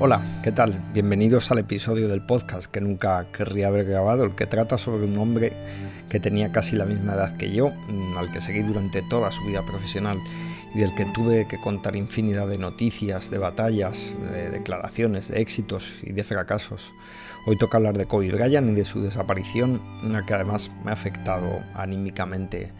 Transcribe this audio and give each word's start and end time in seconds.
Hola, 0.00 0.22
¿qué 0.44 0.52
tal? 0.52 0.80
Bienvenidos 0.92 1.50
al 1.50 1.58
episodio 1.58 2.06
del 2.06 2.22
podcast 2.22 2.70
que 2.70 2.80
nunca 2.80 3.32
querría 3.32 3.66
haber 3.66 3.84
grabado, 3.84 4.22
el 4.22 4.36
que 4.36 4.46
trata 4.46 4.78
sobre 4.78 5.06
un 5.06 5.18
hombre 5.18 5.54
que 6.08 6.20
tenía 6.20 6.52
casi 6.52 6.76
la 6.76 6.84
misma 6.84 7.14
edad 7.14 7.36
que 7.36 7.50
yo, 7.50 7.70
mm, 7.70 8.16
al 8.16 8.30
que 8.30 8.40
seguí 8.40 8.62
durante 8.62 9.02
toda 9.02 9.32
su 9.32 9.42
vida 9.42 9.66
profesional 9.66 10.20
y 10.72 10.78
del 10.78 10.94
que 10.94 11.04
tuve 11.06 11.48
que 11.48 11.60
contar 11.60 11.96
infinidad 11.96 12.46
de 12.46 12.58
noticias, 12.58 13.28
de 13.32 13.38
batallas, 13.38 14.16
de 14.32 14.50
declaraciones, 14.50 15.32
de 15.32 15.40
éxitos 15.40 15.96
y 16.04 16.12
de 16.12 16.22
fracasos. 16.22 16.94
Hoy 17.44 17.58
toca 17.58 17.78
hablar 17.78 17.98
de 17.98 18.06
Kobe 18.06 18.30
Bryant 18.30 18.70
y 18.70 18.74
de 18.74 18.84
su 18.84 19.02
desaparición, 19.02 19.82
una 20.04 20.24
que 20.24 20.34
además 20.34 20.70
me 20.84 20.90
ha 20.90 20.94
afectado 20.94 21.64
anímicamente 21.74 22.72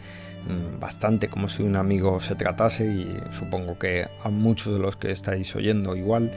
mm, 0.47 0.79
bastante 0.79 1.27
como 1.27 1.49
si 1.49 1.63
un 1.63 1.75
amigo 1.75 2.21
se 2.21 2.35
tratase 2.35 2.85
y 2.85 3.19
supongo 3.31 3.77
que 3.77 4.07
a 4.23 4.29
muchos 4.29 4.73
de 4.73 4.79
los 4.79 4.95
que 4.95 5.11
estáis 5.11 5.53
oyendo 5.53 5.97
igual 5.97 6.31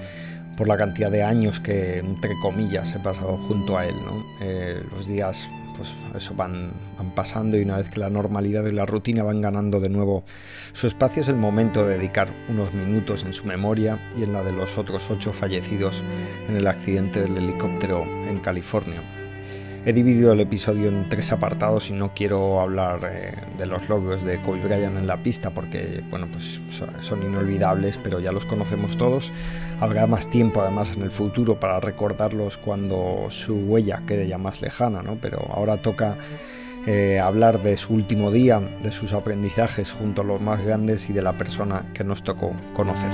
por 0.56 0.69
la 0.69 0.77
cantidad 0.77 1.11
de 1.11 1.23
años 1.23 1.61
que, 1.61 1.98
entre 1.98 2.34
comillas, 2.41 2.95
he 2.95 2.98
pasado 2.98 3.37
junto 3.48 3.79
a 3.79 3.87
él. 3.87 3.95
Eh, 4.41 4.83
los 4.91 5.06
días, 5.06 5.48
pues 5.77 5.95
eso 6.15 6.34
van, 6.34 6.73
van, 6.97 7.15
pasando 7.15 7.56
y 7.59 7.62
una 7.62 7.77
vez 7.77 7.88
que 7.88 8.01
la 8.01 8.11
normalidad 8.11 8.65
y 8.66 8.73
la 8.73 8.87
rutina 8.87 9.23
van 9.23 9.41
ganando 9.41 9.80
de 9.80 9.88
nuevo 9.88 10.25
su 10.73 10.87
espacio, 10.87 11.23
es 11.23 11.28
el 11.28 11.37
momento 11.37 11.87
de 11.87 11.98
dedicar 11.98 12.34
unos 12.48 12.73
minutos 12.75 13.25
en 13.25 13.33
su 13.33 13.47
memoria 13.47 14.12
y 14.16 14.23
en 14.23 14.33
la 14.33 14.42
de 14.42 14.52
los 14.52 14.78
otros 14.78 15.11
ocho 15.11 15.33
fallecidos 15.33 16.05
en 16.48 16.56
el 16.56 16.66
accidente 16.66 17.20
del 17.20 17.37
helicóptero 17.37 18.05
en 18.05 18.41
California. 18.41 19.21
He 19.84 19.92
dividido 19.92 20.32
el 20.32 20.38
episodio 20.38 20.88
en 20.88 21.09
tres 21.09 21.33
apartados 21.33 21.91
y 21.91 21.92
no 21.92 22.14
quiero 22.14 22.61
hablar 22.61 23.00
eh, 23.11 23.34
de 23.58 23.66
los 23.66 23.88
logos 23.88 24.25
de 24.25 24.41
Kobe 24.41 24.61
Bryant 24.61 24.97
en 24.97 25.08
la 25.08 25.25
pista 25.25 25.50
porque 25.50 26.05
bueno, 26.08 26.28
pues 26.30 26.61
son 27.00 27.22
inolvidables, 27.25 27.98
pero 27.98 28.20
ya 28.20 28.30
los 28.30 28.47
conocemos 28.47 28.97
todos. 28.97 29.33
Habrá 29.80 30.06
más 30.06 30.30
tiempo 30.30 30.62
además 30.62 30.97
en 30.97 31.03
el 31.03 31.10
futuro 31.10 31.58
para 31.58 31.80
recordarlos 31.80 32.58
cuando 32.58 33.27
su 33.30 33.56
huella 33.56 34.03
quede 34.06 34.28
ya 34.28 34.38
más 34.38 34.62
lejana, 34.62 35.03
¿no? 35.03 35.19
Pero 35.20 35.48
ahora 35.50 35.78
toca 35.78 36.16
eh, 36.86 37.19
hablar 37.19 37.60
de 37.60 37.77
su 37.77 37.92
último 37.92 38.30
día, 38.30 38.60
de 38.60 38.92
sus 38.92 39.12
aprendizajes 39.12 39.91
junto 39.91 40.22
a 40.22 40.25
los 40.25 40.41
más 40.41 40.64
grandes 40.64 41.10
y 41.10 41.12
de 41.12 41.22
la 41.22 41.36
persona 41.36 41.86
que 41.92 42.05
nos 42.05 42.22
tocó 42.22 42.53
conocer. 42.72 43.10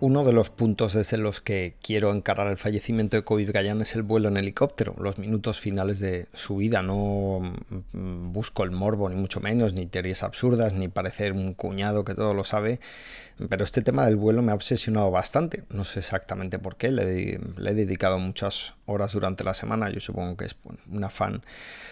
Uno 0.00 0.24
de 0.24 0.32
los 0.32 0.50
puntos 0.50 0.94
desde 0.94 1.16
los 1.16 1.40
que 1.40 1.74
quiero 1.82 2.14
encarar 2.14 2.46
el 2.46 2.56
fallecimiento 2.56 3.16
de 3.16 3.24
Kobe 3.24 3.46
Bryant 3.46 3.82
es 3.82 3.96
el 3.96 4.04
vuelo 4.04 4.28
en 4.28 4.36
helicóptero, 4.36 4.94
los 4.96 5.18
minutos 5.18 5.58
finales 5.58 5.98
de 5.98 6.28
su 6.34 6.58
vida. 6.58 6.82
No 6.82 7.40
mm, 7.92 8.32
busco 8.32 8.62
el 8.62 8.70
morbo, 8.70 9.08
ni 9.08 9.16
mucho 9.16 9.40
menos, 9.40 9.74
ni 9.74 9.86
teorías 9.86 10.22
absurdas, 10.22 10.72
ni 10.72 10.86
parecer 10.86 11.32
un 11.32 11.52
cuñado 11.52 12.04
que 12.04 12.14
todo 12.14 12.32
lo 12.32 12.44
sabe, 12.44 12.78
pero 13.48 13.64
este 13.64 13.82
tema 13.82 14.04
del 14.04 14.14
vuelo 14.14 14.40
me 14.40 14.52
ha 14.52 14.54
obsesionado 14.54 15.10
bastante. 15.10 15.64
No 15.70 15.82
sé 15.82 15.98
exactamente 15.98 16.60
por 16.60 16.76
qué, 16.76 16.92
le, 16.92 17.34
he 17.34 17.74
dedicado 17.74 18.20
muchas 18.20 18.74
horas 18.86 19.12
durante 19.12 19.42
la 19.42 19.54
semana. 19.54 19.90
Yo 19.90 19.98
supongo 19.98 20.36
que 20.36 20.44
es 20.44 20.56
un 20.90 21.02
afán 21.02 21.42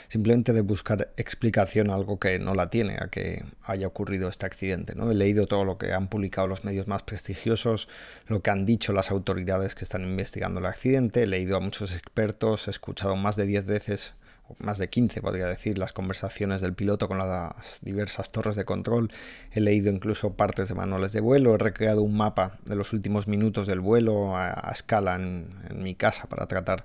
simplemente 0.09 0.53
de 0.53 0.61
buscar 0.61 1.13
explicación 1.17 1.91
a 1.91 1.95
algo 1.95 2.19
que 2.19 2.39
no 2.39 2.55
la 2.55 2.71
tiene, 2.71 2.97
a 3.01 3.09
que 3.09 3.45
haya 3.63 3.87
ocurrido 3.87 4.29
este 4.29 4.47
accidente. 4.47 4.95
¿no? 4.95 5.11
He 5.11 5.15
leído 5.15 5.47
todo 5.47 5.65
lo 5.65 5.79
que 5.79 5.93
han 5.93 6.09
publicado 6.09 6.47
los 6.47 6.65
medios 6.65 6.87
más 6.87 7.03
prestigiosos, 7.03 7.89
lo 8.27 8.43
que 8.43 8.51
han 8.51 8.65
dicho 8.65 8.93
las 8.93 9.11
autoridades 9.11 9.75
que 9.75 9.85
están 9.85 10.03
investigando 10.03 10.61
el 10.61 10.67
accidente, 10.67 11.23
he 11.23 11.27
leído 11.27 11.57
a 11.57 11.61
muchos 11.61 11.95
expertos, 11.95 12.69
he 12.69 12.71
escuchado 12.71 13.17
más 13.17 13.37
de 13.37 13.47
10 13.47 13.67
veces 13.67 14.15
más 14.59 14.79
de 14.79 14.89
15 14.89 15.21
podría 15.23 15.47
decir, 15.47 15.79
las 15.79 15.93
conversaciones 15.93 16.61
del 16.61 16.75
piloto 16.75 17.09
con 17.09 17.19
las 17.19 17.81
diversas 17.83 18.31
torres 18.31 18.57
de 18.57 18.65
control. 18.65 19.11
He 19.53 19.61
leído 19.61 19.91
incluso 19.91 20.35
partes 20.35 20.69
de 20.69 20.75
manuales 20.75 21.13
de 21.13 21.21
vuelo, 21.21 21.55
he 21.55 21.59
recreado 21.59 22.03
un 22.03 22.17
mapa 22.17 22.59
de 22.65 22.77
los 22.77 22.93
últimos 22.93 23.27
minutos 23.27 23.67
del 23.67 23.81
vuelo 23.81 24.37
a, 24.37 24.71
escala 24.73 25.17
en, 25.17 25.49
mi 25.75 25.95
casa 25.95 26.29
para 26.29 26.47
tratar 26.47 26.85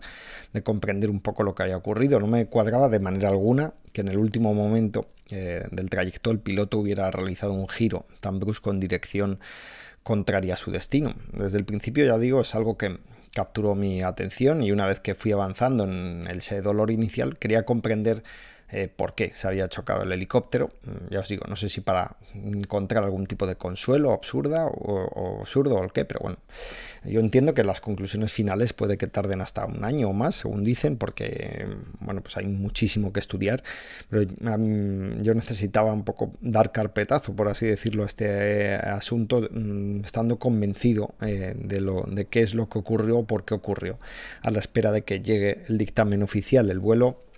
de 0.53 0.61
comprender 0.61 1.09
un 1.09 1.22
poco 1.22 1.43
lo 1.43 1.55
que 1.55 1.63
había 1.63 1.78
ocurrido. 1.78 2.19
No 2.19 2.28
me 2.28 2.47
cuadraba 2.47 2.89
de 2.89 2.99
manera 2.99 3.29
alguna 3.29 3.73
que 3.93 4.01
en 4.01 4.07
el 4.07 4.17
último 4.17 4.53
momento 4.53 5.07
eh, 5.29 5.66
del 5.72 5.89
trayecto 5.89 6.31
el 6.31 6.39
piloto 6.39 6.79
hubiera 6.79 7.09
realizado 7.11 7.53
un 7.53 7.67
giro 7.67 8.05
tan 8.19 8.39
brusco 8.39 8.72
en 8.72 8.79
dirección 8.79 9.39
contraria 10.03 10.56
a 10.56 10.57
su 10.57 10.72
destino. 10.72 11.13
Desde 11.34 11.57
el 11.57 11.66
principio 11.66 12.06
ya 12.06 12.17
digo, 12.17 12.41
es 12.41 12.56
algo 12.56 12.78
que 12.78 12.97
capturó 13.34 13.75
mi 13.75 14.01
atención 14.01 14.63
y 14.63 14.72
una 14.72 14.85
vez 14.85 15.00
que 15.00 15.16
fui 15.16 15.31
avanzando 15.31 15.85
en 15.85 16.28
ese 16.28 16.62
dolor 16.62 16.91
inicial 16.91 17.38
quería 17.38 17.63
comprender 17.63 18.23
eh, 18.72 18.88
por 18.88 19.16
qué 19.16 19.32
se 19.34 19.48
había 19.48 19.68
chocado 19.68 20.04
el 20.04 20.12
helicóptero. 20.12 20.72
Mm, 20.84 21.14
ya 21.14 21.20
os 21.20 21.28
digo, 21.28 21.44
no 21.50 21.56
sé 21.56 21.68
si 21.68 21.82
para 21.82 22.16
encontrar 22.34 23.04
algún 23.04 23.28
tipo 23.28 23.46
de 23.46 23.56
consuelo 23.56 24.14
absurda 24.14 24.66
o, 24.66 25.42
absurdo 25.42 25.76
o 25.76 25.84
el 25.84 25.92
qué, 25.92 26.06
pero 26.06 26.22
bueno, 26.22 26.38
yo 27.04 27.20
entiendo 27.20 27.54
que 27.54 27.64
las 27.64 27.82
conclusiones 27.82 28.32
finales 28.32 28.72
puede 28.72 28.98
que 28.98 29.08
tarden 29.08 29.42
hasta 29.42 29.66
un 29.66 29.84
año 29.84 30.09
o 30.09 30.14
más, 30.14 30.36
según 30.36 30.64
dicen, 30.64 30.96
porque 30.96 31.68
bueno, 32.00 32.22
pues 32.22 32.38
hay 32.38 32.46
muchísimo 32.46 33.12
que 33.12 33.20
estudiar, 33.20 33.64
pero 34.09 34.24
yo 34.24 35.34
necesitaba 35.34 35.92
un 35.92 36.03
poco 36.03 36.32
dar 36.40 36.72
carpetazo, 36.72 37.36
por 37.36 37.50
así 37.50 37.66
decirlo, 37.66 38.03
a 38.03 38.06
este 38.06 38.76
asunto, 38.76 39.50
mm, 39.52 40.02
estando 40.02 40.40
convencido 40.40 41.14
eh, 41.22 41.56
de, 41.58 41.82
lo, 41.82 42.03
de 42.03 42.26
qué 42.26 42.42
es 42.42 42.56
lo 42.56 42.70
que 42.70 42.80
ocurrió 42.80 43.20
o 43.20 43.26
por 43.26 43.44
qué 43.44 43.53
ocurrió, 43.53 44.00
a 44.42 44.52
la 44.52 44.59
espera 44.59 44.92
de 44.92 45.03
que 45.03 45.22
llegue 45.22 45.64
el 45.68 45.78
dictamen 45.78 46.24
oficial. 46.24 46.70
El 46.70 46.80
vuelo 46.80 47.31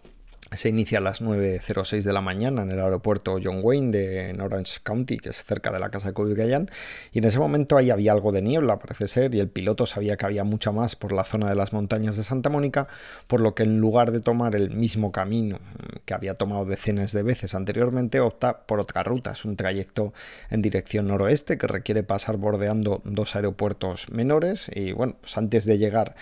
se 0.55 0.69
inicia 0.69 0.99
a 0.99 1.01
las 1.01 1.21
9.06 1.21 2.03
de 2.03 2.13
la 2.13 2.21
mañana 2.21 2.63
en 2.63 2.71
el 2.71 2.79
aeropuerto 2.79 3.39
John 3.43 3.59
Wayne 3.61 3.91
de 3.91 4.41
Orange 4.41 4.79
County, 4.83 5.17
que 5.17 5.29
es 5.29 5.43
cerca 5.43 5.71
de 5.71 5.79
la 5.79 5.89
casa 5.89 6.09
de 6.09 6.13
Kobe 6.13 6.33
Bryant, 6.33 6.69
y 7.11 7.19
en 7.19 7.25
ese 7.25 7.39
momento 7.39 7.77
ahí 7.77 7.89
había 7.89 8.11
algo 8.11 8.31
de 8.31 8.41
niebla, 8.41 8.79
parece 8.79 9.07
ser, 9.07 9.33
y 9.35 9.39
el 9.39 9.49
piloto 9.49 9.85
sabía 9.85 10.17
que 10.17 10.25
había 10.25 10.43
mucha 10.43 10.71
más 10.71 10.95
por 10.95 11.11
la 11.11 11.23
zona 11.23 11.49
de 11.49 11.55
las 11.55 11.73
montañas 11.73 12.17
de 12.17 12.23
Santa 12.23 12.49
Mónica, 12.49 12.87
por 13.27 13.39
lo 13.39 13.55
que 13.55 13.63
en 13.63 13.79
lugar 13.79 14.11
de 14.11 14.19
tomar 14.19 14.55
el 14.55 14.69
mismo 14.69 15.11
camino 15.11 15.59
que 16.05 16.13
había 16.13 16.35
tomado 16.35 16.65
decenas 16.65 17.11
de 17.13 17.23
veces 17.23 17.55
anteriormente, 17.55 18.19
opta 18.19 18.65
por 18.65 18.79
otra 18.79 19.03
ruta. 19.03 19.31
Es 19.31 19.45
un 19.45 19.55
trayecto 19.55 20.13
en 20.49 20.61
dirección 20.61 21.07
noroeste 21.07 21.57
que 21.57 21.67
requiere 21.67 22.03
pasar 22.03 22.37
bordeando 22.37 23.01
dos 23.05 23.35
aeropuertos 23.35 24.09
menores, 24.09 24.69
y 24.73 24.91
bueno, 24.91 25.15
pues 25.21 25.37
antes 25.37 25.65
de 25.65 25.77
llegar 25.77 26.15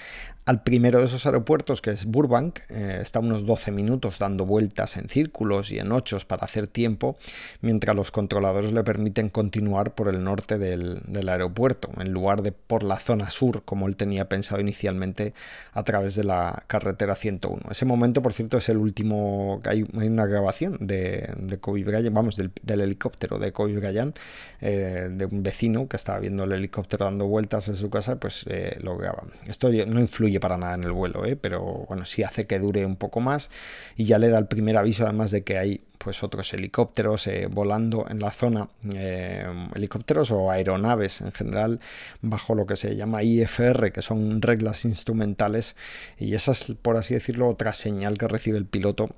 al 0.45 0.63
primero 0.63 0.99
de 0.99 1.05
esos 1.05 1.25
aeropuertos, 1.25 1.81
que 1.81 1.91
es 1.91 2.05
Burbank, 2.05 2.59
eh, 2.69 2.99
está 3.01 3.19
unos 3.19 3.45
12 3.45 3.71
minutos 3.71 4.17
dando 4.21 4.45
vueltas 4.45 4.95
en 4.97 5.09
círculos 5.09 5.71
y 5.71 5.79
en 5.79 5.91
ochos 5.91 6.25
para 6.25 6.45
hacer 6.45 6.67
tiempo, 6.67 7.17
mientras 7.59 7.95
los 7.95 8.11
controladores 8.11 8.71
le 8.71 8.83
permiten 8.83 9.29
continuar 9.29 9.93
por 9.93 10.07
el 10.07 10.23
norte 10.23 10.57
del, 10.57 11.01
aeropuerto, 11.29 11.89
en 11.99 12.11
lugar 12.11 12.41
de 12.41 12.51
por 12.51 12.83
la 12.83 12.97
zona 12.97 13.29
sur, 13.29 13.63
como 13.63 13.87
él 13.87 13.95
tenía 13.95 14.29
pensado 14.29 14.61
inicialmente, 14.61 15.33
a 15.73 15.83
través 15.83 16.15
de 16.15 16.23
la 16.23 16.63
carretera 16.67 17.15
101. 17.15 17.61
Ese 17.69 17.85
momento, 17.85 18.21
por 18.21 18.33
cierto, 18.33 18.57
es 18.57 18.69
el 18.69 18.77
último, 18.77 19.61
hay, 19.65 19.85
hay 19.99 20.07
una 20.07 20.25
grabación 20.25 20.77
de, 20.79 21.33
de 21.37 21.57
Kobe 21.59 21.83
Bryant, 21.83 22.13
vamos, 22.13 22.35
del, 22.37 22.51
helicóptero 22.81 23.37
de 23.37 23.51
Kobe 23.51 23.73
Bryant, 23.73 24.17
eh, 24.61 25.09
de 25.11 25.25
un 25.25 25.43
vecino 25.43 25.87
que 25.87 25.97
estaba 25.97 26.19
viendo 26.19 26.43
el 26.43 26.53
helicóptero 26.53 27.05
dando 27.05 27.25
vueltas 27.25 27.67
en 27.67 27.75
su 27.75 27.89
casa, 27.89 28.19
pues 28.19 28.45
eh, 28.47 28.77
lo 28.81 28.97
graba. 28.97 29.23
Esto 29.47 29.69
no 29.87 29.99
influye 29.99 30.39
para 30.39 30.57
nada 30.57 30.75
en 30.75 30.83
el 30.83 30.91
vuelo, 30.91 31.25
¿eh? 31.25 31.35
pero 31.35 31.85
bueno, 31.87 32.05
sí 32.05 32.23
hace 32.23 32.47
que 32.47 32.59
dure 32.59 32.85
un 32.85 32.95
poco 32.95 33.19
más 33.19 33.49
y 33.95 34.05
ya 34.05 34.10
le 34.19 34.29
da 34.29 34.39
el 34.39 34.47
primer 34.47 34.77
aviso 34.77 35.03
además 35.03 35.31
de 35.31 35.43
que 35.43 35.57
hay 35.57 35.81
pues 35.97 36.23
otros 36.23 36.53
helicópteros 36.53 37.27
eh, 37.27 37.47
volando 37.49 38.07
en 38.09 38.19
la 38.19 38.31
zona, 38.31 38.69
eh, 38.93 39.45
helicópteros 39.75 40.31
o 40.31 40.49
aeronaves 40.49 41.21
en 41.21 41.31
general, 41.31 41.79
bajo 42.21 42.55
lo 42.55 42.65
que 42.65 42.75
se 42.75 42.95
llama 42.95 43.23
IFR, 43.23 43.91
que 43.91 44.01
son 44.01 44.41
reglas 44.41 44.85
instrumentales, 44.85 45.75
y 46.17 46.33
esa 46.33 46.51
es, 46.51 46.75
por 46.81 46.97
así 46.97 47.13
decirlo, 47.13 47.47
otra 47.47 47.73
señal 47.73 48.17
que 48.17 48.27
recibe 48.27 48.57
el 48.57 48.65
piloto 48.65 49.11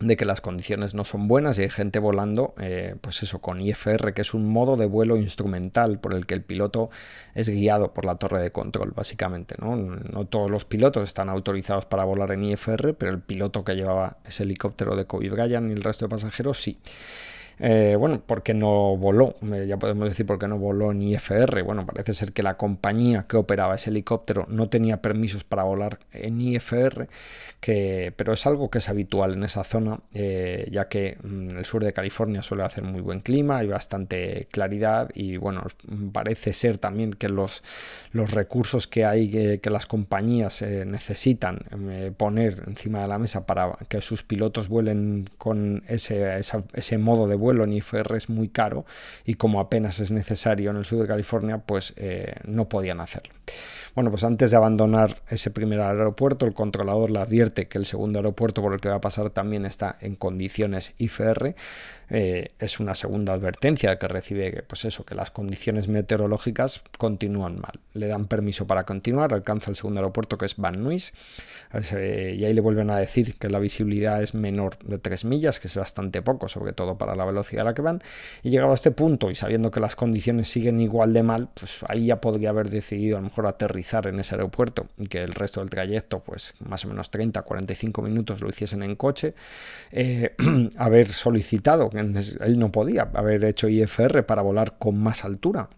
de 0.00 0.16
que 0.16 0.24
las 0.24 0.40
condiciones 0.40 0.94
no 0.94 1.04
son 1.04 1.28
buenas 1.28 1.58
y 1.58 1.62
hay 1.62 1.68
gente 1.68 1.98
volando, 1.98 2.54
eh, 2.58 2.96
pues 3.00 3.22
eso, 3.22 3.40
con 3.40 3.60
IFR, 3.60 4.14
que 4.14 4.22
es 4.22 4.32
un 4.32 4.48
modo 4.48 4.76
de 4.76 4.86
vuelo 4.86 5.16
instrumental 5.16 6.00
por 6.00 6.14
el 6.14 6.26
que 6.26 6.34
el 6.34 6.42
piloto 6.42 6.88
es 7.34 7.50
guiado 7.50 7.92
por 7.92 8.06
la 8.06 8.16
torre 8.16 8.40
de 8.40 8.50
control, 8.50 8.92
básicamente. 8.96 9.56
No, 9.60 9.76
no 9.76 10.24
todos 10.26 10.50
los 10.50 10.64
pilotos 10.64 11.06
están 11.06 11.28
autorizados 11.28 11.84
para 11.84 12.04
volar 12.04 12.32
en 12.32 12.44
IFR, 12.44 12.94
pero 12.94 13.12
el 13.12 13.20
piloto 13.20 13.62
que 13.62 13.76
llevaba 13.76 14.16
ese 14.24 14.44
helicóptero 14.44 14.96
de 14.96 15.04
Kobe 15.04 15.28
Bryant 15.28 15.70
y 15.70 15.74
el 15.74 15.82
resto 15.82 16.06
de 16.06 16.08
pasajeros 16.08 16.60
sí. 16.60 16.80
Eh, 17.62 17.94
bueno, 17.98 18.22
porque 18.26 18.54
no 18.54 18.96
voló, 18.96 19.36
eh, 19.52 19.66
ya 19.68 19.78
podemos 19.78 20.08
decir 20.08 20.24
por 20.24 20.38
qué 20.38 20.48
no 20.48 20.58
voló 20.58 20.92
en 20.92 21.02
IFR. 21.02 21.62
Bueno, 21.62 21.84
parece 21.84 22.14
ser 22.14 22.32
que 22.32 22.42
la 22.42 22.56
compañía 22.56 23.26
que 23.28 23.36
operaba 23.36 23.74
ese 23.74 23.90
helicóptero 23.90 24.46
no 24.48 24.70
tenía 24.70 25.02
permisos 25.02 25.44
para 25.44 25.64
volar 25.64 25.98
en 26.12 26.40
IFR, 26.40 27.08
que, 27.60 28.14
pero 28.16 28.32
es 28.32 28.46
algo 28.46 28.70
que 28.70 28.78
es 28.78 28.88
habitual 28.88 29.34
en 29.34 29.44
esa 29.44 29.62
zona, 29.62 30.00
eh, 30.14 30.68
ya 30.70 30.88
que 30.88 31.18
mm, 31.22 31.58
el 31.58 31.64
sur 31.66 31.84
de 31.84 31.92
California 31.92 32.40
suele 32.42 32.64
hacer 32.64 32.82
muy 32.82 33.02
buen 33.02 33.20
clima, 33.20 33.58
hay 33.58 33.66
bastante 33.66 34.48
claridad 34.50 35.10
y 35.14 35.36
bueno, 35.36 35.62
parece 36.12 36.54
ser 36.54 36.78
también 36.78 37.12
que 37.12 37.28
los, 37.28 37.62
los 38.12 38.30
recursos 38.30 38.86
que 38.86 39.04
hay, 39.04 39.58
que, 39.60 39.70
las 39.70 39.86
compañías 39.86 40.62
necesitan 40.62 41.60
poner 42.16 42.64
encima 42.66 43.02
de 43.02 43.06
la 43.06 43.18
mesa 43.20 43.46
para 43.46 43.70
que 43.88 44.00
sus 44.00 44.24
pilotos 44.24 44.68
vuelen 44.68 45.30
con 45.38 45.84
ese, 45.86 46.40
ese 46.72 46.98
modo 46.98 47.28
de 47.28 47.36
vuelo, 47.36 47.49
vuelo 47.50 47.66
IFR 47.72 48.16
es 48.16 48.28
muy 48.28 48.48
caro 48.48 48.84
y 49.24 49.34
como 49.34 49.60
apenas 49.60 50.00
es 50.00 50.10
necesario 50.10 50.70
en 50.70 50.76
el 50.76 50.84
sur 50.84 50.98
de 50.98 51.06
California, 51.06 51.58
pues 51.58 51.94
eh, 51.96 52.34
no 52.44 52.68
podían 52.68 53.00
hacerlo. 53.00 53.34
Bueno, 53.94 54.10
pues 54.10 54.22
antes 54.22 54.52
de 54.52 54.56
abandonar 54.56 55.20
ese 55.28 55.50
primer 55.50 55.80
aeropuerto, 55.80 56.46
el 56.46 56.54
controlador 56.54 57.10
le 57.10 57.18
advierte 57.18 57.66
que 57.66 57.78
el 57.78 57.86
segundo 57.86 58.20
aeropuerto 58.20 58.62
por 58.62 58.72
el 58.72 58.80
que 58.80 58.88
va 58.88 58.96
a 58.96 59.00
pasar 59.00 59.30
también 59.30 59.66
está 59.66 59.96
en 60.00 60.14
condiciones 60.14 60.92
IFR. 60.98 61.56
Eh, 62.12 62.48
es 62.58 62.80
una 62.80 62.96
segunda 62.96 63.32
advertencia 63.32 63.96
que 63.96 64.08
recibe 64.08 64.64
pues 64.66 64.84
eso, 64.84 65.04
que 65.04 65.14
las 65.14 65.30
condiciones 65.30 65.88
meteorológicas 65.88 66.82
continúan 66.98 67.60
mal. 67.60 67.78
Le 67.94 68.08
dan 68.08 68.26
permiso 68.26 68.66
para 68.66 68.84
continuar, 68.84 69.32
alcanza 69.32 69.70
el 69.70 69.76
segundo 69.76 70.00
aeropuerto 70.00 70.36
que 70.36 70.46
es 70.46 70.56
Van 70.56 70.82
Nuys 70.82 71.12
y 71.72 72.44
ahí 72.44 72.52
le 72.52 72.60
vuelven 72.60 72.90
a 72.90 72.98
decir 72.98 73.36
que 73.36 73.48
la 73.48 73.60
visibilidad 73.60 74.20
es 74.22 74.34
menor 74.34 74.76
de 74.84 74.98
3 74.98 75.24
millas, 75.24 75.60
que 75.60 75.68
es 75.68 75.76
bastante 75.76 76.20
poco, 76.20 76.48
sobre 76.48 76.72
todo 76.72 76.98
para 76.98 77.14
la 77.14 77.24
velocidad 77.24 77.62
a 77.62 77.70
la 77.70 77.74
que 77.74 77.82
van. 77.82 78.02
Y 78.42 78.50
llegado 78.50 78.72
a 78.72 78.74
este 78.74 78.90
punto 78.90 79.30
y 79.30 79.36
sabiendo 79.36 79.70
que 79.70 79.78
las 79.78 79.94
condiciones 79.94 80.48
siguen 80.48 80.80
igual 80.80 81.12
de 81.12 81.22
mal, 81.22 81.48
pues 81.54 81.84
ahí 81.86 82.06
ya 82.06 82.20
podría 82.20 82.50
haber 82.50 82.70
decidido 82.70 83.18
a 83.18 83.20
lo 83.20 83.28
mejor 83.28 83.39
aterrizar 83.46 84.06
en 84.06 84.20
ese 84.20 84.34
aeropuerto 84.34 84.86
y 84.98 85.06
que 85.06 85.22
el 85.22 85.32
resto 85.34 85.60
del 85.60 85.70
trayecto, 85.70 86.20
pues 86.20 86.54
más 86.60 86.84
o 86.84 86.88
menos 86.88 87.10
30, 87.10 87.42
45 87.42 88.02
minutos 88.02 88.40
lo 88.40 88.48
hiciesen 88.48 88.82
en 88.82 88.96
coche, 88.96 89.34
eh, 89.92 90.34
haber 90.76 91.10
solicitado, 91.10 91.90
él 91.92 92.58
no 92.58 92.72
podía, 92.72 93.10
haber 93.14 93.44
hecho 93.44 93.68
IFR 93.68 94.24
para 94.24 94.42
volar 94.42 94.78
con 94.78 94.98
más 94.98 95.24
altura 95.24 95.68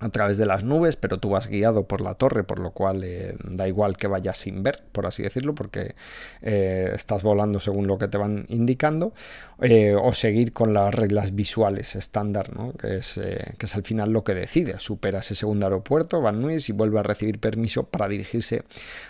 a 0.00 0.08
través 0.08 0.38
de 0.38 0.46
las 0.46 0.64
nubes, 0.64 0.96
pero 0.96 1.18
tú 1.18 1.30
vas 1.30 1.46
guiado 1.46 1.86
por 1.86 2.00
la 2.00 2.14
torre, 2.14 2.42
por 2.42 2.58
lo 2.58 2.72
cual 2.72 3.04
eh, 3.04 3.36
da 3.44 3.68
igual 3.68 3.96
que 3.96 4.08
vayas 4.08 4.36
sin 4.36 4.62
ver, 4.62 4.82
por 4.92 5.06
así 5.06 5.22
decirlo, 5.22 5.54
porque 5.54 5.94
eh, 6.42 6.90
estás 6.94 7.22
volando 7.22 7.60
según 7.60 7.86
lo 7.86 7.96
que 7.96 8.08
te 8.08 8.18
van 8.18 8.44
indicando, 8.48 9.12
eh, 9.62 9.94
o 9.94 10.12
seguir 10.12 10.52
con 10.52 10.74
las 10.74 10.94
reglas 10.94 11.34
visuales 11.34 11.94
estándar, 11.94 12.50
que, 12.78 12.96
es, 12.96 13.20
que 13.58 13.66
es 13.66 13.74
al 13.76 13.84
final 13.84 14.10
lo 14.10 14.24
que 14.24 14.34
decide. 14.34 14.78
Supera 14.78 15.20
ese 15.20 15.34
segundo 15.34 15.66
aeropuerto, 15.66 16.20
Van 16.20 16.42
Nuys, 16.42 16.68
y 16.68 16.72
vuelve 16.72 16.98
a 16.98 17.02
recibir 17.02 17.38
permiso 17.38 17.84
para 17.84 18.08
dirigirse 18.08 18.64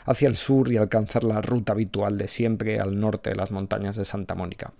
hacia 0.04 0.28
el 0.28 0.36
sur 0.36 0.70
y 0.70 0.76
alcanzar 0.76 1.24
la 1.24 1.40
ruta 1.40 1.72
habitual 1.72 2.18
de 2.18 2.28
siempre 2.28 2.78
al 2.78 3.00
norte 3.00 3.30
de 3.30 3.36
las 3.36 3.50
montañas 3.50 3.96
de 3.96 4.04
Santa 4.04 4.34
Mónica. 4.34 4.72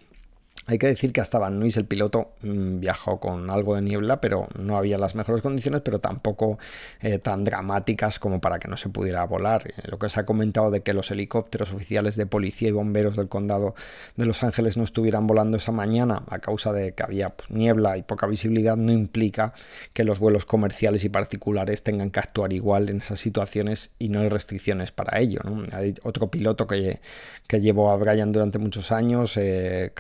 Hay 0.66 0.78
que 0.78 0.86
decir 0.86 1.12
que 1.12 1.20
hasta 1.20 1.38
Van 1.38 1.58
Nuys 1.58 1.76
el 1.76 1.84
piloto 1.84 2.32
mm, 2.42 2.80
viajó 2.80 3.20
con 3.20 3.50
algo 3.50 3.74
de 3.74 3.82
niebla, 3.82 4.20
pero 4.20 4.48
no 4.58 4.78
había 4.78 4.96
las 4.96 5.14
mejores 5.14 5.42
condiciones, 5.42 5.82
pero 5.84 6.00
tampoco 6.00 6.58
eh, 7.00 7.18
tan 7.18 7.44
dramáticas 7.44 8.18
como 8.18 8.40
para 8.40 8.58
que 8.58 8.68
no 8.68 8.76
se 8.76 8.88
pudiera 8.88 9.24
volar. 9.24 9.68
Eh, 9.68 9.72
lo 9.90 9.98
que 9.98 10.08
se 10.08 10.20
ha 10.20 10.24
comentado 10.24 10.70
de 10.70 10.82
que 10.82 10.94
los 10.94 11.10
helicópteros 11.10 11.72
oficiales 11.72 12.16
de 12.16 12.26
policía 12.26 12.68
y 12.68 12.72
bomberos 12.72 13.16
del 13.16 13.28
condado 13.28 13.74
de 14.16 14.24
Los 14.24 14.42
Ángeles 14.42 14.76
no 14.76 14.84
estuvieran 14.84 15.26
volando 15.26 15.58
esa 15.58 15.72
mañana 15.72 16.22
a 16.28 16.38
causa 16.38 16.72
de 16.72 16.94
que 16.94 17.02
había 17.02 17.30
pues, 17.30 17.50
niebla 17.50 17.98
y 17.98 18.02
poca 18.02 18.26
visibilidad 18.26 18.76
no 18.76 18.92
implica 18.92 19.52
que 19.92 20.04
los 20.04 20.18
vuelos 20.18 20.46
comerciales 20.46 21.04
y 21.04 21.10
particulares 21.10 21.82
tengan 21.82 22.10
que 22.10 22.20
actuar 22.20 22.52
igual 22.52 22.88
en 22.88 22.98
esas 22.98 23.20
situaciones 23.20 23.92
y 23.98 24.08
no 24.08 24.20
hay 24.20 24.28
restricciones 24.28 24.92
para 24.92 25.18
ello. 25.18 25.40
Hay 25.72 25.94
otro 26.02 26.30
piloto 26.30 26.66
que, 26.66 27.00
que 27.46 27.60
llevó 27.60 27.90
a 27.90 27.96
Brian 27.96 28.32
durante 28.32 28.58
muchos 28.58 28.92
años, 28.92 29.36
eh, 29.36 29.92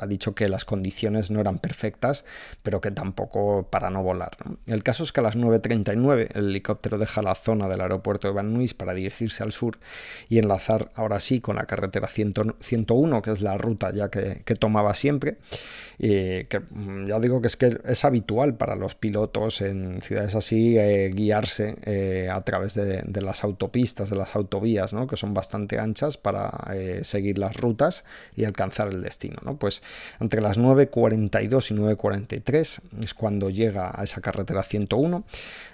Ha 0.00 0.06
dicho 0.06 0.34
que 0.34 0.48
las 0.48 0.64
condiciones 0.64 1.30
no 1.30 1.40
eran 1.40 1.58
perfectas, 1.58 2.24
pero 2.62 2.80
que 2.80 2.90
tampoco 2.90 3.68
para 3.70 3.90
no 3.90 4.02
volar. 4.02 4.36
El 4.66 4.82
caso 4.82 5.04
es 5.04 5.12
que 5.12 5.20
a 5.20 5.22
las 5.22 5.36
9.39 5.36 6.28
el 6.34 6.50
helicóptero 6.50 6.98
deja 6.98 7.22
la 7.22 7.34
zona 7.34 7.68
del 7.68 7.80
aeropuerto 7.80 8.28
de 8.28 8.34
Van 8.34 8.52
Nuys 8.52 8.74
para 8.74 8.94
dirigirse 8.94 9.42
al 9.42 9.52
sur 9.52 9.78
y 10.28 10.38
enlazar 10.38 10.90
ahora 10.94 11.20
sí 11.20 11.40
con 11.40 11.56
la 11.56 11.66
carretera 11.66 12.08
101, 12.08 13.22
que 13.22 13.30
es 13.30 13.42
la 13.42 13.58
ruta 13.58 13.92
ya 13.92 14.10
que, 14.10 14.54
tomaba 14.58 14.94
siempre. 14.94 15.38
Y 15.98 16.44
que 16.44 16.60
mm, 16.60 17.06
ya 17.06 17.18
digo 17.20 17.40
que 17.40 17.46
es 17.46 17.56
que 17.56 17.78
es 17.84 18.04
habitual 18.04 18.54
para 18.54 18.74
los 18.74 18.94
pilotos 18.94 19.60
en 19.60 20.00
ciudades 20.02 20.34
así 20.34 20.78
eh, 20.78 21.10
guiarse 21.14 21.76
eh, 21.84 22.28
a 22.30 22.40
través 22.42 22.74
de, 22.74 23.02
las 23.20 23.44
autopistas, 23.44 24.10
de 24.10 24.16
las 24.16 24.34
autovías, 24.36 24.92
¿no? 24.92 25.06
que 25.06 25.16
son 25.16 25.34
bastante 25.34 25.78
anchas 25.78 26.16
para 26.16 26.50
eh, 26.74 27.00
seguir 27.04 27.38
las 27.38 27.56
rutas 27.56 28.04
y 28.34 28.44
alcanzar 28.44 28.88
el 28.88 29.02
destino. 29.02 29.36
¿no? 29.44 29.56
Pues 29.56 29.79
entre 30.20 30.40
las 30.40 30.58
9.42 30.58 31.70
y 31.70 31.74
9.43 31.74 32.80
es 33.02 33.14
cuando 33.14 33.50
llega 33.50 33.92
a 33.94 34.04
esa 34.04 34.20
carretera 34.20 34.62
101. 34.62 35.24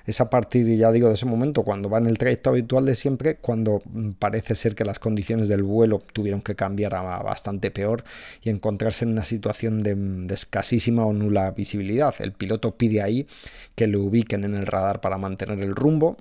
Es 0.07 0.21
a 0.21 0.31
partir, 0.31 0.67
ya 0.77 0.93
digo, 0.93 1.09
de 1.09 1.15
ese 1.15 1.27
momento, 1.27 1.63
cuando 1.63 1.91
va 1.91 1.99
en 1.99 2.07
el 2.07 2.19
trayecto 2.19 2.51
habitual 2.51 2.85
de 2.85 2.95
siempre, 2.95 3.37
cuando 3.37 3.83
mm, 3.85 4.13
parece 4.13 4.55
ser 4.55 4.75
que 4.75 4.85
las 4.85 4.99
condiciones 4.99 5.49
del 5.49 5.63
vuelo 5.63 6.03
tuvieron 6.13 6.41
que 6.41 6.55
cambiar 6.55 6.95
a 6.95 7.23
bastante 7.23 7.71
peor 7.71 8.05
y 8.43 8.51
encontrarse 8.51 9.05
en 9.05 9.13
una 9.13 9.25
situación 9.25 9.81
de, 9.81 9.95
de 9.95 10.35
escasísima 10.35 11.05
o 11.05 11.13
nula 11.13 11.51
visibilidad. 11.51 12.15
El 12.21 12.33
piloto 12.33 12.77
pide 12.77 13.03
ahí 13.03 13.27
que 13.75 13.87
lo 13.87 14.03
ubiquen 14.03 14.45
en 14.45 14.55
el 14.55 14.67
radar 14.67 15.01
para 15.01 15.19
mantener 15.19 15.61
el 15.61 15.75
rumbo 15.75 16.17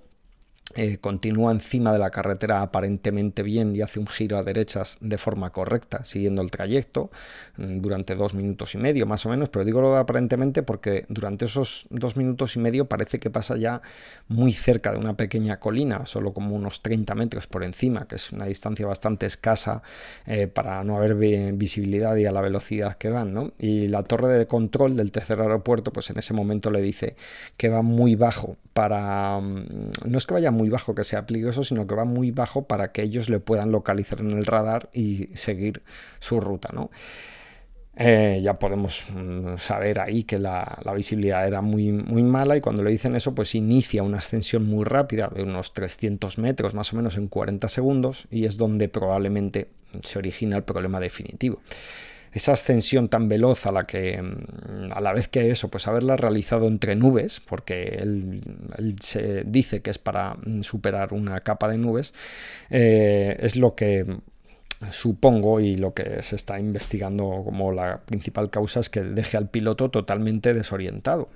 eh, 0.74 0.98
continúa 0.98 1.52
encima 1.52 1.94
de 1.94 2.00
la 2.00 2.10
carretera 2.10 2.62
aparentemente 2.62 3.44
bien 3.44 3.76
y 3.76 3.82
hace 3.82 4.00
un 4.00 4.08
giro 4.08 4.38
a 4.38 4.44
derechas 4.44 4.98
de 5.00 5.20
forma 5.20 5.52
correcta, 5.52 6.04
siguiendo 6.06 6.42
el 6.42 6.50
trayecto 6.50 7.12
mm, 7.58 7.82
durante 7.82 8.16
dos 8.16 8.34
minutos 8.34 8.74
y 8.74 8.80
medio 8.80 9.06
más 9.06 9.26
o 9.28 9.30
menos, 9.30 9.50
pero 9.50 9.64
digo 9.64 9.80
lo 9.80 9.94
de 9.94 10.00
aparentemente 10.00 10.64
porque 10.64 11.06
durante 11.08 11.46
esos 11.46 11.86
dos 11.92 12.18
minutos 12.18 12.56
y 12.56 12.60
medio 12.60 12.90
parece 12.90 13.20
que 13.20 13.30
pasa 13.30 13.58
ya 13.58 13.82
muy 14.28 14.54
cerca 14.54 14.92
de 14.92 14.98
una 14.98 15.16
pequeña 15.16 15.60
colina, 15.60 16.08
solo 16.08 16.34
como 16.34 16.56
unos 16.56 16.82
30 16.82 17.14
metros 17.14 17.46
por 17.46 17.64
encima, 17.64 18.08
que 18.08 18.16
es 18.16 18.32
una 18.32 18.46
distancia 18.46 18.88
bastante 18.88 19.28
escasa 19.28 19.84
eh, 20.26 20.48
para 20.48 20.84
no 20.84 20.98
haber 20.98 21.14
visibilidad 21.54 22.16
y 22.16 22.26
a 22.26 22.32
la 22.32 22.42
velocidad 22.42 22.98
que 22.98 23.10
van, 23.10 23.34
¿no? 23.34 23.54
Y 23.60 23.88
la 23.88 24.02
torre 24.02 24.30
de 24.30 24.48
control 24.48 24.98
del 24.98 25.12
tercer 25.12 25.40
aeropuerto, 25.40 25.94
pues 25.94 26.10
en 26.10 26.18
ese 26.18 26.34
momento 26.34 26.72
le 26.72 26.82
dice 26.82 27.16
que 27.56 27.70
va 27.70 27.84
muy 27.84 28.16
bajo 28.16 28.58
para... 28.74 29.40
Mm, 29.40 29.92
no 30.06 30.18
es 30.18 30.26
que 30.26 30.34
vaya 30.34 30.52
muy 30.56 30.70
bajo 30.70 30.96
que 30.96 31.04
sea 31.04 31.26
peligroso, 31.26 31.64
sino 31.64 31.86
que 31.86 31.96
va 31.96 32.06
muy 32.06 32.32
bajo 32.32 32.66
para 32.66 32.92
que 32.92 33.04
ellos 33.04 33.30
le 33.30 33.40
puedan 33.40 33.72
localizar 33.72 34.20
en 34.20 34.32
el 34.32 34.46
radar 34.46 34.90
y 34.94 35.30
seguir 35.36 35.84
su 36.20 36.40
ruta, 36.40 36.70
¿no? 36.74 36.90
Eh, 37.98 38.42
ya 38.44 38.60
podemos 38.60 39.06
mm, 39.10 39.56
saber 39.58 40.00
ahí 40.00 40.24
que 40.24 40.38
la, 40.38 40.82
visibilidad 40.94 41.48
era 41.48 41.62
muy, 41.62 41.94
muy 41.94 42.24
mala 42.24 42.58
y 42.58 42.62
cuando 42.62 42.84
le 42.84 42.92
dicen 42.92 43.16
eso 43.16 43.34
pues 43.34 43.56
inicia 43.56 44.04
una 44.04 44.18
ascensión 44.18 44.66
muy 44.66 44.84
rápida 44.84 45.30
de 45.34 45.44
unos 45.44 45.72
300 45.72 46.38
metros 46.40 46.74
más 46.74 46.92
o 46.92 46.98
menos 46.98 47.16
en 47.16 47.30
40 47.30 47.70
segundos 47.70 48.28
y 48.30 48.46
es 48.46 48.58
donde 48.58 48.90
probablemente 48.90 49.70
se 50.04 50.20
origina 50.20 50.58
el 50.58 50.64
problema 50.64 51.00
definitivo 51.00 51.62
esa 52.36 52.52
ascensión 52.52 53.08
tan 53.08 53.30
veloz 53.30 53.66
a 53.66 53.72
la 53.72 53.86
que 53.86 54.22
mm, 54.22 54.92
a 54.92 55.00
la 55.00 55.14
vez 55.14 55.30
que 55.30 55.52
eso, 55.52 55.70
pues 55.70 55.88
haberla 55.88 56.18
realizado 56.18 56.68
entre 56.68 56.96
nubes, 56.96 57.40
porque 57.40 57.98
él, 58.02 58.42
se 59.00 59.44
dice 59.46 59.82
que 59.82 59.90
es 59.90 59.98
para 59.98 60.36
mm, 60.36 60.62
superar 60.62 61.14
una 61.14 61.40
capa 61.42 61.70
de 61.70 61.78
nubes, 61.78 62.14
eh, 62.70 63.38
es 63.40 63.56
lo 63.56 63.76
que 63.76 64.06
supongo 64.92 65.62
y 65.62 65.78
lo 65.78 65.94
que 65.94 66.22
se 66.22 66.36
está 66.36 66.60
investigando 66.60 67.42
como 67.46 67.72
la 67.72 68.02
principal 68.02 68.50
causa 68.50 68.82
es 68.82 68.90
que 68.90 69.02
deje 69.02 69.38
al 69.38 69.50
piloto 69.50 69.90
totalmente 69.90 70.54
desorientado. 70.54 71.30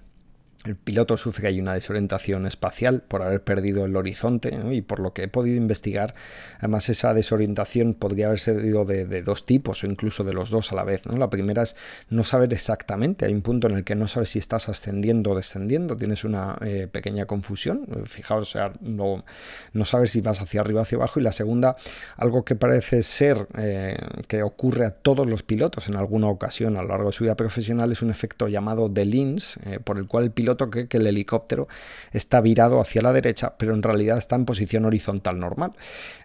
El 0.65 0.75
piloto 0.75 1.15
sufre 1.15 1.47
ahí 1.47 1.61
una 1.61 1.73
desorientación 1.73 2.45
espacial 2.45 3.01
por 3.01 3.21
haber 3.21 3.41
perdido 3.41 3.85
el 3.85 3.95
horizonte 3.95 4.53
y 4.71 4.81
por 4.81 4.99
lo 4.99 5.13
que 5.13 5.23
he 5.23 5.27
podido 5.29 5.55
investigar, 5.55 6.15
además 6.57 6.89
esa 6.89 7.13
desorientación 7.13 7.93
podría 7.93 8.25
haber 8.25 8.39
sido 8.39 8.83
de, 8.83 9.21
dos 9.21 9.45
tipos 9.45 9.83
o 9.83 9.87
incluso 9.87 10.25
de 10.25 10.33
los 10.33 10.49
dos 10.49 10.73
a 10.73 10.75
la 10.75 10.83
vez. 10.83 11.05
¿no? 11.05 11.15
La 11.17 11.29
primera 11.29 11.61
es 11.61 11.77
no 12.09 12.25
saber 12.25 12.51
exactamente, 12.53 13.25
hay 13.25 13.33
un 13.33 13.41
punto 13.41 13.67
en 13.67 13.75
el 13.75 13.83
que 13.85 13.95
no 13.95 14.09
sabes 14.09 14.31
si 14.31 14.39
estás 14.39 14.67
ascendiendo 14.67 15.31
o 15.31 15.35
descendiendo, 15.35 15.95
tienes 15.95 16.25
una 16.25 16.57
eh, 16.59 16.89
pequeña 16.91 17.25
confusión, 17.25 17.87
fijaos, 18.05 18.41
o 18.41 18.51
sea, 18.51 18.73
no, 18.81 19.23
no 19.71 19.85
sabes 19.85 20.11
si 20.11 20.19
vas 20.19 20.41
hacia 20.41 20.59
arriba 20.59 20.81
o 20.81 20.83
hacia 20.83 20.97
abajo 20.97 21.21
y 21.21 21.23
la 21.23 21.31
segunda, 21.31 21.77
algo 22.17 22.43
que 22.43 22.55
parece 22.55 23.01
ser 23.03 23.47
eh, 23.57 23.97
que 24.27 24.43
ocurre 24.43 24.85
a 24.85 24.91
todos 24.91 25.25
los 25.25 25.41
pilotos 25.41 25.87
en 25.87 25.95
alguna 25.95 26.27
ocasión 26.27 26.75
a 26.75 26.81
lo 26.81 26.89
largo 26.89 27.07
de 27.07 27.13
su 27.13 27.23
vida 27.23 27.35
profesional 27.35 27.93
es 27.93 28.01
un 28.01 28.09
efecto 28.09 28.49
llamado 28.49 28.89
de 28.89 29.05
Lins, 29.05 29.57
eh, 29.65 29.79
por 29.81 29.97
el 29.97 30.05
cual 30.05 30.25
el 30.25 30.31
piloto 30.31 30.48
piloto 30.55 30.69
que, 30.69 30.97
el 30.97 31.07
helicóptero 31.07 31.67
está 32.11 32.41
virado 32.41 32.79
hacia 32.79 33.01
la 33.01 33.13
derecha, 33.13 33.55
pero 33.57 33.73
en 33.73 33.83
realidad 33.83 34.17
está 34.17 34.35
en 34.35 34.45
posición 34.45 34.85
horizontal 34.85 35.39
normal. 35.39 35.71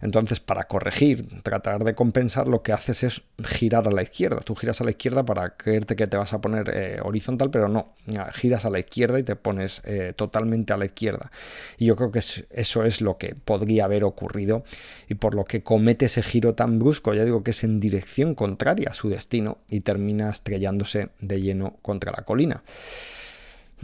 Entonces, 0.01 0.41
para 0.41 0.65
corregir, 0.65 1.43
tratar 1.43 1.85
de 1.85 1.95
compensar, 1.95 2.49
lo 2.49 2.63
que 2.63 2.73
haces 2.73 3.05
es 3.05 3.23
girar 3.45 3.87
a 3.87 3.91
la 3.91 4.03
izquierda. 4.03 4.41
Tú 4.41 4.55
giras 4.55 4.81
a 4.81 4.85
la 4.85 4.91
izquierda 4.91 5.25
para 5.25 5.57
creerte 5.57 5.97
que 5.97 6.07
te 6.07 6.17
vas 6.17 6.33
a 6.33 6.41
poner 6.41 6.71
eh, 6.75 6.99
horizontal, 7.03 7.51
pero 7.51 7.69
no, 7.69 7.95
giras 8.33 8.65
a 8.65 8.71
la 8.71 8.79
izquierda 8.79 9.19
y 9.19 9.23
te 9.23 9.37
pones 9.37 9.83
eh, 9.85 10.13
totalmente 10.17 10.73
a 10.73 10.77
la 10.77 10.87
izquierda. 10.87 11.31
Y 11.79 11.87
yo 11.87 11.97
creo 11.97 12.11
que 12.11 12.19
eso 12.19 12.85
es 12.85 13.01
lo 13.01 13.19
que 13.19 13.35
podría 13.35 13.85
haber 13.85 14.05
ocurrido 14.05 14.65
y 15.09 15.15
por 15.15 15.35
lo 15.35 15.45
que 15.45 15.63
comete 15.63 16.07
ese 16.07 16.23
giro 16.23 16.55
tan 16.55 16.79
brusco, 16.79 17.15
ya 17.15 17.25
digo 17.25 17.43
que 17.43 17.51
es 17.51 17.65
en 17.65 17.81
dirección 17.81 18.35
contraria 18.35 18.89
a 18.91 18.95
su 18.95 19.09
destino 19.09 19.59
y 19.69 19.81
termina 19.81 20.31
estrellándose 20.31 21.11
de 21.21 21.41
lleno 21.41 21.77
contra 21.83 22.13
la 22.13 22.25
colina. 22.25 22.63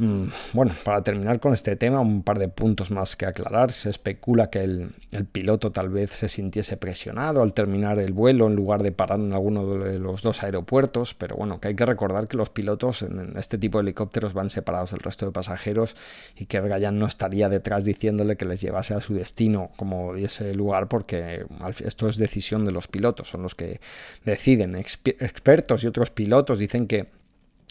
Mm, 0.01 0.29
bueno, 0.55 0.75
para 0.83 1.03
terminar 1.03 1.41
con 1.41 1.53
este 1.53 1.77
tema, 1.77 2.01
un 2.01 2.23
par 2.23 2.39
de 2.39 2.49
puntos 2.49 2.91
más 2.91 3.17
que 3.17 3.27
aclarar. 3.27 3.71
Se 3.71 3.91
especula 3.91 4.49
que 4.49 4.61
el, 4.61 4.95
piloto 5.31 5.73
tal 5.73 5.91
vez 5.91 6.11
se 6.11 6.29
sintiese 6.29 6.79
presionado 6.79 7.43
al 7.43 7.53
terminar 7.53 7.99
el 7.99 8.15
vuelo 8.15 8.47
en 8.47 8.57
lugar 8.57 8.83
de 8.83 8.93
parar 8.93 9.21
en 9.21 9.35
alguno 9.35 9.77
de 9.77 9.99
los 9.99 10.23
dos 10.23 10.43
aeropuertos, 10.43 11.13
pero 11.13 11.37
bueno, 11.37 11.61
que 11.61 11.69
hay 11.69 11.77
que 11.77 11.85
recordar 11.85 12.29
que 12.29 12.39
los 12.39 12.49
pilotos 12.49 13.03
en 13.03 13.35
este 13.37 13.59
tipo 13.59 13.77
de 13.77 13.83
helicópteros 13.83 14.33
van 14.33 14.49
separados 14.49 14.93
del 14.93 15.01
resto 15.01 15.27
de 15.27 15.33
pasajeros 15.33 15.97
y 16.35 16.47
que 16.47 16.61
Brian 16.61 16.99
no 16.99 17.05
estaría 17.05 17.51
detrás 17.51 17.85
diciéndole 17.85 18.37
que 18.37 18.47
les 18.47 18.63
llevase 18.63 18.95
a 18.95 19.01
su 19.01 19.13
destino 19.13 19.71
como 19.77 20.15
ese 20.15 20.55
lugar 20.55 20.89
porque 20.89 21.45
esto 21.85 22.09
es 22.09 22.17
decisión 22.17 22.65
de 22.65 22.73
los 22.73 22.89
pilotos, 22.89 23.29
son 23.29 23.43
los 23.43 23.55
que 23.55 23.81
deciden. 24.25 24.77
expertos 24.77 25.85
y 25.85 25.89
otros 25.89 26.11
pilotos 26.11 26.59
dicen 26.59 26.87
que 26.87 27.20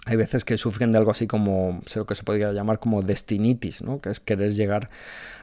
hay 0.06 0.16
veces 0.16 0.46
que 0.46 0.58
sufren 0.58 0.92
de 0.92 0.98
algo 0.98 1.12
así 1.12 1.28
como 1.28 1.82
sé 1.86 2.00
lo 2.00 2.06
que 2.06 2.16
se 2.16 2.24
podría 2.24 2.52
llamar 2.54 2.80
como 2.80 3.02
destinitis, 3.02 3.84
¿no? 3.84 4.00
que 4.02 4.10
es 4.10 4.20
querer 4.20 4.54
llegar 4.54 4.90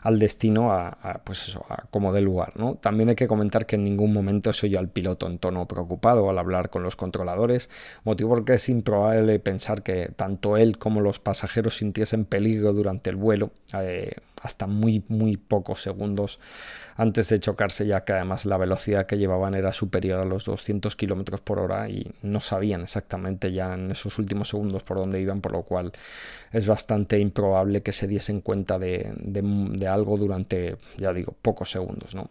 al 0.02 0.18
destino 0.18 0.72
a, 0.72 1.20
pues 1.24 1.58
a 1.68 1.86
como 1.90 2.12
de 2.12 2.20
lugar. 2.20 2.54
También 2.80 3.10
hay 3.10 3.16
que 3.16 3.28
comentar 3.28 3.66
que 3.66 3.76
en 3.76 3.84
ningún 3.84 4.12
momento 4.12 4.52
se 4.52 4.66
oye 4.66 4.78
al 4.78 4.88
piloto 4.88 5.26
en 5.26 5.38
tono 5.38 5.68
preocupado 5.68 6.30
al 6.30 6.38
hablar 6.38 6.70
con 6.70 6.82
los 6.82 6.96
controladores, 6.96 7.70
motivo 8.04 8.30
porque 8.30 8.54
es 8.54 8.68
improbable 8.68 9.38
pensar 9.40 9.82
que 9.82 10.10
tanto 10.16 10.56
él 10.56 10.78
como 10.78 11.00
los 11.00 11.18
pasajeros 11.18 11.76
sintiesen 11.76 12.24
peligro 12.24 12.72
durante 12.72 13.10
el 13.10 13.16
vuelo, 13.16 13.52
eh, 13.74 14.12
hasta 14.40 14.66
muy 14.66 15.02
muy 15.08 15.36
pocos 15.36 15.82
segundos 15.82 16.38
antes 16.96 17.28
de 17.28 17.40
chocarse, 17.40 17.86
ya 17.86 18.04
que 18.04 18.12
además 18.12 18.46
la 18.46 18.56
velocidad 18.56 19.06
que 19.06 19.18
llevaban 19.18 19.54
era 19.54 19.72
superior 19.72 20.20
a 20.20 20.24
los 20.24 20.44
200 20.44 20.94
km 20.96 21.40
por 21.40 21.58
hora 21.58 21.88
y 21.88 22.10
no 22.22 22.40
sabían 22.40 22.82
exactamente 22.82 23.52
ya 23.52 23.74
en 23.74 23.90
esos 23.90 24.18
últimos 24.18 24.48
segundos 24.48 24.82
por 24.82 24.98
dónde 24.98 25.20
iban, 25.20 25.40
por 25.40 25.52
lo 25.52 25.62
cual 25.62 25.92
es 26.52 26.66
bastante 26.66 27.18
improbable 27.18 27.82
que 27.82 27.92
se 27.92 28.06
diesen 28.06 28.40
cuenta 28.40 28.78
de, 28.78 29.12
de 29.16 29.88
algo 29.88 30.16
durante, 30.16 30.76
ya 30.96 31.12
digo, 31.12 31.34
pocos 31.42 31.70
segundos. 31.70 32.14
¿no? 32.14 32.30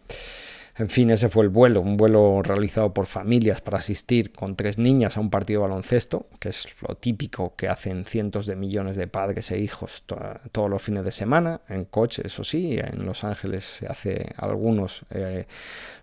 En 0.78 0.90
fin, 0.90 1.08
ese 1.08 1.30
fue 1.30 1.44
el 1.44 1.48
vuelo, 1.48 1.80
un 1.80 1.96
vuelo 1.96 2.42
realizado 2.42 2.92
por 2.92 3.06
familias 3.06 3.62
para 3.62 3.78
asistir 3.78 4.32
con 4.32 4.56
tres 4.56 4.76
niñas 4.76 5.16
a 5.16 5.20
un 5.20 5.30
partido 5.30 5.62
de 5.62 5.68
baloncesto, 5.68 6.26
que 6.38 6.50
es 6.50 6.66
lo 6.86 6.94
típico 6.96 7.56
que 7.56 7.68
hacen 7.68 8.04
cientos 8.04 8.44
de 8.44 8.56
millones 8.56 8.96
de 8.96 9.06
padres 9.06 9.50
e 9.50 9.58
hijos 9.58 10.04
todos 10.52 10.68
los 10.68 10.82
fines 10.82 11.02
de 11.02 11.12
semana, 11.12 11.62
en 11.68 11.86
coche, 11.86 12.22
eso 12.26 12.44
sí, 12.44 12.78
en 12.78 13.06
Los 13.06 13.24
Ángeles 13.24 13.64
se 13.64 13.86
hace 13.86 14.34
algunos 14.36 15.06
eh, 15.10 15.46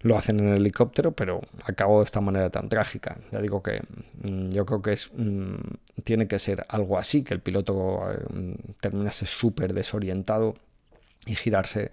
lo 0.01 0.17
hacen 0.17 0.39
en 0.39 0.55
helicóptero, 0.55 1.11
pero 1.11 1.41
acabó 1.65 1.99
de 1.99 2.05
esta 2.05 2.21
manera 2.21 2.49
tan 2.49 2.67
trágica. 2.67 3.17
Ya 3.31 3.41
digo 3.41 3.61
que 3.61 3.81
mm, 4.23 4.49
yo 4.49 4.65
creo 4.65 4.81
que 4.81 4.93
es 4.93 5.11
mm, 5.15 5.55
tiene 6.03 6.27
que 6.27 6.39
ser 6.39 6.65
algo 6.67 6.97
así, 6.97 7.23
que 7.23 7.35
el 7.35 7.41
piloto 7.41 8.11
eh, 8.11 8.55
terminase 8.81 9.27
súper 9.27 9.75
desorientado 9.75 10.55
y 11.27 11.35
girarse 11.35 11.91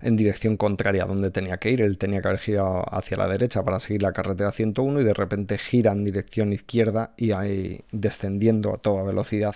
en 0.00 0.16
dirección 0.16 0.56
contraria 0.56 1.04
a 1.04 1.06
donde 1.06 1.30
tenía 1.30 1.58
que 1.58 1.70
ir. 1.70 1.82
Él 1.82 1.98
tenía 1.98 2.20
que 2.20 2.28
haber 2.28 2.40
girado 2.40 2.84
hacia 2.92 3.16
la 3.16 3.28
derecha 3.28 3.64
para 3.64 3.80
seguir 3.80 4.02
la 4.02 4.12
carretera 4.12 4.50
101 4.52 5.00
y 5.00 5.04
de 5.04 5.14
repente 5.14 5.58
gira 5.58 5.92
en 5.92 6.04
dirección 6.04 6.52
izquierda 6.52 7.12
y 7.16 7.32
ahí 7.32 7.84
descendiendo 7.92 8.74
a 8.74 8.78
toda 8.78 9.02
velocidad 9.02 9.54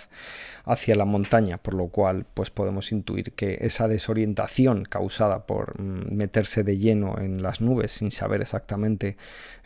hacia 0.65 0.95
la 0.95 1.05
montaña, 1.05 1.57
por 1.57 1.73
lo 1.73 1.87
cual 1.87 2.25
pues 2.33 2.49
podemos 2.49 2.91
intuir 2.91 3.33
que 3.33 3.57
esa 3.61 3.87
desorientación 3.87 4.83
causada 4.83 5.45
por 5.45 5.79
mm, 5.79 6.13
meterse 6.15 6.63
de 6.63 6.77
lleno 6.77 7.17
en 7.19 7.41
las 7.41 7.61
nubes 7.61 7.91
sin 7.91 8.11
saber 8.11 8.41
exactamente 8.41 9.17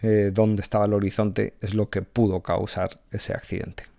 eh, 0.02 0.32
dónde 0.34 0.62
estaba 0.62 0.86
el 0.86 0.94
horizonte 0.94 1.56
es 1.62 1.74
lo 1.74 1.90
que 1.90 2.02
pudo 2.02 2.42
causar 2.42 3.00
ese 3.12 3.34
accidente. 3.34 3.91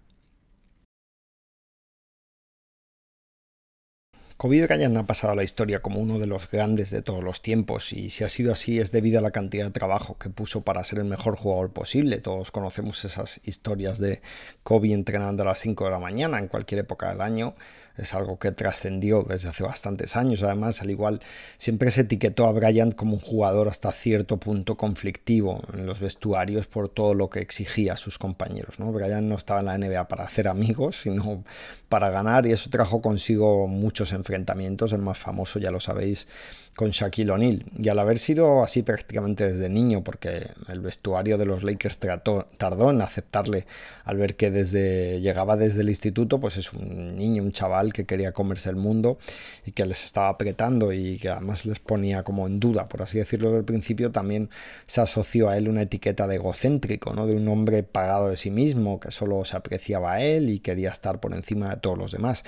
Kobe 4.42 4.66
Bryant 4.66 4.96
ha 4.96 5.04
pasado 5.04 5.34
a 5.34 5.36
la 5.36 5.44
historia 5.44 5.82
como 5.82 6.00
uno 6.00 6.18
de 6.18 6.26
los 6.26 6.50
grandes 6.50 6.90
de 6.90 7.00
todos 7.00 7.22
los 7.22 7.42
tiempos 7.42 7.92
y 7.92 8.10
si 8.10 8.24
ha 8.24 8.28
sido 8.28 8.52
así 8.52 8.80
es 8.80 8.90
debido 8.90 9.20
a 9.20 9.22
la 9.22 9.30
cantidad 9.30 9.66
de 9.66 9.70
trabajo 9.70 10.18
que 10.18 10.30
puso 10.30 10.62
para 10.62 10.82
ser 10.82 10.98
el 10.98 11.04
mejor 11.04 11.36
jugador 11.36 11.70
posible. 11.72 12.18
Todos 12.18 12.50
conocemos 12.50 13.04
esas 13.04 13.40
historias 13.44 14.00
de 14.00 14.20
Kobe 14.64 14.94
entrenando 14.94 15.44
a 15.44 15.46
las 15.46 15.60
5 15.60 15.84
de 15.84 15.90
la 15.92 16.00
mañana 16.00 16.40
en 16.40 16.48
cualquier 16.48 16.80
época 16.80 17.10
del 17.10 17.20
año 17.20 17.54
es 17.96 18.14
algo 18.14 18.38
que 18.38 18.52
trascendió 18.52 19.22
desde 19.22 19.48
hace 19.48 19.64
bastantes 19.64 20.16
años. 20.16 20.42
Además, 20.42 20.80
al 20.80 20.90
igual, 20.90 21.20
siempre 21.58 21.90
se 21.90 22.02
etiquetó 22.02 22.46
a 22.46 22.52
Bryant 22.52 22.94
como 22.94 23.14
un 23.14 23.20
jugador 23.20 23.68
hasta 23.68 23.92
cierto 23.92 24.38
punto 24.38 24.76
conflictivo 24.76 25.62
en 25.72 25.86
los 25.86 26.00
vestuarios 26.00 26.66
por 26.66 26.88
todo 26.88 27.14
lo 27.14 27.28
que 27.28 27.40
exigía 27.40 27.94
a 27.94 27.96
sus 27.96 28.18
compañeros. 28.18 28.78
¿no? 28.78 28.92
Bryant 28.92 29.26
no 29.26 29.34
estaba 29.34 29.60
en 29.60 29.66
la 29.66 29.78
NBA 29.78 30.08
para 30.08 30.24
hacer 30.24 30.48
amigos, 30.48 31.02
sino 31.02 31.44
para 31.88 32.10
ganar, 32.10 32.46
y 32.46 32.52
eso 32.52 32.70
trajo 32.70 33.02
consigo 33.02 33.66
muchos 33.66 34.12
enfrentamientos. 34.12 34.31
El 34.34 34.98
más 34.98 35.18
famoso, 35.18 35.58
ya 35.58 35.70
lo 35.70 35.80
sabéis, 35.80 36.28
con 36.74 36.90
Shaquille 36.90 37.30
O'Neal. 37.30 37.64
Y 37.78 37.88
al 37.88 37.98
haber 37.98 38.18
sido 38.18 38.62
así 38.62 38.82
prácticamente 38.82 39.52
desde 39.52 39.68
niño, 39.68 40.02
porque 40.02 40.50
el 40.68 40.80
vestuario 40.80 41.38
de 41.38 41.44
los 41.44 41.62
Lakers 41.62 41.98
tardó 41.98 42.90
en 42.90 43.02
aceptarle 43.02 43.66
al 44.04 44.16
ver 44.16 44.36
que 44.36 44.50
desde 44.50 45.20
llegaba 45.20 45.56
desde 45.56 45.82
el 45.82 45.88
instituto, 45.88 46.40
pues 46.40 46.56
es 46.56 46.72
un 46.72 47.16
niño, 47.16 47.42
un 47.42 47.52
chaval 47.52 47.92
que 47.92 48.04
quería 48.04 48.32
comerse 48.32 48.70
el 48.70 48.76
mundo 48.76 49.18
y 49.66 49.72
que 49.72 49.84
les 49.84 50.04
estaba 50.04 50.28
apretando 50.28 50.92
y 50.92 51.18
que 51.18 51.28
además 51.28 51.66
les 51.66 51.78
ponía 51.78 52.22
como 52.22 52.46
en 52.46 52.58
duda, 52.58 52.88
por 52.88 53.02
así 53.02 53.18
decirlo, 53.18 53.52
del 53.52 53.64
principio, 53.64 54.10
también 54.10 54.48
se 54.86 55.00
asoció 55.00 55.48
a 55.48 55.56
él 55.56 55.68
una 55.68 55.82
etiqueta 55.82 56.26
de 56.26 56.36
egocéntrico, 56.36 57.12
¿no? 57.12 57.26
de 57.26 57.36
un 57.36 57.46
hombre 57.48 57.82
pagado 57.82 58.28
de 58.28 58.36
sí 58.36 58.50
mismo, 58.50 59.00
que 59.00 59.10
solo 59.10 59.44
se 59.44 59.56
apreciaba 59.56 60.14
a 60.14 60.22
él 60.22 60.48
y 60.48 60.60
quería 60.60 60.90
estar 60.90 61.20
por 61.20 61.34
encima 61.34 61.70
de 61.70 61.76
todos 61.76 61.98
los 61.98 62.12
demás. 62.12 62.44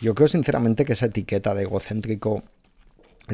Yo 0.00 0.14
creo 0.14 0.28
sinceramente 0.28 0.84
que 0.84 0.92
esa 0.92 1.06
etiqueta 1.06 1.54
de 1.54 1.62
egocéntrico 1.62 2.44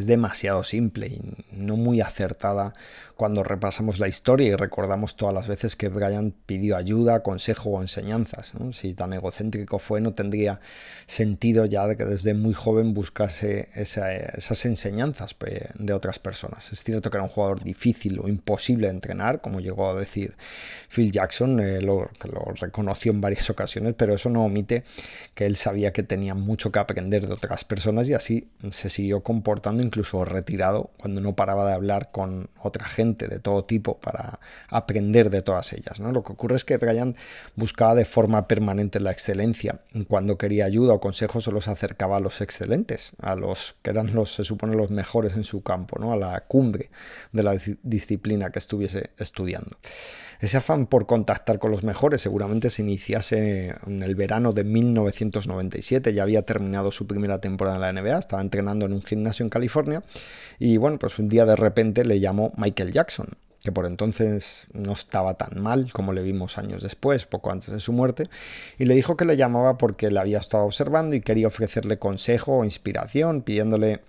es 0.00 0.06
demasiado 0.06 0.62
simple 0.62 1.08
y 1.08 1.20
no 1.52 1.76
muy 1.76 2.00
acertada 2.00 2.72
cuando 3.16 3.44
repasamos 3.44 4.00
la 4.00 4.08
historia 4.08 4.48
y 4.48 4.56
recordamos 4.56 5.16
todas 5.16 5.34
las 5.34 5.46
veces 5.46 5.76
que 5.76 5.88
Brian 5.88 6.34
pidió 6.46 6.76
ayuda, 6.76 7.22
consejo 7.22 7.70
o 7.70 7.80
enseñanzas. 7.80 8.52
Si 8.72 8.92
tan 8.94 9.12
egocéntrico 9.12 9.78
fue, 9.78 10.00
no 10.00 10.14
tendría 10.14 10.60
sentido 11.06 11.64
ya 11.64 11.86
de 11.86 11.96
que 11.96 12.04
desde 12.04 12.34
muy 12.34 12.54
joven 12.54 12.92
buscase 12.92 13.68
esas 13.74 14.66
enseñanzas 14.66 15.36
de 15.78 15.92
otras 15.92 16.18
personas. 16.18 16.72
Es 16.72 16.82
cierto 16.82 17.10
que 17.10 17.16
era 17.16 17.24
un 17.24 17.30
jugador 17.30 17.62
difícil 17.62 18.18
o 18.18 18.28
imposible 18.28 18.88
de 18.88 18.94
entrenar, 18.94 19.40
como 19.40 19.60
llegó 19.60 19.90
a 19.90 19.94
decir 19.94 20.34
Phil 20.88 21.12
Jackson, 21.12 21.60
eh, 21.60 21.80
lo, 21.80 22.10
lo 22.24 22.52
reconoció 22.60 23.12
en 23.12 23.20
varias 23.20 23.48
ocasiones, 23.48 23.94
pero 23.96 24.14
eso 24.14 24.28
no 24.28 24.44
omite 24.44 24.84
que 25.34 25.46
él 25.46 25.54
sabía 25.56 25.92
que 25.92 26.02
tenía 26.02 26.34
mucho 26.34 26.72
que 26.72 26.80
aprender 26.80 27.26
de 27.26 27.32
otras 27.32 27.64
personas 27.64 28.08
y 28.08 28.14
así 28.14 28.48
se 28.72 28.88
siguió 28.88 29.22
comportando 29.22 29.83
incluso 29.84 30.24
retirado 30.24 30.90
cuando 30.96 31.20
no 31.20 31.34
paraba 31.34 31.66
de 31.66 31.74
hablar 31.74 32.10
con 32.10 32.48
otra 32.60 32.84
gente 32.84 33.28
de 33.28 33.38
todo 33.38 33.64
tipo 33.64 33.98
para 33.98 34.40
aprender 34.68 35.30
de 35.30 35.42
todas 35.42 35.72
ellas. 35.72 36.00
¿no? 36.00 36.12
Lo 36.12 36.24
que 36.24 36.32
ocurre 36.32 36.56
es 36.56 36.64
que 36.64 36.76
Brian 36.76 37.14
buscaba 37.54 37.94
de 37.94 38.04
forma 38.04 38.48
permanente 38.48 39.00
la 39.00 39.10
excelencia. 39.10 39.80
Cuando 40.08 40.38
quería 40.38 40.64
ayuda 40.64 40.94
o 40.94 41.00
consejo 41.00 41.40
solo 41.40 41.60
se 41.60 41.70
acercaba 41.70 42.16
a 42.16 42.20
los 42.20 42.40
excelentes, 42.40 43.12
a 43.20 43.36
los 43.36 43.76
que 43.82 43.90
eran 43.90 44.14
los, 44.14 44.34
se 44.34 44.44
supone, 44.44 44.74
los 44.76 44.90
mejores 44.90 45.36
en 45.36 45.44
su 45.44 45.62
campo, 45.62 45.98
¿no? 45.98 46.12
a 46.12 46.16
la 46.16 46.40
cumbre 46.40 46.90
de 47.32 47.42
la 47.42 47.56
disciplina 47.82 48.50
que 48.50 48.58
estuviese 48.58 49.10
estudiando. 49.18 49.76
Ese 50.44 50.58
afán 50.58 50.84
por 50.84 51.06
contactar 51.06 51.58
con 51.58 51.70
los 51.70 51.84
mejores. 51.84 52.20
Seguramente 52.20 52.68
se 52.68 52.82
iniciase 52.82 53.76
en 53.86 54.02
el 54.02 54.14
verano 54.14 54.52
de 54.52 54.62
1997, 54.62 56.12
ya 56.12 56.22
había 56.22 56.42
terminado 56.42 56.92
su 56.92 57.06
primera 57.06 57.40
temporada 57.40 57.76
en 57.76 57.80
la 57.80 58.02
NBA, 58.02 58.18
estaba 58.18 58.42
entrenando 58.42 58.84
en 58.84 58.92
un 58.92 59.02
gimnasio 59.02 59.42
en 59.42 59.48
California. 59.48 60.02
Y 60.58 60.76
bueno, 60.76 60.98
pues 60.98 61.18
un 61.18 61.28
día 61.28 61.46
de 61.46 61.56
repente 61.56 62.04
le 62.04 62.20
llamó 62.20 62.52
Michael 62.58 62.92
Jackson 62.92 63.28
que 63.62 63.72
por 63.72 63.86
entonces 63.86 64.66
no 64.74 64.92
estaba 64.92 65.38
tan 65.38 65.62
mal 65.62 65.90
como 65.90 66.12
le 66.12 66.20
vimos 66.20 66.58
años 66.58 66.82
después, 66.82 67.24
poco 67.24 67.50
antes 67.50 67.70
de 67.70 67.80
su 67.80 67.94
muerte, 67.94 68.24
y 68.78 68.84
le 68.84 68.94
dijo 68.94 69.16
que 69.16 69.24
le 69.24 69.38
llamaba 69.38 69.78
porque 69.78 70.10
le 70.10 70.20
había 70.20 70.36
estado 70.36 70.64
observando 70.64 71.16
y 71.16 71.22
quería 71.22 71.46
ofrecerle 71.46 71.98
consejo 71.98 72.58
o 72.58 72.64
inspiración, 72.66 73.40
pidiéndole 73.40 74.02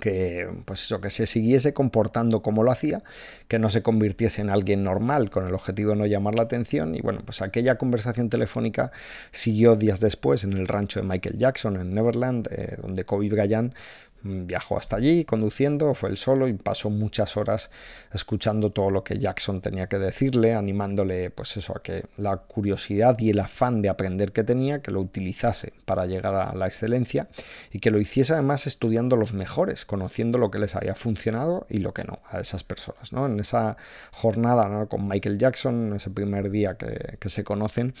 que 0.00 0.48
pues 0.64 0.84
eso, 0.84 1.00
que 1.00 1.10
se 1.10 1.26
siguiese 1.26 1.72
comportando 1.72 2.42
como 2.42 2.62
lo 2.62 2.70
hacía, 2.70 3.02
que 3.48 3.58
no 3.58 3.68
se 3.68 3.82
convirtiese 3.82 4.40
en 4.40 4.50
alguien 4.50 4.84
normal 4.84 5.30
con 5.30 5.46
el 5.46 5.54
objetivo 5.54 5.90
de 5.90 5.96
no 5.96 6.06
llamar 6.06 6.34
la 6.34 6.42
atención. 6.42 6.94
Y 6.94 7.00
bueno, 7.00 7.22
pues 7.24 7.42
aquella 7.42 7.76
conversación 7.78 8.28
telefónica 8.28 8.90
siguió 9.30 9.76
días 9.76 10.00
después 10.00 10.44
en 10.44 10.52
el 10.52 10.68
rancho 10.68 11.00
de 11.00 11.06
Michael 11.06 11.38
Jackson 11.38 11.76
en 11.76 11.94
Neverland, 11.94 12.48
eh, 12.50 12.76
donde 12.80 13.04
Kobe 13.04 13.28
Bryant 13.28 13.74
Viajó 14.22 14.76
hasta 14.76 14.96
allí 14.96 15.24
conduciendo, 15.24 15.94
fue 15.94 16.10
él 16.10 16.16
solo 16.16 16.48
y 16.48 16.52
pasó 16.52 16.90
muchas 16.90 17.36
horas 17.36 17.70
escuchando 18.12 18.70
todo 18.70 18.90
lo 18.90 19.04
que 19.04 19.18
Jackson 19.18 19.60
tenía 19.60 19.88
que 19.88 19.98
decirle, 19.98 20.54
animándole 20.54 21.30
pues 21.30 21.56
eso 21.56 21.74
a 21.76 21.82
que 21.82 22.06
la 22.16 22.36
curiosidad 22.36 23.16
y 23.18 23.30
el 23.30 23.38
afán 23.38 23.80
de 23.80 23.88
aprender 23.88 24.32
que 24.32 24.44
tenía, 24.44 24.82
que 24.82 24.90
lo 24.90 25.00
utilizase 25.00 25.72
para 25.84 26.06
llegar 26.06 26.34
a 26.34 26.54
la 26.54 26.66
excelencia 26.66 27.28
y 27.72 27.78
que 27.78 27.90
lo 27.90 28.00
hiciese 28.00 28.32
además 28.32 28.66
estudiando 28.66 29.16
los 29.16 29.32
mejores, 29.32 29.84
conociendo 29.84 30.38
lo 30.38 30.50
que 30.50 30.58
les 30.58 30.74
había 30.74 30.94
funcionado 30.94 31.66
y 31.68 31.78
lo 31.78 31.94
que 31.94 32.04
no 32.04 32.18
a 32.30 32.40
esas 32.40 32.64
personas. 32.64 33.12
¿no? 33.12 33.26
En 33.26 33.38
esa 33.38 33.76
jornada 34.12 34.86
con 34.86 35.06
Michael 35.06 35.38
Jackson, 35.38 35.92
ese 35.94 36.10
primer 36.10 36.50
día 36.50 36.76
que, 36.76 37.18
que, 37.20 37.28
se 37.28 37.44
conocen, 37.44 37.94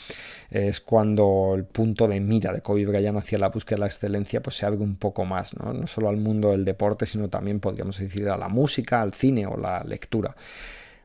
es 0.50 0.80
cuando 0.80 1.52
el 1.54 1.64
punto 1.64 2.08
de 2.08 2.20
mira 2.20 2.52
de 2.52 2.60
Kobe 2.60 2.86
Bryant 2.86 3.18
hacia 3.18 3.38
la 3.38 3.50
búsqueda 3.50 3.76
de 3.76 3.80
la 3.80 3.86
excelencia 3.86 4.42
pues 4.42 4.56
se 4.56 4.66
abre 4.66 4.78
un 4.78 4.96
poco 4.96 5.24
más, 5.24 5.54
no, 5.56 5.72
no 5.72 5.86
solo 5.86 6.07
al 6.08 6.16
mundo 6.16 6.50
del 6.50 6.64
deporte, 6.64 7.06
sino 7.06 7.28
también 7.28 7.60
podríamos 7.60 7.98
decir 7.98 8.28
a 8.28 8.36
la 8.36 8.48
música, 8.48 9.02
al 9.02 9.12
cine 9.12 9.46
o 9.46 9.56
la 9.56 9.82
lectura. 9.84 10.34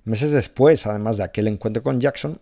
Meses 0.05 0.31
después, 0.31 0.85
además 0.85 1.17
de 1.17 1.23
aquel 1.23 1.47
encuentro 1.47 1.81
con 1.81 1.99
Jackson, 1.99 2.39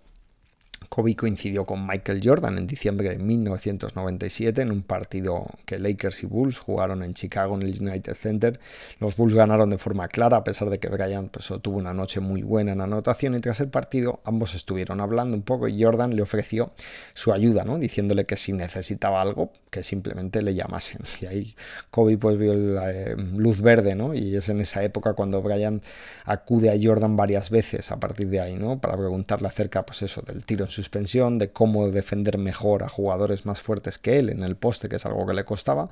Kobe 0.89 1.15
coincidió 1.15 1.65
con 1.65 1.85
Michael 1.88 2.21
Jordan 2.23 2.57
en 2.57 2.67
diciembre 2.67 3.09
de 3.09 3.19
1997 3.19 4.61
en 4.61 4.71
un 4.71 4.83
partido 4.83 5.47
que 5.65 5.79
Lakers 5.79 6.23
y 6.23 6.25
Bulls 6.25 6.59
jugaron 6.59 7.03
en 7.03 7.13
Chicago 7.13 7.55
en 7.55 7.61
el 7.61 7.81
United 7.81 8.13
Center. 8.13 8.59
Los 9.00 9.15
Bulls 9.15 9.35
ganaron 9.35 9.69
de 9.69 9.77
forma 9.77 10.07
clara 10.07 10.38
a 10.38 10.43
pesar 10.43 10.69
de 10.69 10.79
que 10.79 10.89
Bryant 10.89 11.31
pues, 11.31 11.51
tuvo 11.61 11.77
una 11.77 11.93
noche 11.93 12.19
muy 12.19 12.41
buena 12.41 12.73
en 12.73 12.81
anotación 12.81 13.35
y 13.35 13.39
tras 13.39 13.61
el 13.61 13.69
partido 13.69 14.21
ambos 14.25 14.55
estuvieron 14.55 15.00
hablando 15.00 15.38
un 15.38 15.43
poco 15.43 15.67
y 15.67 15.81
Jordan 15.81 16.15
le 16.15 16.23
ofreció 16.23 16.73
su 17.13 17.31
ayuda, 17.31 17.63
¿no? 17.63 17.77
diciéndole 17.77 18.25
que 18.25 18.35
si 18.35 18.51
necesitaba 18.51 19.21
algo 19.21 19.53
que 19.69 19.83
simplemente 19.83 20.41
le 20.41 20.55
llamasen. 20.55 21.01
Y 21.21 21.25
ahí 21.27 21.55
Kobe 21.89 22.17
pues 22.17 22.38
vio 22.38 22.53
la 22.53 22.91
eh, 22.91 23.15
luz 23.15 23.61
verde 23.61 23.95
¿no? 23.95 24.13
y 24.13 24.35
es 24.35 24.50
en 24.50 24.59
esa 24.59 24.83
época 24.83 25.13
cuando 25.13 25.41
Bryant 25.41 25.83
acude 26.25 26.69
a 26.69 26.75
Jordan 26.81 27.15
varias 27.15 27.50
veces 27.50 27.91
a 27.91 28.00
partir 28.00 28.27
de 28.27 28.39
ahí 28.39 28.55
¿no? 28.55 28.81
para 28.81 28.97
preguntarle 28.97 29.47
acerca 29.47 29.85
pues 29.85 30.01
eso 30.01 30.21
del 30.23 30.43
tiro 30.45 30.67
suspensión, 30.71 31.37
de 31.37 31.51
cómo 31.51 31.89
defender 31.89 32.37
mejor 32.37 32.83
a 32.83 32.89
jugadores 32.89 33.45
más 33.45 33.61
fuertes 33.61 33.97
que 33.97 34.19
él 34.19 34.29
en 34.29 34.43
el 34.43 34.55
poste, 34.55 34.89
que 34.89 34.95
es 34.95 35.05
algo 35.05 35.25
que 35.25 35.33
le 35.33 35.45
costaba. 35.45 35.89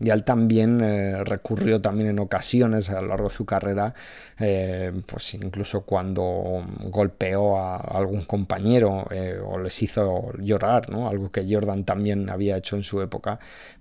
Y 0.00 0.10
él 0.10 0.24
también 0.24 0.80
eh, 0.80 1.22
recurrió 1.24 1.80
también 1.80 2.10
en 2.10 2.18
ocasiones 2.18 2.90
a 2.90 3.00
lo 3.00 3.08
largo 3.08 3.28
de 3.28 3.34
su 3.34 3.44
carrera, 3.44 3.94
eh, 4.38 4.92
pues 5.06 5.34
incluso 5.34 5.82
cuando 5.82 6.64
golpeó 6.80 7.58
a 7.58 7.76
algún 7.76 8.24
compañero 8.24 9.06
eh, 9.10 9.38
o 9.44 9.58
les 9.58 9.82
hizo 9.82 10.32
llorar, 10.38 10.90
¿no? 10.90 11.08
algo 11.08 11.30
que 11.30 11.46
Jordan 11.48 11.84
también 11.84 12.30
había 12.30 12.56
hecho 12.56 12.76
en 12.76 12.82
su 12.82 13.00
época, 13.02 13.38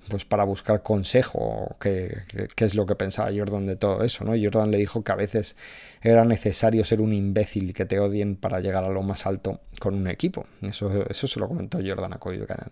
pues 0.09 0.25
para 0.25 0.43
buscar 0.43 0.83
consejo, 0.83 1.75
qué, 1.79 2.23
es 2.55 2.75
lo 2.75 2.85
que 2.85 2.95
pensaba 2.95 3.31
Jordan 3.35 3.65
de 3.65 3.75
todo 3.75 4.03
eso. 4.03 4.23
¿no? 4.23 4.31
Jordan 4.31 4.71
le 4.71 4.77
dijo 4.77 5.03
que 5.03 5.11
a 5.11 5.15
veces 5.15 5.55
era 6.01 6.25
necesario 6.25 6.83
ser 6.83 7.01
un 7.01 7.13
imbécil 7.13 7.73
que 7.73 7.85
te 7.85 7.99
odien 7.99 8.35
para 8.35 8.59
llegar 8.59 8.83
a 8.83 8.89
lo 8.89 9.03
más 9.03 9.25
alto 9.25 9.61
con 9.79 9.95
un 9.95 10.07
equipo. 10.07 10.40
Eso, 10.61 11.05
eso 11.09 11.27
se 11.27 11.39
lo 11.39 11.47
comentó 11.47 11.79
Jordan 11.85 12.13
a 12.13 12.17
Kobe 12.17 12.45
Canal. 12.45 12.71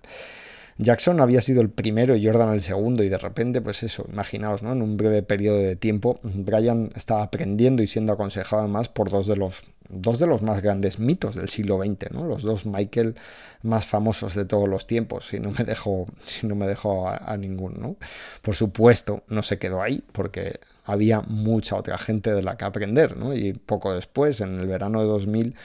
Jackson 0.81 1.19
había 1.19 1.41
sido 1.41 1.61
el 1.61 1.69
primero 1.69 2.15
y 2.15 2.25
Jordan 2.25 2.53
el 2.53 2.61
segundo 2.61 3.03
y 3.03 3.09
de 3.09 3.17
repente, 3.17 3.59
pues 3.59 3.83
eso, 3.83 4.05
imaginaos, 4.09 4.63
¿no? 4.63 4.71
En 4.71 4.81
un 4.81 4.95
breve 4.95 5.23
periodo 5.23 5.57
de 5.57 5.75
tiempo, 5.75 6.21
Brian 6.23 6.93
estaba 6.95 7.21
aprendiendo 7.21 7.83
y 7.83 7.88
siendo 7.88 8.13
aconsejado 8.13 8.61
además 8.61 8.88
por 8.88 9.09
dos 9.11 9.27
de 9.27 9.35
los, 9.35 9.63
dos 9.89 10.19
de 10.19 10.27
los 10.27 10.41
más 10.41 10.61
grandes 10.61 10.97
mitos 10.97 11.35
del 11.35 11.49
siglo 11.49 11.83
XX, 11.83 12.11
¿no? 12.11 12.23
Los 12.23 12.43
dos 12.43 12.65
Michael 12.65 13.15
más 13.61 13.88
famosos 13.88 14.35
de 14.35 14.45
todos 14.45 14.69
los 14.69 14.88
tiempos, 14.88 15.27
si 15.27 15.41
no 15.41 15.51
me 15.51 15.65
dejo, 15.65 16.07
si 16.23 16.47
no 16.47 16.55
me 16.55 16.65
dejo 16.65 17.09
a, 17.09 17.17
a 17.17 17.35
ninguno, 17.35 17.77
¿no? 17.77 17.95
Por 18.41 18.55
supuesto, 18.55 19.23
no 19.27 19.41
se 19.41 19.59
quedó 19.59 19.81
ahí 19.81 20.01
porque 20.13 20.61
había 20.85 21.19
mucha 21.19 21.75
otra 21.75 21.97
gente 21.97 22.33
de 22.33 22.41
la 22.41 22.55
que 22.55 22.63
aprender, 22.63 23.17
¿no? 23.17 23.35
Y 23.35 23.51
poco 23.51 23.93
después, 23.93 24.39
en 24.39 24.61
el 24.61 24.67
verano 24.67 25.01
de 25.01 25.07
2000, 25.07 25.55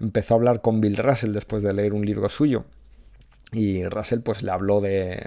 empezó 0.00 0.34
a 0.34 0.36
hablar 0.38 0.60
con 0.60 0.80
Bill 0.80 0.96
Russell 0.96 1.32
después 1.32 1.62
de 1.62 1.74
leer 1.74 1.92
un 1.92 2.04
libro 2.04 2.28
suyo 2.28 2.64
y 3.52 3.84
Russell 3.86 4.20
pues 4.20 4.42
le 4.42 4.52
habló 4.52 4.80
de, 4.80 5.20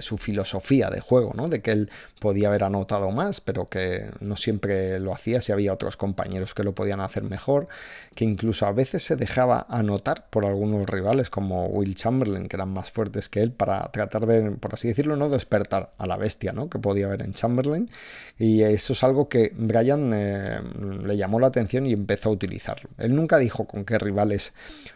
su 0.00 0.18
filosofía 0.18 0.90
de 0.90 1.00
juego, 1.00 1.32
¿no? 1.34 1.48
de 1.48 1.62
que 1.62 1.70
él 1.70 1.90
podía 2.20 2.48
haber 2.48 2.64
anotado 2.64 3.10
más, 3.10 3.40
pero 3.40 3.68
que 3.68 4.10
no 4.20 4.36
siempre 4.36 4.98
lo 5.00 5.14
hacía 5.14 5.40
si 5.40 5.52
había 5.52 5.72
otros 5.72 5.96
compañeros 5.96 6.54
que 6.54 6.62
lo 6.62 6.74
podían 6.74 7.00
hacer 7.00 7.22
mejor, 7.22 7.68
que 8.14 8.24
incluso 8.24 8.66
a 8.66 8.72
veces 8.72 9.02
se 9.02 9.16
dejaba 9.16 9.66
anotar 9.68 10.28
por 10.28 10.44
algunos 10.44 10.88
rivales 10.88 11.30
como 11.30 11.66
Will 11.66 11.94
Chamberlain, 11.94 12.48
que 12.48 12.56
eran 12.56 12.70
más 12.70 12.90
fuertes 12.90 13.28
que 13.28 13.42
él, 13.42 13.52
para 13.52 13.90
tratar 13.92 14.26
de, 14.26 14.50
por 14.52 14.74
así 14.74 14.88
decirlo, 14.88 15.16
no 15.16 15.28
despertar 15.28 15.92
a 15.98 16.06
la 16.06 16.16
bestia 16.16 16.52
¿no? 16.52 16.68
que 16.68 16.78
podía 16.78 17.06
haber 17.06 17.22
en 17.22 17.32
Chamberlain. 17.32 17.90
Y 18.38 18.62
eso 18.62 18.92
es 18.92 19.04
algo 19.04 19.28
que 19.28 19.52
Brian 19.56 20.10
eh, 20.14 20.60
le 21.04 21.16
llamó 21.16 21.40
la 21.40 21.46
atención 21.46 21.86
y 21.86 21.92
empezó 21.92 22.28
a 22.28 22.32
utilizarlo. 22.32 22.90
Él 22.98 23.14
nunca 23.14 23.38
dijo 23.38 23.66
con 23.66 23.84
qué 23.84 23.98
rivales 23.98 24.52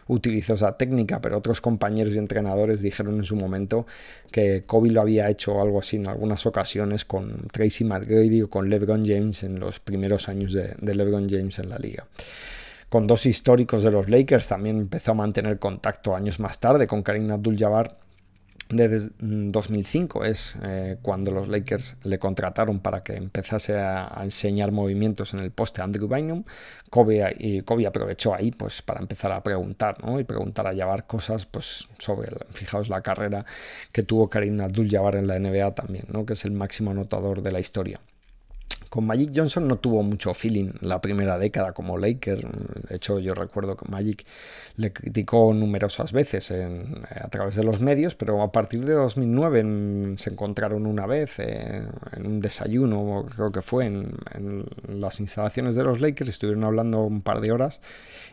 utilizó 0.07 0.53
esa 0.53 0.77
técnica, 0.77 1.21
pero 1.21 1.37
otros 1.37 1.61
compañeros 1.61 2.13
y 2.13 2.17
entrenadores 2.27 2.81
dijeron 2.81 3.15
en 3.15 3.23
su 3.23 3.37
momento 3.37 3.85
que 4.31 4.63
Kobe 4.65 4.91
lo 4.91 4.99
había 4.99 5.29
hecho 5.29 5.61
algo 5.61 5.79
así 5.79 5.95
en 5.95 6.07
algunas 6.07 6.45
ocasiones 6.45 7.05
con 7.05 7.47
Tracy 7.51 7.85
McGrady 7.85 8.41
o 8.41 8.49
con 8.49 8.69
LeBron 8.69 9.05
James 9.05 9.43
en 9.43 9.59
los 9.59 9.79
primeros 9.79 10.27
años 10.27 10.51
de, 10.51 10.75
LeBron 10.81 11.29
James 11.29 11.57
en 11.59 11.69
la 11.69 11.79
liga. 11.79 12.05
Con 12.89 13.07
dos 13.07 13.25
históricos 13.25 13.83
de 13.83 13.91
los 13.91 14.09
Lakers, 14.09 14.47
también 14.47 14.77
empezó 14.77 15.11
a 15.11 15.15
mantener 15.15 15.57
contacto 15.59 16.15
años 16.15 16.39
más 16.39 16.59
tarde 16.59 16.85
con 16.87 17.01
Karim 17.01 17.31
Abdul-Jabbar 17.31 18.06
desde 18.69 19.11
2005 19.19 20.25
es 20.25 20.55
eh, 20.63 20.97
cuando 21.01 21.31
los 21.31 21.47
Lakers 21.47 21.97
le 22.03 22.19
contrataron 22.19 22.79
para 22.79 23.03
que 23.03 23.15
empezase 23.15 23.77
a, 23.77 24.21
enseñar 24.23 24.71
movimientos 24.71 25.33
en 25.33 25.39
el 25.39 25.51
poste 25.51 25.81
Andrew 25.81 26.07
Bynum. 26.07 26.43
Kobe, 26.89 27.35
y 27.37 27.61
Kobe 27.61 27.87
aprovechó 27.87 28.33
ahí 28.33 28.51
pues 28.51 28.81
para 28.81 28.99
empezar 28.99 29.31
a 29.31 29.43
preguntar 29.43 30.03
¿no? 30.03 30.19
y 30.19 30.23
preguntar 30.23 30.67
a 30.67 30.73
llevar 30.73 31.05
cosas 31.05 31.45
pues 31.45 31.87
sobre, 31.97 32.29
fijaos, 32.51 32.89
la 32.89 33.01
carrera 33.01 33.45
que 33.91 34.03
tuvo 34.03 34.29
Karim 34.29 34.59
Abdul-Jabbar 34.61 35.15
en 35.17 35.27
la 35.27 35.39
NBA 35.39 35.75
también, 35.75 36.05
¿no? 36.11 36.25
que 36.25 36.33
es 36.33 36.45
el 36.45 36.51
máximo 36.51 36.91
anotador 36.91 37.41
de 37.41 37.51
la 37.51 37.59
historia. 37.59 38.01
Con 38.89 39.05
Magic 39.05 39.31
Johnson 39.35 39.67
no 39.67 39.77
tuvo 39.77 40.03
mucho 40.03 40.33
feeling 40.33 40.71
la 40.81 41.01
primera 41.01 41.37
década 41.37 41.73
como 41.73 41.97
Laker. 41.97 42.47
De 42.89 42.95
hecho, 42.95 43.19
yo 43.19 43.33
recuerdo 43.33 43.75
que 43.75 43.89
Magic 43.89 44.25
le 44.77 44.93
criticó 44.93 45.53
numerosas 45.53 46.11
veces 46.11 46.51
a 46.51 47.27
través 47.29 47.55
de 47.55 47.63
los 47.63 47.79
medios, 47.79 48.15
pero 48.15 48.41
a 48.41 48.51
partir 48.51 48.85
de 48.85 48.93
2009 48.93 50.17
se 50.17 50.29
encontraron 50.29 50.85
una 50.85 51.05
vez 51.05 51.39
eh, 51.39 51.83
en 52.13 52.27
un 52.27 52.39
desayuno, 52.39 53.25
creo 53.35 53.51
que 53.51 53.61
fue 53.61 53.85
en, 53.85 54.15
las 54.87 55.19
instalaciones 55.19 55.75
de 55.75 55.83
los 55.83 56.01
Lakers, 56.01 56.29
estuvieron 56.29 56.63
hablando 56.63 57.01
un 57.01 57.21
par 57.21 57.41
de 57.41 57.51
horas 57.51 57.81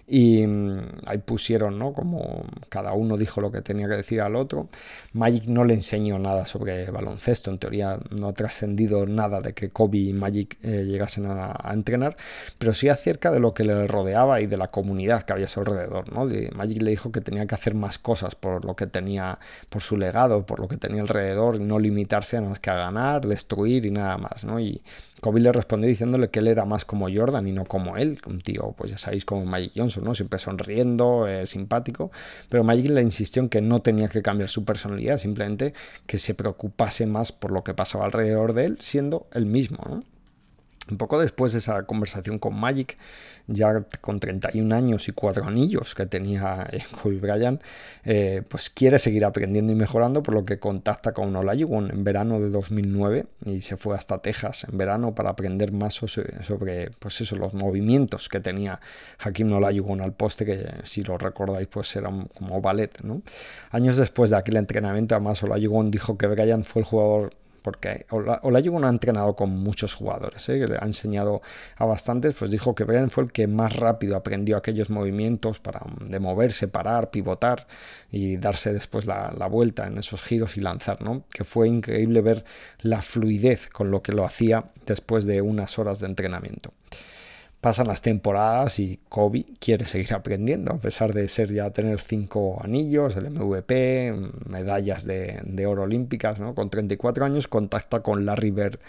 y 0.06 0.46
mm, 0.46 0.80
ahí 1.06 1.18
pusieron, 1.18 1.78
¿no? 1.78 1.92
Como 1.92 2.44
cada 2.68 2.92
uno 2.92 3.16
dijo 3.16 3.40
lo 3.40 3.50
que 3.50 3.62
tenía 3.62 3.88
que 3.88 3.96
decir 3.96 4.20
al 4.20 4.36
otro. 4.36 4.68
Magic 5.12 5.46
no 5.46 5.64
le 5.64 5.74
enseñó 5.74 6.18
nada 6.18 6.46
sobre 6.46 6.90
baloncesto, 6.90 7.50
en 7.50 7.58
teoría 7.58 7.98
no 8.10 8.28
ha 8.28 8.32
trascendido 8.34 9.06
nada 9.06 9.40
de 9.40 9.54
que 9.54 9.70
Kobe 9.70 9.98
y 9.98 10.12
Magic 10.12 10.43
eh, 10.62 10.84
llegasen 10.84 11.26
a, 11.26 11.54
entrenar, 11.72 12.16
pero 12.58 12.72
sí 12.72 12.88
acerca 12.88 13.30
de 13.30 13.40
lo 13.40 13.54
que 13.54 13.64
le 13.64 13.86
rodeaba 13.86 14.40
y 14.40 14.46
de 14.46 14.56
la 14.56 14.68
comunidad 14.68 15.22
que 15.22 15.32
había 15.32 15.46
a 15.46 15.48
su 15.48 15.60
alrededor, 15.60 16.12
¿no? 16.12 16.24
Magic 16.54 16.82
le 16.82 16.90
dijo 16.90 17.12
que 17.12 17.20
tenía 17.20 17.46
que 17.46 17.54
hacer 17.54 17.74
más 17.74 17.98
cosas 17.98 18.34
por 18.34 18.64
lo 18.64 18.76
que 18.76 18.86
tenía, 18.86 19.38
por 19.68 19.82
su 19.82 19.96
legado, 19.96 20.46
por 20.46 20.60
lo 20.60 20.68
que 20.68 20.76
tenía 20.76 21.02
alrededor, 21.02 21.60
no 21.60 21.78
limitarse 21.78 22.36
a 22.36 22.40
más 22.40 22.58
que 22.58 22.70
a 22.70 22.76
ganar, 22.76 23.26
destruir 23.26 23.86
y 23.86 23.90
nada 23.90 24.18
más, 24.18 24.44
¿no? 24.44 24.60
Y 24.60 24.82
Kobe 25.24 25.40
le 25.40 25.52
respondió 25.52 25.88
diciéndole 25.88 26.28
que 26.28 26.40
él 26.40 26.48
era 26.48 26.66
más 26.66 26.84
como 26.84 27.08
Jordan 27.10 27.48
y 27.48 27.52
no 27.52 27.64
como 27.64 27.96
él, 27.96 28.20
un 28.26 28.38
tío, 28.40 28.74
pues 28.76 28.90
ya 28.90 28.98
sabéis, 28.98 29.24
como 29.24 29.46
Magic 29.46 29.72
Johnson, 29.74 30.04
¿no? 30.04 30.14
Siempre 30.14 30.38
sonriendo, 30.38 31.26
eh, 31.26 31.46
simpático, 31.46 32.10
pero 32.50 32.62
Magic 32.62 32.90
le 32.90 33.00
insistió 33.00 33.40
en 33.40 33.48
que 33.48 33.62
no 33.62 33.80
tenía 33.80 34.08
que 34.08 34.20
cambiar 34.20 34.50
su 34.50 34.66
personalidad, 34.66 35.16
simplemente 35.16 35.72
que 36.06 36.18
se 36.18 36.34
preocupase 36.34 37.06
más 37.06 37.32
por 37.32 37.52
lo 37.52 37.64
que 37.64 37.72
pasaba 37.72 38.04
alrededor 38.04 38.52
de 38.52 38.66
él, 38.66 38.78
siendo 38.80 39.26
el 39.32 39.46
mismo, 39.46 39.78
¿no? 39.88 40.02
Un 40.90 40.98
poco 40.98 41.18
después 41.18 41.52
de 41.52 41.58
esa 41.60 41.84
conversación 41.84 42.38
con 42.38 42.58
Magic, 42.60 42.98
ya 43.46 43.84
con 44.02 44.20
31 44.20 44.74
años 44.74 45.08
y 45.08 45.12
4 45.12 45.46
anillos 45.46 45.94
que 45.94 46.04
tenía 46.04 46.66
eh, 46.70 46.82
Kobe 47.02 47.16
Bryant, 47.16 47.62
eh, 48.04 48.42
pues 48.48 48.68
quiere 48.68 48.98
seguir 48.98 49.24
aprendiendo 49.24 49.72
y 49.72 49.76
mejorando, 49.76 50.22
por 50.22 50.34
lo 50.34 50.44
que 50.44 50.58
contacta 50.58 51.12
con 51.12 51.34
Olajuwon 51.34 51.90
en 51.90 52.04
verano 52.04 52.38
de 52.38 52.50
2009 52.50 53.26
y 53.46 53.62
se 53.62 53.78
fue 53.78 53.94
hasta 53.94 54.18
Texas 54.18 54.66
en 54.70 54.76
verano 54.76 55.14
para 55.14 55.30
aprender 55.30 55.72
más 55.72 55.94
sobre, 55.94 56.90
pues 56.98 57.20
eso, 57.22 57.36
los 57.36 57.54
movimientos 57.54 58.28
que 58.28 58.40
tenía 58.40 58.78
Hakim 59.18 59.52
Olajuwon 59.52 60.02
al 60.02 60.12
poste, 60.12 60.44
que 60.44 60.66
si 60.84 61.02
lo 61.02 61.16
recordáis 61.16 61.68
pues 61.68 61.96
era 61.96 62.10
como 62.34 62.60
ballet. 62.60 63.00
¿no? 63.02 63.22
Años 63.70 63.96
después 63.96 64.30
de 64.30 64.36
aquel 64.36 64.58
entrenamiento, 64.58 65.14
además 65.14 65.42
Olajuwon 65.42 65.90
dijo 65.90 66.18
que 66.18 66.26
Bryant 66.26 66.66
fue 66.66 66.80
el 66.80 66.86
jugador 66.86 67.32
porque 67.64 68.04
Olajuwon 68.10 68.82
no 68.82 68.88
ha 68.88 68.90
entrenado 68.90 69.34
con 69.36 69.48
muchos 69.48 69.94
jugadores, 69.94 70.46
¿eh? 70.50 70.68
le 70.68 70.76
ha 70.76 70.84
enseñado 70.84 71.40
a 71.78 71.86
bastantes, 71.86 72.34
pues 72.34 72.50
dijo 72.50 72.74
que 72.74 72.84
Brian 72.84 73.08
fue 73.08 73.24
el 73.24 73.32
que 73.32 73.46
más 73.46 73.74
rápido 73.76 74.16
aprendió 74.16 74.58
aquellos 74.58 74.90
movimientos 74.90 75.60
para 75.60 75.80
de 75.98 76.20
moverse, 76.20 76.68
parar, 76.68 77.10
pivotar 77.10 77.66
y 78.10 78.36
darse 78.36 78.74
después 78.74 79.06
la, 79.06 79.32
la 79.34 79.46
vuelta 79.46 79.86
en 79.86 79.96
esos 79.96 80.22
giros 80.22 80.58
y 80.58 80.60
lanzar, 80.60 81.00
¿no? 81.00 81.24
Que 81.30 81.44
fue 81.44 81.66
increíble 81.66 82.20
ver 82.20 82.44
la 82.82 83.00
fluidez 83.00 83.70
con 83.70 83.90
lo 83.90 84.02
que 84.02 84.12
lo 84.12 84.26
hacía 84.26 84.66
después 84.84 85.24
de 85.24 85.40
unas 85.40 85.78
horas 85.78 86.00
de 86.00 86.08
entrenamiento. 86.08 86.70
Pasan 87.64 87.86
las 87.86 88.02
temporadas 88.02 88.78
y 88.78 89.00
Kobe 89.08 89.46
quiere 89.58 89.86
seguir 89.86 90.12
aprendiendo, 90.12 90.74
a 90.74 90.76
pesar 90.76 91.14
de 91.14 91.26
ser 91.28 91.50
ya 91.50 91.70
tener 91.70 91.98
cinco 91.98 92.62
anillos, 92.62 93.16
el 93.16 93.30
MVP, 93.30 94.14
medallas 94.46 95.06
de, 95.06 95.64
oro 95.66 95.84
olímpicas, 95.84 96.40
¿no? 96.40 96.54
Con 96.54 96.68
34 96.68 97.24
años 97.24 97.48
contacta 97.48 98.00
con 98.00 98.26
Larry 98.26 98.50
Bird 98.50 98.80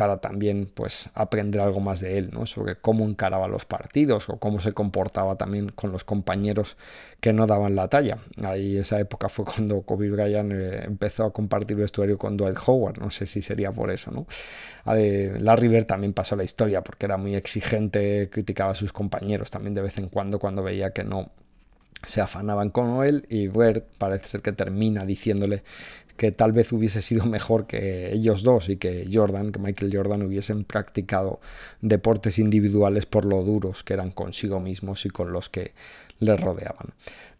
para 0.00 0.16
también 0.16 0.66
pues 0.72 1.10
aprender 1.12 1.60
algo 1.60 1.78
más 1.78 2.00
de 2.00 2.16
él, 2.16 2.30
¿no? 2.32 2.46
Sobre 2.46 2.76
cómo 2.76 3.04
encaraba 3.04 3.48
los 3.48 3.66
partidos 3.66 4.30
o 4.30 4.38
cómo 4.38 4.58
se 4.58 4.72
comportaba 4.72 5.36
también 5.36 5.68
con 5.68 5.92
los 5.92 6.04
compañeros 6.04 6.78
que 7.20 7.34
no 7.34 7.46
daban 7.46 7.76
la 7.76 7.88
talla. 7.88 8.16
Ahí 8.42 8.78
esa 8.78 8.98
época 8.98 9.28
fue 9.28 9.44
cuando 9.44 9.82
Kobe 9.82 10.08
Bryant 10.08 10.52
eh, 10.52 10.84
empezó 10.86 11.26
a 11.26 11.34
compartir 11.34 11.76
vestuario 11.76 12.16
con 12.16 12.38
Dwight 12.38 12.56
Howard, 12.66 12.98
no 12.98 13.10
sé 13.10 13.26
si 13.26 13.42
sería 13.42 13.72
por 13.72 13.90
eso, 13.90 14.10
¿no? 14.10 14.26
Larry 14.86 15.68
Bird 15.68 15.84
también 15.84 16.14
pasó 16.14 16.34
la 16.34 16.44
historia 16.44 16.82
porque 16.82 17.04
era 17.04 17.18
muy 17.18 17.34
exigente, 17.34 18.30
criticaba 18.32 18.70
a 18.70 18.74
sus 18.74 18.94
compañeros 18.94 19.50
también 19.50 19.74
de 19.74 19.82
vez 19.82 19.98
en 19.98 20.08
cuando 20.08 20.38
cuando 20.38 20.62
veía 20.62 20.94
que 20.94 21.04
no 21.04 21.30
se 22.04 22.20
afanaban 22.20 22.70
con 22.70 23.04
él 23.04 23.26
y 23.28 23.48
Bird 23.48 23.82
parece 23.98 24.26
ser 24.26 24.42
que 24.42 24.52
termina 24.52 25.04
diciéndole 25.04 25.62
que 26.16 26.32
tal 26.32 26.52
vez 26.52 26.70
hubiese 26.72 27.00
sido 27.00 27.24
mejor 27.24 27.66
que 27.66 28.12
ellos 28.12 28.42
dos 28.42 28.68
y 28.68 28.76
que 28.76 29.08
Jordan, 29.10 29.52
que 29.52 29.58
Michael 29.58 29.90
Jordan 29.90 30.22
hubiesen 30.22 30.64
practicado 30.64 31.40
deportes 31.80 32.38
individuales 32.38 33.06
por 33.06 33.24
lo 33.24 33.42
duros 33.42 33.82
que 33.82 33.94
eran 33.94 34.10
consigo 34.10 34.60
mismos 34.60 35.06
y 35.06 35.08
con 35.08 35.32
los 35.32 35.48
que 35.48 35.72
les 36.18 36.38
rodeaban. 36.38 36.92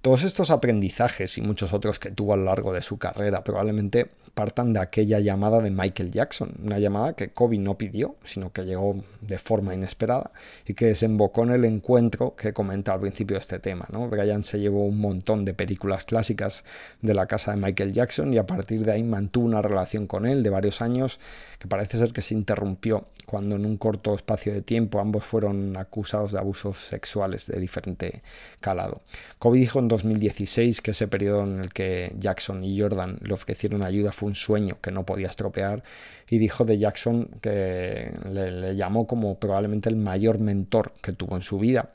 Todos 0.03 0.25
estos 0.25 0.51
aprendizajes 0.51 1.37
y 1.37 1.43
muchos 1.43 1.75
otros 1.75 1.99
que 1.99 2.11
tuvo 2.11 2.33
a 2.33 2.37
lo 2.39 2.45
largo 2.45 2.73
de 2.73 2.81
su 2.81 2.97
carrera 2.97 3.45
probablemente 3.45 4.09
partan 4.33 4.73
de 4.73 4.81
aquella 4.81 5.21
llamada 5.21 5.61
de 5.61 5.71
Michael 5.71 6.11
Jackson, 6.11 6.55
una 6.65 6.79
llamada 6.79 7.13
que 7.13 7.29
Kobe 7.29 7.59
no 7.59 7.77
pidió, 7.77 8.17
sino 8.25 8.51
que 8.51 8.65
llegó 8.65 9.05
de 9.21 9.39
forma 9.39 9.75
inesperada 9.75 10.31
y 10.65 10.73
que 10.73 10.87
desembocó 10.87 11.43
en 11.43 11.51
el 11.51 11.67
encuentro 11.67 12.35
que 12.35 12.55
comenta 12.55 12.95
al 12.95 13.01
principio 13.01 13.35
de 13.35 13.41
este 13.41 13.59
tema. 13.59 13.85
¿no? 13.93 14.09
Brian 14.09 14.43
se 14.43 14.59
llevó 14.59 14.87
un 14.87 14.99
montón 14.99 15.45
de 15.45 15.53
películas 15.53 16.05
clásicas 16.05 16.65
de 17.03 17.13
la 17.13 17.27
casa 17.27 17.51
de 17.51 17.59
Michael 17.59 17.93
Jackson 17.93 18.33
y 18.33 18.39
a 18.39 18.47
partir 18.47 18.87
de 18.87 18.93
ahí 18.93 19.03
mantuvo 19.03 19.45
una 19.45 19.61
relación 19.61 20.07
con 20.07 20.25
él 20.25 20.43
de 20.43 20.49
varios 20.49 20.81
años 20.81 21.21
que 21.59 21.69
parece 21.69 21.99
ser 21.99 22.15
que 22.15 22.23
se 22.23 22.33
interrumpió 22.33 23.05
cuando 23.27 23.57
en 23.57 23.67
un 23.67 23.77
corto 23.77 24.15
espacio 24.15 24.53
de 24.53 24.63
tiempo 24.63 24.99
ambos 24.99 25.25
fueron 25.25 25.77
acusados 25.77 26.33
de 26.33 26.39
abusos 26.39 26.79
sexuales 26.79 27.47
de 27.47 27.61
diferente 27.61 28.23
calado. 28.61 29.03
Kobe 29.39 29.59
dijo 29.59 29.79
en 29.79 29.90
2016 29.91 30.81
que 30.81 30.93
ese 30.93 31.09
periodo 31.09 31.45
en 31.45 31.61
el 31.61 31.73
que 31.73 32.15
Jackson 32.19 32.65
y 32.65 32.81
Jordan 32.81 33.19
le 33.21 33.35
ofrecieron 33.35 33.83
ayuda 33.83 34.13
fue 34.13 34.29
un 34.29 34.35
sueño 34.35 34.79
que 34.81 34.91
no 34.91 35.05
podía 35.05 35.27
estropear 35.27 35.83
y 36.29 36.39
dijo 36.39 36.65
de 36.65 36.79
Jackson 36.79 37.29
que 37.43 38.13
le, 38.33 38.75
llamó 38.75 39.07
como 39.07 39.39
probablemente 39.39 39.91
el 39.91 39.97
mayor 39.97 40.39
mentor 40.39 40.93
que 41.03 41.13
tuvo 41.13 41.37
en 41.37 41.43
su 41.43 41.59
vida 41.59 41.91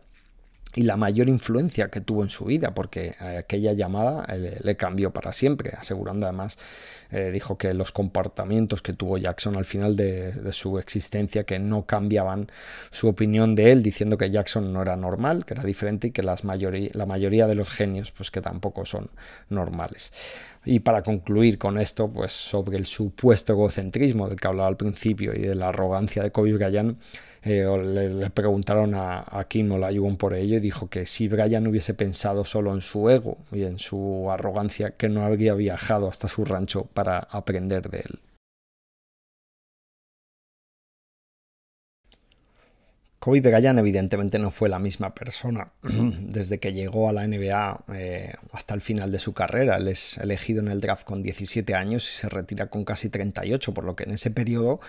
y 0.75 0.83
la 0.83 0.97
mayor 0.97 1.29
influencia 1.29 1.89
que 1.89 2.01
tuvo 2.01 2.21
en 2.21 2.29
su 2.29 2.45
vida, 2.45 2.73
porque 2.73 3.15
aquella 3.19 3.71
llamada 3.71 4.27
le, 4.35 4.75
cambió 4.75 5.11
para 5.11 5.31
siempre, 5.31 5.71
asegurando 5.77 6.25
además, 6.25 6.57
eh, 7.11 7.31
dijo 7.31 7.57
que 7.57 7.73
los 7.73 7.93
comportamientos 7.93 8.81
que 8.81 8.91
tuvo 8.91 9.17
Jackson 9.17 9.55
al 9.55 9.63
final 9.63 9.95
de, 9.95 10.33
su 10.51 10.77
existencia, 10.77 11.45
que 11.45 11.59
no 11.59 11.85
cambiaban 11.85 12.51
su 12.91 13.07
opinión 13.07 13.55
de 13.55 13.71
él, 13.71 13.83
diciendo 13.83 14.17
que 14.17 14.29
Jackson 14.29 14.73
no 14.73 14.81
era 14.81 14.97
normal, 14.97 15.45
que 15.45 15.53
era 15.53 15.63
diferente 15.63 16.07
y 16.07 16.11
que 16.11 16.23
las 16.23 16.43
la 16.43 17.05
mayoría 17.05 17.47
de 17.47 17.55
los 17.55 17.69
genios, 17.69 18.11
pues 18.11 18.29
que 18.29 18.41
tampoco 18.41 18.85
son 18.85 19.09
normales. 19.49 20.11
Y 20.65 20.79
para 20.79 21.03
concluir 21.03 21.57
con 21.57 21.77
esto, 21.77 22.09
pues 22.11 22.31
sobre 22.31 22.77
el 22.77 22.85
supuesto 22.85 23.53
egocentrismo 23.53 24.27
del 24.27 24.39
que 24.39 24.47
hablaba 24.47 24.67
al 24.67 24.77
principio 24.77 25.33
y 25.33 25.41
de 25.41 25.55
la 25.55 25.69
arrogancia 25.69 26.21
de 26.23 26.31
Kobe 26.31 26.53
Bryant, 26.53 26.99
eh, 27.45 27.63
le, 27.63 28.29
preguntaron 28.31 28.95
a, 28.95 29.23
a 29.25 29.47
Kim 29.47 29.71
Olajuwon 29.71 30.17
por 30.17 30.34
ello 30.34 30.58
y 30.58 30.60
dijo 30.60 30.89
que 30.89 31.05
si 31.05 31.27
Brian 31.27 31.67
hubiese 31.67 31.93
pensado 31.93 32.43
solo 32.43 32.73
en 32.73 32.81
su 32.81 33.08
ego 33.10 33.38
y 33.51 33.63
en 33.63 33.77
su 33.77 34.29
arrogancia, 34.31 34.91
que 34.91 35.10
no 35.10 35.23
habría 35.23 35.53
viajado 35.53 36.08
hasta 36.08 36.27
su 36.27 36.43
rancho 36.43 36.86
para 36.93 37.19
aprender 37.19 37.89
de 37.89 37.99
él. 37.99 38.19
Kobe 43.25 43.41
Bryant 43.41 43.79
evidentemente 43.79 44.38
no 44.38 44.51
fue 44.51 44.69
la 44.69 44.77
misma 44.77 45.15
persona 45.15 45.71
desde 45.81 46.59
que 46.59 46.73
llegó 46.73 47.09
a 47.09 47.11
la 47.11 47.25
NBA 47.25 47.85
eh, 47.95 48.33
hasta 48.51 48.75
el 48.75 48.81
final 48.81 49.11
de 49.11 49.17
su 49.17 49.33
carrera. 49.33 49.77
Él 49.77 49.88
es 49.88 50.19
elegido 50.19 50.61
en 50.61 50.67
el 50.67 50.79
draft 50.79 51.05
con 51.05 51.23
17 51.23 51.73
años 51.73 52.07
y 52.07 52.19
se 52.19 52.29
retira 52.29 52.67
con 52.67 52.85
casi 52.85 53.09
38, 53.09 53.73
por 53.73 53.83
lo 53.83 53.95
que 53.95 54.03
en 54.03 54.11
ese 54.11 54.29
periodo 54.29 54.79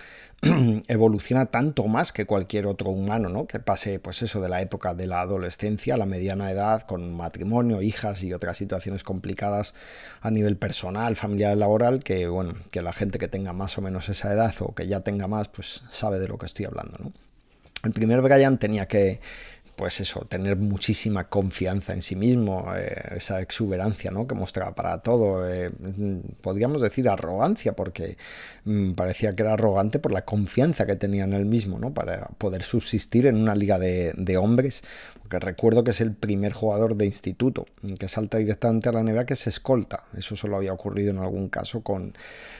evoluciona 0.87 1.47
tanto 1.47 1.87
más 1.87 2.11
que 2.11 2.27
cualquier 2.27 2.67
otro 2.67 2.91
humano, 2.91 3.27
¿no? 3.29 3.47
Que 3.47 3.57
pase, 3.57 3.97
pues 3.97 4.21
eso, 4.21 4.39
de 4.39 4.49
la 4.49 4.61
época 4.61 4.93
de 4.93 5.07
la 5.07 5.21
adolescencia 5.21 5.95
a 5.95 5.97
la 5.97 6.05
mediana 6.05 6.51
edad, 6.51 6.83
con 6.83 7.11
matrimonio, 7.15 7.81
hijas 7.81 8.21
y 8.21 8.33
otras 8.33 8.55
situaciones 8.55 9.03
complicadas 9.03 9.73
a 10.21 10.29
nivel 10.29 10.57
personal, 10.57 11.15
familiar, 11.15 11.57
laboral, 11.57 12.03
que 12.03 12.27
bueno, 12.27 12.53
que 12.71 12.83
la 12.83 12.93
gente 12.93 13.17
que 13.17 13.29
tenga 13.29 13.53
más 13.53 13.79
o 13.79 13.81
menos 13.81 14.09
esa 14.09 14.31
edad 14.31 14.53
o 14.59 14.75
que 14.75 14.85
ya 14.85 14.99
tenga 14.99 15.27
más, 15.27 15.47
pues 15.47 15.81
sabe 15.89 16.19
de 16.19 16.27
lo 16.27 16.37
que 16.37 16.45
estoy 16.45 16.65
hablando, 16.65 16.97
¿no? 16.99 17.26
El 17.83 17.91
primer 17.91 18.21
Brian 18.21 18.57
tenía 18.57 18.87
que 18.87 19.19
pues 19.77 19.99
eso, 19.99 20.21
tener 20.21 20.57
muchísima 20.57 21.29
confianza 21.29 21.93
en 21.93 22.01
sí 22.01 22.15
mismo, 22.15 22.65
eh, 22.75 23.15
esa 23.15 23.41
exuberancia 23.41 24.09
¿no? 24.09 24.25
que 24.25 24.33
mostraba 24.33 24.73
para 24.73 25.03
todo, 25.03 25.47
eh, 25.47 25.69
podríamos 26.41 26.81
decir 26.81 27.07
arrogancia, 27.07 27.73
porque 27.73 28.17
mm, 28.65 28.93
parecía 28.93 29.33
que 29.33 29.43
era 29.43 29.53
arrogante 29.53 29.99
por 29.99 30.11
la 30.11 30.25
confianza 30.25 30.87
que 30.87 30.95
tenía 30.95 31.25
en 31.25 31.33
él 31.33 31.45
mismo, 31.45 31.77
¿no? 31.77 31.93
para 31.93 32.25
poder 32.39 32.63
subsistir 32.63 33.27
en 33.27 33.35
una 33.37 33.53
liga 33.53 33.77
de, 33.77 34.37
hombres, 34.37 34.81
porque 35.21 35.37
recuerdo 35.37 35.83
que 35.83 35.91
es 35.91 36.01
el 36.01 36.15
primer 36.15 36.53
jugador 36.53 36.95
de 36.95 37.05
instituto 37.05 37.67
que 37.99 38.07
salta 38.07 38.39
directamente 38.39 38.89
a 38.89 38.93
la 38.93 39.03
NBA 39.03 39.27
que 39.27 39.35
se 39.35 39.51
escolta, 39.51 40.07
eso 40.17 40.35
solo 40.35 40.57
había 40.57 40.73
ocurrido 40.73 41.11
en 41.11 41.19
algún 41.19 41.49
caso 41.49 41.81
con, 41.81 42.15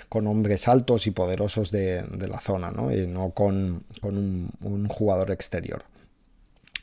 con 0.08 0.28
hombres 0.28 0.68
altos 0.68 1.08
y 1.08 1.12
poderosos 1.12 1.72
de, 1.72 2.06
la 2.28 2.40
zona, 2.42 2.70
¿no? 2.70 2.92
y 2.92 3.08
no 3.08 3.32
con, 3.32 3.84
con 4.02 4.18
un 4.62 4.88
jugador 4.88 5.32
exterior 5.32 5.84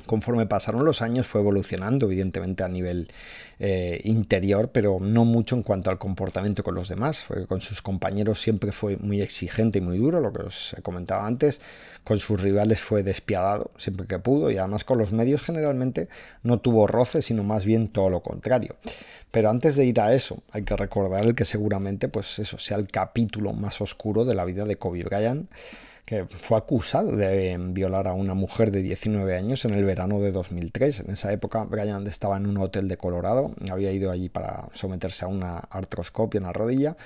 conforme 0.07 0.46
pasaron 0.46 0.85
los 0.85 1.02
años 1.02 1.26
fue 1.26 1.40
evolucionando 1.40 2.07
evidentemente 2.07 2.64
a 2.64 2.68
nivel 2.68 3.09
eh, 3.61 4.00
interior 4.04 4.70
pero 4.70 4.98
no 5.00 5.24
mucho 5.24 5.54
en 5.54 5.62
cuanto 5.62 5.90
al 5.90 5.98
comportamiento 5.98 6.62
con 6.62 6.74
los 6.74 6.88
demás. 6.88 7.24
Con 7.48 7.61
sus 7.61 7.80
compañeros 7.83 8.40
siempre 8.40 8.72
fue 8.72 8.96
muy 8.96 9.22
exigente 9.22 9.78
y 9.78 9.83
muy 9.83 9.98
duro 9.98 10.20
lo 10.20 10.33
que 10.33 10.42
os 10.42 10.76
comentaba 10.83 11.26
antes. 11.26 11.61
Con 12.02 12.18
sus 12.18 12.40
rivales 12.40 12.80
fue 12.80 13.02
despiadado 13.02 13.70
siempre 13.76 14.07
que 14.07 14.18
pudo 14.18 14.50
y 14.50 14.59
además 14.59 14.85
con 14.85 14.98
los 14.98 15.12
medios 15.12 15.42
generalmente 15.42 16.09
no 16.42 16.59
tuvo 16.59 16.87
roce 16.87 17.22
sino 17.22 17.44
más 17.44 17.64
bien 17.64 17.88
todo 17.88 18.11
lo 18.11 18.20
contrario. 18.20 18.76
Pero 19.30 19.50
antes 19.50 19.76
de 19.76 19.85
ir 19.85 20.00
a 20.00 20.12
eso 20.14 20.42
hay 20.50 20.64
que 20.64 20.76
recordar 20.76 21.24
el 21.24 21.35
que 21.35 21.44
seguramente 21.44 22.09
pues 22.09 22.38
eso 22.38 22.59
sea 22.59 22.76
el 22.76 22.88
capítulo 22.88 23.52
más 23.52 23.80
oscuro 23.80 24.24
de 24.24 24.35
la 24.35 24.44
vida 24.44 24.64
de 24.64 24.76
Kobe 24.76 25.04
Bryant 25.04 25.48
que 26.05 26.27
fue 26.27 26.59
acusado 26.59 27.17
de 27.17 27.57
violar 27.71 28.09
a 28.09 28.12
una 28.12 28.35
mujer 28.35 28.71
de 28.71 28.83
19 28.83 29.37
años 29.37 29.64
en 29.64 29.75
el 29.75 29.85
verano 29.85 30.21
de 30.21 30.33
2003. 30.33 31.01
En 31.01 31.11
esa 31.12 31.33
época 31.33 31.64
Brian 31.64 32.07
estaba 32.07 32.37
en 32.37 32.47
un 32.47 32.59
hotel 32.59 32.88
de 32.88 32.97
Colorado, 32.97 33.55
había 33.71 33.90
ido 33.93 34.11
allí 34.11 34.29
para 34.29 34.69
someterse 34.73 35.25
a 35.25 35.29
una 35.29 35.59
artroscopia 35.59 36.38
en 36.38 36.45
la 36.45 36.53
rodilla 36.53 36.97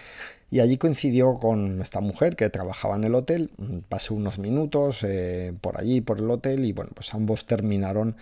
y 0.51 0.61
allí 0.61 0.79
coincidió 0.79 1.35
con 1.35 1.81
esta 1.81 2.01
mujer 2.01 2.37
que 2.37 2.49
trabajaba 2.49 2.97
en 2.97 3.05
el 3.05 3.15
hotel. 3.15 3.51
Pasé 3.89 4.15
unos 4.15 4.39
minutos 4.39 5.05
eh, 5.05 5.53
por 5.61 5.79
allí, 5.79 6.01
por 6.01 6.19
el 6.19 6.31
hotel 6.31 6.65
y 6.65 6.73
bueno, 6.73 6.91
pues 6.95 7.13
ambos 7.15 7.45
terminaron 7.45 8.17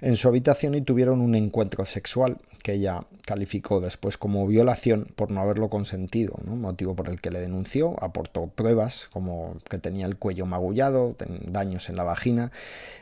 en 0.00 0.16
su 0.16 0.28
habitación 0.28 0.74
y 0.74 0.80
tuvieron 0.80 1.20
un 1.20 1.34
encuentro 1.34 1.84
sexual 1.84 2.38
que 2.62 2.74
ella 2.74 3.04
calificó 3.26 3.80
después 3.80 4.18
como 4.18 4.46
violación 4.46 5.08
por 5.14 5.30
no 5.30 5.40
haberlo 5.40 5.68
consentido, 5.70 6.38
motivo 6.44 6.94
por 6.94 7.08
el 7.08 7.20
que 7.20 7.30
le 7.30 7.40
denunció, 7.40 8.02
aportó 8.02 8.48
pruebas 8.48 9.08
como 9.12 9.56
que 9.68 9.78
tenía 9.78 10.06
el 10.06 10.16
cuello 10.16 10.46
magullado, 10.46 11.16
daños 11.46 11.88
en 11.88 11.96
la 11.96 12.04
vagina, 12.04 12.50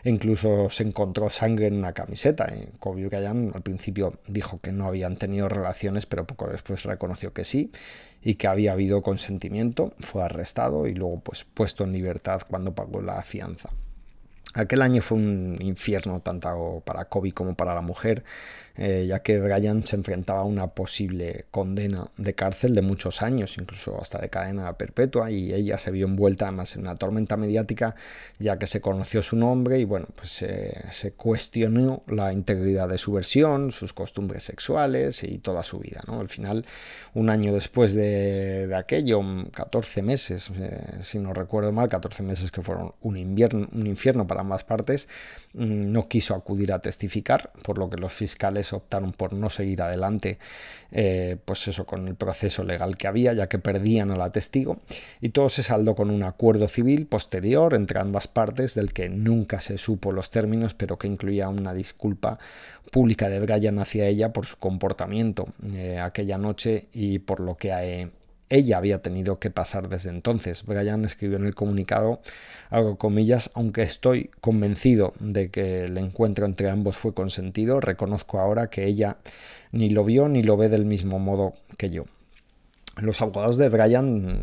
e 0.05 0.11
incluso 0.11 0.71
se 0.71 0.85
encontró 0.85 1.29
sangre 1.31 1.67
en 1.67 1.75
una 1.75 1.93
camiseta. 1.93 2.53
Y 2.55 2.69
Kobe 2.79 3.07
Bryant 3.07 3.55
al 3.55 3.63
principio 3.63 4.15
dijo 4.29 4.61
que 4.61 4.73
no 4.73 4.87
habían 4.87 5.17
tenido 5.17 5.49
relaciones, 5.49 6.07
pero 6.07 6.27
poco 6.27 6.49
después 6.49 6.85
reconoció 6.85 7.33
que 7.33 7.45
sí 7.45 7.73
y 8.23 8.35
que 8.35 8.47
había 8.47 8.73
habido 8.73 9.03
consentimiento, 9.03 9.93
fue 10.01 10.23
arrestado 10.23 10.87
y 10.87 10.95
luego 10.95 11.21
pues 11.21 11.45
puesto 11.45 11.85
en 11.85 11.93
libertad 11.93 12.43
cuando 12.49 12.75
pagó 12.75 13.01
la 13.01 13.23
fianza. 13.23 13.71
Aquel 14.55 14.83
año 14.83 15.03
fue 15.03 15.19
un 15.19 15.57
infierno 15.61 16.21
tanto 16.21 16.83
para 16.85 17.05
Kobe 17.05 17.33
como 17.33 17.55
para 17.55 17.75
la 17.75 17.81
mujer. 17.83 18.25
Eh, 18.79 19.07
ya 19.09 19.21
que 19.21 19.41
Brian 19.41 19.85
se 19.85 19.97
enfrentaba 19.97 20.41
a 20.41 20.45
una 20.45 20.69
posible 20.69 21.47
condena 21.51 22.09
de 22.17 22.35
cárcel 22.35 22.75
de 22.75 22.83
muchos 22.83 23.23
años, 23.23 23.57
incluso 23.59 24.01
hasta 24.01 24.19
de 24.19 24.31
cadena 24.31 24.73
perpetua, 24.79 25.31
y 25.31 25.53
ella 25.53 25.79
se 25.79 25.91
vio 25.91 26.07
envuelta 26.07 26.47
además 26.47 26.77
en 26.77 26.83
una 26.83 26.95
tormenta 26.95 27.37
mediática, 27.37 27.95
ya 28.39 28.59
que 28.59 28.67
se 28.67 28.81
conoció 28.81 29.21
su 29.23 29.37
nombre 29.37 29.81
y 29.81 29.85
bueno, 29.85 30.07
pues 30.15 30.31
se 30.31 31.13
cuestionó 31.13 32.03
la 32.07 32.33
integridad 32.33 32.89
de 32.89 32.99
su 32.99 33.13
versión, 33.13 33.73
sus 33.73 33.93
costumbres 33.93 34.45
sexuales 34.45 35.25
y 35.25 35.39
toda 35.39 35.63
su 35.63 35.79
vida. 35.79 36.01
¿no? 36.07 36.21
Al 36.21 36.29
final, 36.29 36.65
un 37.15 37.31
año 37.31 37.53
después 37.53 37.95
de, 37.95 38.73
aquello, 38.77 39.21
14 39.53 40.03
meses, 40.03 40.51
eh, 40.57 40.99
si 41.03 41.19
no 41.19 41.33
recuerdo 41.33 41.73
mal, 41.73 41.89
14 41.89 42.23
meses 42.23 42.51
que 42.51 42.63
fueron 42.63 42.93
un, 43.03 43.17
invierno, 43.17 43.69
un 43.73 43.87
infierno 43.87 44.27
para 44.27 44.43
ambas 44.43 44.65
partes, 44.65 45.09
mm, 45.55 45.93
no 45.93 46.09
quiso 46.09 46.35
acudir 46.35 46.73
a 46.73 46.81
testificar, 46.81 47.51
por 47.63 47.79
lo 47.79 47.91
que 47.91 47.97
los 47.97 48.13
fiscales 48.13 48.68
optaron 48.77 49.13
por 49.13 49.33
no 49.33 49.51
seguir 49.51 49.83
adelante, 49.83 50.39
eh, 50.93 51.37
pues 51.45 51.69
eso, 51.69 51.87
con 51.87 52.09
el 52.09 52.15
proceso 52.15 52.65
legal 52.65 52.97
que 52.97 53.07
había, 53.07 53.33
ya 53.33 53.49
que 53.49 53.59
perdían 53.59 54.11
a 54.11 54.17
la 54.17 54.31
testigo, 54.31 54.79
y 55.21 55.31
todo 55.31 55.49
se 55.49 55.63
saldó 55.63 55.95
con 55.95 56.11
un 56.11 56.23
acuerdo 56.23 56.69
civil 56.69 57.07
posterior 57.07 57.75
entre 57.75 58.01
ambas 58.01 58.29
partes, 58.29 58.75
del 58.75 58.93
que 58.93 59.09
nunca 59.09 59.61
se 59.61 59.79
supo 59.79 60.13
los 60.13 60.31
términos, 60.31 60.75
pero 60.75 60.99
que 60.99 61.09
incluía 61.09 61.49
una 61.49 61.75
disculpa 61.75 62.39
pública 62.91 63.29
de 63.29 63.41
Brian 63.41 63.79
hacia 63.79 64.07
ella 64.07 64.33
por 64.33 64.47
su 64.47 64.57
comportamiento 64.57 65.49
eh, 65.75 65.99
aquella 65.99 66.39
noche 66.39 66.87
y 66.93 67.19
por 67.19 67.41
lo 67.41 67.57
que 67.57 67.73
ella 68.51 68.79
había 68.79 69.03
tenido 69.03 69.39
que 69.39 69.51
pasar 69.51 69.89
desde 69.89 70.11
entonces. 70.11 70.65
Brian 70.65 71.05
escribió 71.05 71.37
en 71.37 71.47
el 71.47 71.55
comunicado, 71.55 72.21
aunque 72.71 73.83
estoy 73.83 74.31
convencido 74.41 75.13
de 75.21 75.51
que 75.51 75.85
el 75.85 75.99
encuentro 75.99 76.47
entre 76.47 76.71
ambos 76.71 76.97
fue 76.97 77.15
consentido, 77.15 77.81
reconozco 77.81 78.39
ahora 78.41 78.71
que 78.71 78.87
ella 78.87 79.19
ni 79.73 79.91
lo 79.91 80.05
vio 80.05 80.29
ni 80.29 80.43
lo 80.43 80.57
ve 80.57 80.69
del 80.69 80.85
mismo 80.85 81.19
modo 81.19 81.55
que 81.77 81.91
yo. 81.91 82.05
Los 83.01 83.21
abogados 83.23 83.59
de 83.59 83.69
Brian 83.69 84.43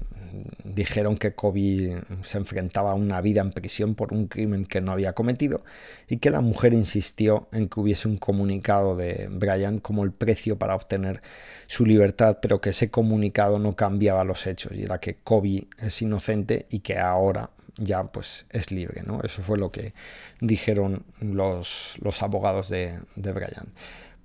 dijeron 0.64 1.18
que 1.18 1.34
Kobe 1.34 2.02
se 2.24 2.38
enfrentaba 2.38 2.92
a 2.92 2.96
una 2.96 3.22
vida 3.22 3.42
en 3.42 3.52
prisión 3.52 3.96
por 3.96 4.14
un 4.14 4.28
crimen 4.28 4.66
que 4.66 4.82
no 4.82 4.92
había 4.92 5.14
cometido 5.14 5.64
y 6.08 6.18
que 6.18 6.30
la 6.30 6.42
mujer 6.42 6.74
insistió 6.74 7.48
en 7.52 7.70
que 7.70 7.80
hubiese 7.80 8.08
un 8.08 8.18
comunicado 8.18 8.96
de 8.96 9.28
Brian 9.32 9.80
como 9.80 10.04
el 10.04 10.12
precio 10.12 10.58
para 10.58 10.76
obtener 10.76 11.22
su 11.68 11.86
libertad, 11.86 12.40
pero 12.42 12.62
que 12.62 12.70
ese 12.70 12.90
comunicado 12.90 13.60
no 13.60 13.76
cambiaba 13.76 14.24
los 14.24 14.48
hechos 14.48 14.74
y 14.74 14.84
era 14.84 15.00
que 15.00 15.16
Kobe 15.16 15.68
es 15.80 16.02
inocente 16.02 16.66
y 16.70 16.80
que 16.80 16.98
ahora 16.98 17.50
ya 17.78 18.04
pues 18.06 18.46
es 18.52 18.72
libre, 18.72 19.04
¿no? 19.06 19.22
Eso 19.22 19.42
fue 19.42 19.58
lo 19.58 19.72
que 19.72 19.94
dijeron 20.40 21.04
los, 21.20 21.98
los 22.02 22.22
abogados 22.22 22.70
de, 22.70 23.00
de 23.16 23.32
Brian. 23.32 23.74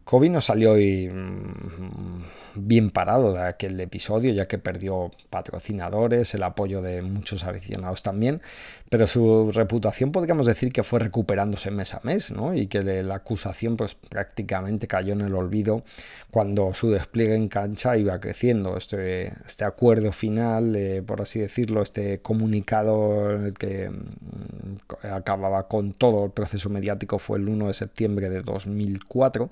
Kobe 0.05 0.29
no 0.29 0.41
salió 0.41 0.79
y 0.79 1.09
mm, 1.09 2.25
bien 2.55 2.91
parado 2.91 3.33
de 3.33 3.43
aquel 3.43 3.81
episodio, 3.81 4.33
ya 4.33 4.47
que 4.47 4.59
perdió 4.59 5.11
patrocinadores, 5.31 6.35
el 6.35 6.43
apoyo 6.43 6.83
de 6.83 7.03
muchos 7.03 7.45
aficionados 7.45 8.03
también, 8.03 8.41
pero 8.91 9.07
su 9.07 9.53
reputación 9.53 10.11
podríamos 10.11 10.47
decir 10.47 10.73
que 10.73 10.83
fue 10.83 10.99
recuperándose 10.99 11.71
mes 11.71 11.95
a 11.95 12.01
mes, 12.03 12.33
¿no? 12.33 12.55
Y 12.55 12.67
que 12.67 12.83
la 12.83 13.15
acusación 13.15 13.77
pues 13.77 13.95
prácticamente 13.95 14.89
cayó 14.89 15.13
en 15.13 15.21
el 15.21 15.35
olvido 15.35 15.85
cuando 16.33 16.75
su 16.75 16.91
despliegue 16.91 17.37
en 17.37 17.49
cancha 17.49 17.97
iba 17.97 18.19
creciendo. 18.19 18.77
Este, 18.77 19.29
este 19.47 19.65
acuerdo 19.65 20.11
final, 20.11 20.75
eh, 20.75 21.03
por 21.03 21.23
así 21.23 21.39
decirlo, 21.39 21.83
este 21.83 22.21
comunicado 22.21 23.53
que 23.59 23.91
mm, 23.91 25.07
acababa 25.13 25.69
con 25.69 25.93
todo 25.93 26.25
el 26.25 26.33
proceso 26.33 26.69
mediático 26.69 27.21
fue 27.21 27.39
el 27.39 27.49
1 27.49 27.69
de 27.69 27.75
septiembre 27.75 28.29
de 28.29 28.43
2004 28.43 29.51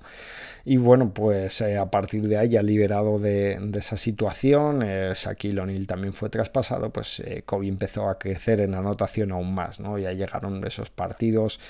y 0.65 0.77
bueno, 0.77 1.15
pues 1.15 1.61
eh, 1.63 1.79
a 1.79 1.91
partir 1.91 2.29
de 2.29 2.37
ahí, 2.37 2.51
ya 2.51 2.63
de, 2.89 3.71
esa 3.77 3.97
situación, 3.97 4.83
eh, 4.83 5.13
Shaquille 5.15 5.61
O'Neal 5.61 5.87
también 5.87 6.13
fue 6.15 6.31
traspasado, 6.31 6.91
pues 6.91 7.21
eh, 7.21 7.43
Kobe 7.45 7.69
empezó 7.69 8.09
a 8.09 8.19
crecer 8.19 8.61
en 8.61 8.75
anotación 8.75 9.31
aún 9.31 9.55
más, 9.55 9.79
¿no? 9.79 9.99
Ya 9.99 10.13
llegaron 10.13 10.65
esos 10.67 10.91
partidos, 10.91 11.61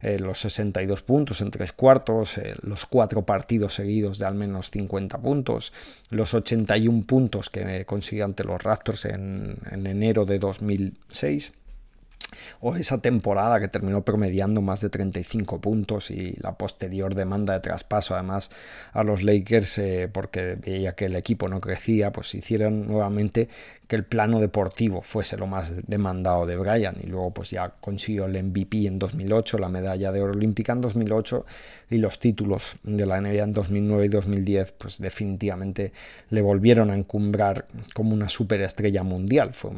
eh, 0.00 0.18
los 0.18 0.38
62 0.40 1.02
puntos 1.02 1.40
en 1.40 1.50
tres 1.50 1.72
cuartos, 1.72 2.40
los 2.62 2.86
cuatro 2.86 3.22
partidos 3.22 3.74
seguidos 3.74 4.18
de 4.18 4.26
al 4.26 4.34
menos 4.34 4.70
50 4.70 5.18
puntos, 5.18 5.72
los 6.10 6.32
81 6.32 7.04
puntos 7.04 7.50
que 7.50 7.84
consiguió 7.84 8.24
ante 8.24 8.44
los 8.44 8.62
Raptors 8.62 9.04
en 9.04 9.58
enero 9.70 10.24
de 10.24 10.38
2006 10.38 11.52
o 12.60 12.76
esa 12.76 12.98
temporada 12.98 13.60
que 13.60 13.68
terminó 13.68 14.04
promediando 14.04 14.62
más 14.62 14.80
de 14.80 14.90
35 14.90 15.60
puntos 15.60 16.10
y 16.10 16.34
la 16.40 16.56
posterior 16.56 17.14
demanda 17.14 17.54
de 17.54 17.60
traspaso 17.60 18.14
además 18.14 18.50
a 18.92 19.04
los 19.04 19.22
Lakers 19.22 19.78
eh, 19.78 20.10
porque 20.12 20.56
veía 20.56 20.94
que 20.94 21.06
el 21.06 21.16
equipo 21.16 21.48
no 21.48 21.60
crecía, 21.60 22.12
pues 22.12 22.34
hicieron 22.34 22.86
nuevamente 22.86 23.48
que 23.88 23.96
el 23.96 24.04
plano 24.04 24.38
deportivo 24.38 25.00
fuese 25.00 25.38
lo 25.38 25.46
más 25.46 25.72
demandado 25.86 26.44
de 26.44 26.58
Brian 26.58 26.96
y 27.02 27.06
luego 27.06 27.32
pues 27.32 27.50
ya 27.50 27.70
consiguió 27.80 28.26
el 28.26 28.44
MVP 28.44 28.86
en 28.86 28.98
2008, 28.98 29.56
la 29.56 29.70
medalla 29.70 30.12
de 30.12 30.20
oro 30.20 30.34
olímpica 30.34 30.74
en 30.74 30.82
2008 30.82 31.46
y 31.88 31.96
los 31.96 32.18
títulos 32.18 32.76
de 32.82 33.06
la 33.06 33.18
NBA 33.18 33.44
en 33.44 33.54
2009 33.54 34.04
y 34.04 34.08
2010 34.08 34.72
pues 34.72 35.00
definitivamente 35.00 35.92
le 36.28 36.42
volvieron 36.42 36.90
a 36.90 36.94
encumbrar 36.94 37.66
como 37.94 38.12
una 38.12 38.28
superestrella 38.28 39.02
mundial, 39.04 39.54
fue 39.54 39.70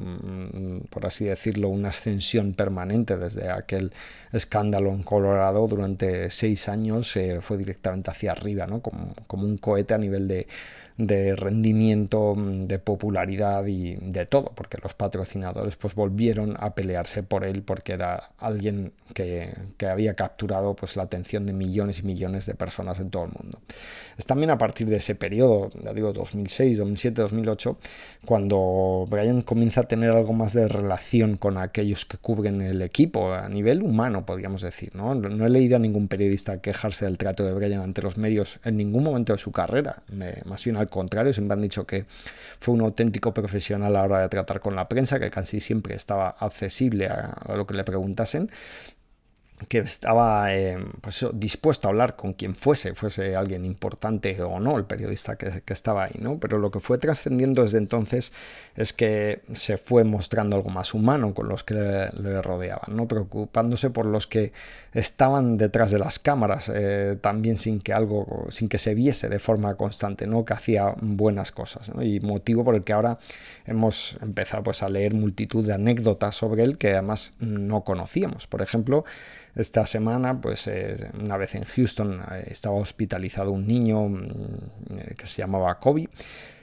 por 0.90 1.06
así 1.06 1.26
decirlo 1.26 1.68
una 1.68 1.90
ascensión 1.90 2.54
permanente 2.54 3.16
desde 3.16 3.48
aquel 3.48 3.92
escándalo 4.32 4.90
en 4.90 5.04
Colorado 5.04 5.68
durante 5.68 6.30
seis 6.30 6.68
años, 6.68 7.14
eh, 7.16 7.38
fue 7.40 7.58
directamente 7.58 8.10
hacia 8.10 8.32
arriba, 8.32 8.66
¿no? 8.66 8.80
como, 8.80 9.14
como 9.28 9.44
un 9.44 9.56
cohete 9.56 9.94
a 9.94 9.98
nivel 9.98 10.26
de 10.26 10.48
de 11.06 11.34
rendimiento, 11.34 12.34
mm, 12.36 12.66
de 12.66 12.78
popularidad 12.78 13.66
y 13.66 13.96
de 13.96 14.26
todo, 14.26 14.52
porque 14.54 14.78
los 14.82 14.94
patrocinadores 14.94 15.76
pues 15.76 15.94
volvieron 15.94 16.56
a 16.58 16.74
pelearse 16.74 17.22
por 17.22 17.44
él 17.44 17.62
porque 17.62 17.92
era 17.92 18.22
alguien 18.38 18.92
que, 19.14 19.52
había 19.90 20.14
capturado 20.14 20.76
pues 20.76 20.96
la 20.96 21.02
atención 21.04 21.46
de 21.46 21.52
millones 21.52 22.00
y 22.00 22.02
millones 22.02 22.46
de 22.46 22.54
personas 22.54 23.00
en 23.00 23.10
todo 23.10 23.24
el 23.24 23.32
mundo. 23.32 23.58
Es 24.16 24.26
también 24.26 24.50
a 24.50 24.58
partir 24.58 24.88
de 24.88 24.96
ese 24.96 25.14
periodo, 25.14 25.70
ya 25.82 25.92
digo 25.92 26.12
2006, 26.12 26.78
2007, 26.78 27.22
2008, 27.22 27.78
cuando 28.24 29.06
Brian 29.08 29.42
comienza 29.42 29.80
a 29.80 29.84
tener 29.84 30.10
algo 30.10 30.32
más 30.32 30.52
de 30.52 30.68
relación 30.68 31.38
con 31.38 31.58
aquellos 31.58 32.04
que 32.04 32.18
cubren 32.18 32.60
el 32.60 32.82
equipo 32.82 33.32
a 33.32 33.48
nivel 33.48 33.82
humano, 33.82 34.26
podríamos 34.26 34.62
decir. 34.62 34.94
No, 34.94 35.14
no 35.14 35.46
he 35.46 35.48
leído 35.48 35.76
a 35.76 35.78
ningún 35.78 36.06
periodista 36.06 36.60
quejarse 36.60 37.06
del 37.06 37.18
trato 37.18 37.44
de 37.44 37.52
Brian 37.52 37.80
ante 37.80 38.02
los 38.02 38.18
medios 38.18 38.60
en 38.64 38.76
ningún 38.76 39.02
momento 39.02 39.32
de 39.32 39.38
su 39.38 39.50
carrera, 39.50 40.02
más 40.44 40.62
bien 40.64 40.76
al 40.76 40.89
contrario, 40.90 41.32
siempre 41.32 41.54
han 41.54 41.62
dicho 41.62 41.86
que 41.86 42.06
fue 42.58 42.74
un 42.74 42.82
auténtico 42.82 43.32
profesional 43.32 43.96
a 43.96 44.00
la 44.00 44.04
hora 44.04 44.20
de 44.20 44.28
tratar 44.28 44.60
con 44.60 44.76
la 44.76 44.88
prensa, 44.88 45.18
que 45.18 45.30
casi 45.30 45.60
siempre 45.60 45.94
estaba 45.94 46.28
accesible 46.28 47.06
a 47.06 47.54
lo 47.56 47.66
que 47.66 47.74
le 47.74 47.84
preguntasen 47.84 48.50
que 49.68 49.78
estaba 49.78 50.54
eh, 50.54 50.78
pues, 51.00 51.26
dispuesto 51.34 51.88
a 51.88 51.90
hablar 51.90 52.16
con 52.16 52.32
quien 52.32 52.54
fuese, 52.54 52.94
fuese 52.94 53.36
alguien 53.36 53.64
importante 53.64 54.40
o 54.42 54.58
no, 54.60 54.78
el 54.78 54.84
periodista 54.84 55.36
que, 55.36 55.62
estaba 55.72 56.04
ahí, 56.04 56.16
¿no? 56.18 56.38
Pero 56.38 56.58
lo 56.58 56.70
que 56.70 56.80
fue 56.80 56.98
trascendiendo 56.98 57.62
desde 57.62 57.78
entonces 57.78 58.32
es 58.74 58.92
que 58.92 59.42
se 59.52 59.78
fue 59.78 60.04
mostrando 60.04 60.56
algo 60.56 60.70
más 60.70 60.94
humano 60.94 61.34
con 61.34 61.48
los 61.48 61.62
que 61.62 61.74
le, 61.74 62.42
rodeaban, 62.42 62.96
¿no? 62.96 63.06
Preocupándose 63.06 63.90
por 63.90 64.06
los 64.06 64.26
que 64.26 64.52
estaban 64.92 65.56
detrás 65.58 65.90
de 65.90 65.98
las 65.98 66.18
cámaras, 66.18 66.70
eh, 66.74 67.16
también 67.20 67.56
sin 67.56 67.80
que 67.80 67.92
algo, 67.92 68.46
sin 68.50 68.68
que 68.68 68.78
se 68.78 68.94
viese 68.94 69.28
de 69.28 69.38
forma 69.38 69.74
constante, 69.76 70.26
¿no? 70.26 70.44
Que 70.44 70.54
hacía 70.54 70.94
buenas 71.00 71.52
cosas, 71.52 71.92
Y 72.00 72.20
motivo 72.20 72.64
por 72.64 72.74
el 72.74 72.84
que 72.84 72.92
ahora 72.92 73.18
hemos 73.66 74.18
empezado 74.22 74.64
pues, 74.64 74.82
a 74.82 74.88
leer 74.88 75.14
multitud 75.14 75.66
de 75.66 75.74
anécdotas 75.74 76.34
sobre 76.34 76.64
él 76.64 76.78
que 76.78 76.92
además 76.92 77.34
no 77.38 77.84
conocíamos. 77.84 78.46
Por 78.46 78.62
ejemplo, 78.62 79.04
esta 79.54 79.86
semana, 79.86 80.40
pues 80.40 80.66
eh, 80.66 81.10
una 81.18 81.36
vez 81.36 81.54
en 81.54 81.64
Houston 81.64 82.20
eh, 82.32 82.44
estaba 82.48 82.76
hospitalizado 82.76 83.52
un 83.52 83.66
niño 83.66 84.08
mm, 84.08 84.24
eh, 84.96 85.14
que 85.16 85.26
se 85.26 85.42
llamaba 85.42 85.78
Kobe. 85.78 86.08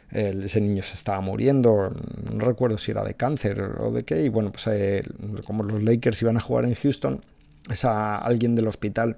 ese 0.09 0.61
niño 0.61 0.83
se 0.83 0.93
estaba 0.93 1.19
muriendo, 1.19 1.91
no 2.33 2.45
recuerdo 2.45 2.77
si 2.77 2.91
era 2.91 3.03
de 3.03 3.15
cáncer 3.15 3.59
o 3.79 3.91
de 3.91 4.03
qué, 4.03 4.23
y 4.23 4.29
bueno, 4.29 4.51
pues 4.51 4.69
como 5.45 5.63
los 5.63 5.83
Lakers 5.83 6.21
iban 6.21 6.37
a 6.37 6.39
jugar 6.39 6.65
en 6.65 6.75
Houston, 6.75 7.25
esa, 7.69 8.17
alguien 8.17 8.55
del 8.55 8.67
hospital 8.67 9.17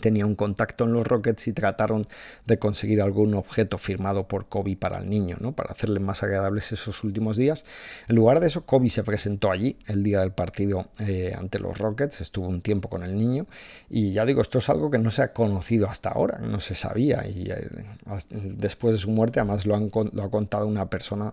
tenía 0.00 0.26
un 0.26 0.34
contacto 0.34 0.84
en 0.84 0.92
los 0.92 1.06
Rockets 1.06 1.48
y 1.48 1.52
trataron 1.52 2.06
de 2.46 2.58
conseguir 2.58 3.02
algún 3.02 3.34
objeto 3.34 3.78
firmado 3.78 4.28
por 4.28 4.48
Kobe 4.48 4.76
para 4.76 4.98
el 4.98 5.08
niño, 5.08 5.36
¿no? 5.40 5.52
para 5.52 5.70
hacerle 5.72 6.00
más 6.00 6.22
agradables 6.22 6.72
esos 6.72 7.02
últimos 7.04 7.36
días. 7.36 7.64
En 8.08 8.16
lugar 8.16 8.40
de 8.40 8.46
eso, 8.46 8.64
Kobe 8.66 8.88
se 8.90 9.02
presentó 9.04 9.50
allí 9.50 9.78
el 9.86 10.02
día 10.02 10.20
del 10.20 10.32
partido 10.32 10.88
eh, 11.00 11.34
ante 11.36 11.58
los 11.58 11.78
Rockets, 11.78 12.20
estuvo 12.20 12.48
un 12.48 12.60
tiempo 12.60 12.88
con 12.88 13.02
el 13.02 13.16
niño 13.16 13.46
y 13.88 14.12
ya 14.12 14.24
digo, 14.24 14.40
esto 14.40 14.58
es 14.58 14.68
algo 14.68 14.90
que 14.90 14.98
no 14.98 15.10
se 15.10 15.22
ha 15.22 15.32
conocido 15.32 15.88
hasta 15.88 16.10
ahora, 16.10 16.38
no 16.38 16.60
se 16.60 16.74
sabía 16.74 17.26
y 17.26 17.50
eh, 17.50 17.68
después 18.32 18.94
de 18.94 18.98
su 18.98 19.10
muerte 19.10 19.40
además 19.40 19.66
lo, 19.66 19.78
lo 19.78 20.22
ha 20.22 20.30
contado 20.30 20.66
una 20.66 20.88
persona 20.88 21.32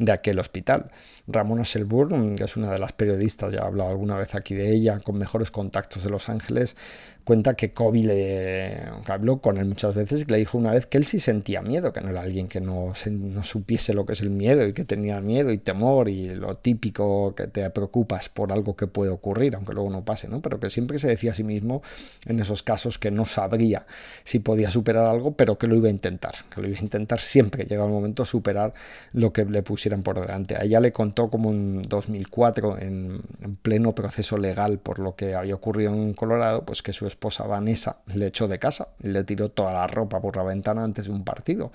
de 0.00 0.12
aquel 0.12 0.38
hospital. 0.38 0.86
Ramona 1.28 1.62
Shelburne, 1.62 2.34
que 2.34 2.44
es 2.44 2.56
una 2.56 2.72
de 2.72 2.78
las 2.78 2.92
periodistas, 2.92 3.52
ya 3.52 3.60
he 3.60 3.62
hablado 3.62 3.90
alguna 3.90 4.16
vez 4.16 4.34
aquí 4.34 4.54
de 4.54 4.72
ella, 4.72 4.98
con 4.98 5.18
mejores 5.18 5.50
contactos 5.50 6.02
de 6.02 6.10
Los 6.10 6.28
Ángeles, 6.28 6.76
cuenta 7.24 7.54
que 7.54 7.70
Kobe 7.70 8.00
le 8.00 8.82
habló 9.06 9.40
con 9.40 9.58
él 9.58 9.66
muchas 9.66 9.94
veces 9.94 10.22
y 10.22 10.24
le 10.24 10.38
dijo 10.38 10.58
una 10.58 10.72
vez 10.72 10.86
que 10.86 10.98
él 10.98 11.04
sí 11.04 11.20
sentía 11.20 11.62
miedo, 11.62 11.92
que 11.92 12.00
no 12.00 12.10
era 12.10 12.22
alguien 12.22 12.48
que 12.48 12.60
no, 12.60 12.92
no 13.10 13.42
supiese 13.42 13.94
lo 13.94 14.06
que 14.06 14.14
es 14.14 14.22
el 14.22 14.30
miedo 14.30 14.66
y 14.66 14.72
que 14.72 14.84
tenía 14.84 15.20
miedo 15.20 15.52
y 15.52 15.58
temor 15.58 16.08
y 16.08 16.24
lo 16.34 16.56
típico 16.56 17.34
que 17.34 17.46
te 17.46 17.68
preocupas 17.70 18.28
por 18.28 18.52
algo 18.52 18.76
que 18.76 18.86
puede 18.86 19.10
ocurrir, 19.10 19.54
aunque 19.54 19.72
luego 19.72 19.90
no 19.90 20.04
pase, 20.04 20.28
¿no? 20.28 20.40
Pero 20.40 20.58
que 20.58 20.70
siempre 20.70 20.98
se 20.98 21.08
decía 21.08 21.32
a 21.32 21.34
sí 21.34 21.44
mismo 21.44 21.82
en 22.26 22.40
esos 22.40 22.62
casos 22.62 22.98
que 22.98 23.10
no 23.10 23.26
sabría 23.26 23.86
si 24.24 24.38
podía 24.38 24.70
superar 24.70 25.06
algo, 25.06 25.32
pero 25.32 25.58
que 25.58 25.66
lo 25.66 25.76
iba 25.76 25.88
a 25.88 25.92
intentar, 25.92 26.34
que 26.54 26.60
lo 26.60 26.68
iba 26.68 26.78
a 26.78 26.82
intentar 26.82 27.20
siempre 27.20 27.64
que 27.64 27.64
llega 27.64 27.84
el 27.84 27.90
momento 27.90 28.24
superar 28.24 28.72
lo 29.12 29.32
que 29.32 29.44
le 29.44 29.62
pusiera 29.62 29.96
por 29.98 30.20
delante. 30.20 30.56
A 30.56 30.64
ella 30.64 30.80
le 30.80 30.92
contó 30.92 31.28
como 31.28 31.50
en 31.50 31.82
2004, 31.82 32.78
en, 32.78 33.20
pleno 33.62 33.94
proceso 33.94 34.36
legal 34.36 34.78
por 34.78 34.98
lo 34.98 35.16
que 35.16 35.34
había 35.34 35.54
ocurrido 35.54 35.92
en 35.92 36.14
Colorado, 36.14 36.64
pues 36.64 36.82
que 36.82 36.92
su 36.92 37.06
esposa 37.20 37.46
Vanessa 37.46 37.98
le 38.14 38.28
echó 38.28 38.48
de 38.48 38.58
casa 38.58 38.88
le 39.02 39.24
tiró 39.24 39.50
toda 39.50 39.74
la 39.74 39.86
ropa 39.86 40.20
por 40.22 40.36
la 40.36 40.42
ventana 40.42 40.82
antes 40.82 41.04
de 41.04 41.12
un 41.12 41.22
partido. 41.22 41.70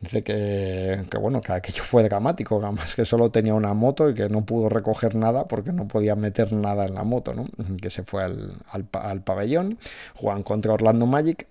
Dice 0.00 0.22
que, 0.24 1.00
bueno, 1.18 1.40
que 1.40 1.52
aquello 1.52 1.82
fue 1.82 2.02
dramático, 2.02 2.60
además 2.62 2.94
que 2.94 3.04
solo 3.04 3.30
tenía 3.30 3.54
una 3.54 3.72
moto 3.72 4.10
y 4.10 4.14
que 4.14 4.28
no 4.28 4.44
pudo 4.44 4.68
recoger 4.68 5.14
nada 5.14 5.46
porque 5.46 5.72
no 5.72 5.86
podía 5.86 6.16
meter 6.16 6.52
nada 6.52 6.84
en 6.84 6.94
la 6.94 7.04
moto, 7.04 7.32
¿no? 7.32 7.46
Que 7.80 7.88
se 7.88 8.02
fue 8.02 8.24
al, 8.24 8.52
al, 8.70 8.86
al 8.92 9.22
pabellón, 9.22 9.78
juegan 10.14 10.42
contra 10.42 10.74
Orlando 10.74 11.06
Magic 11.06 11.46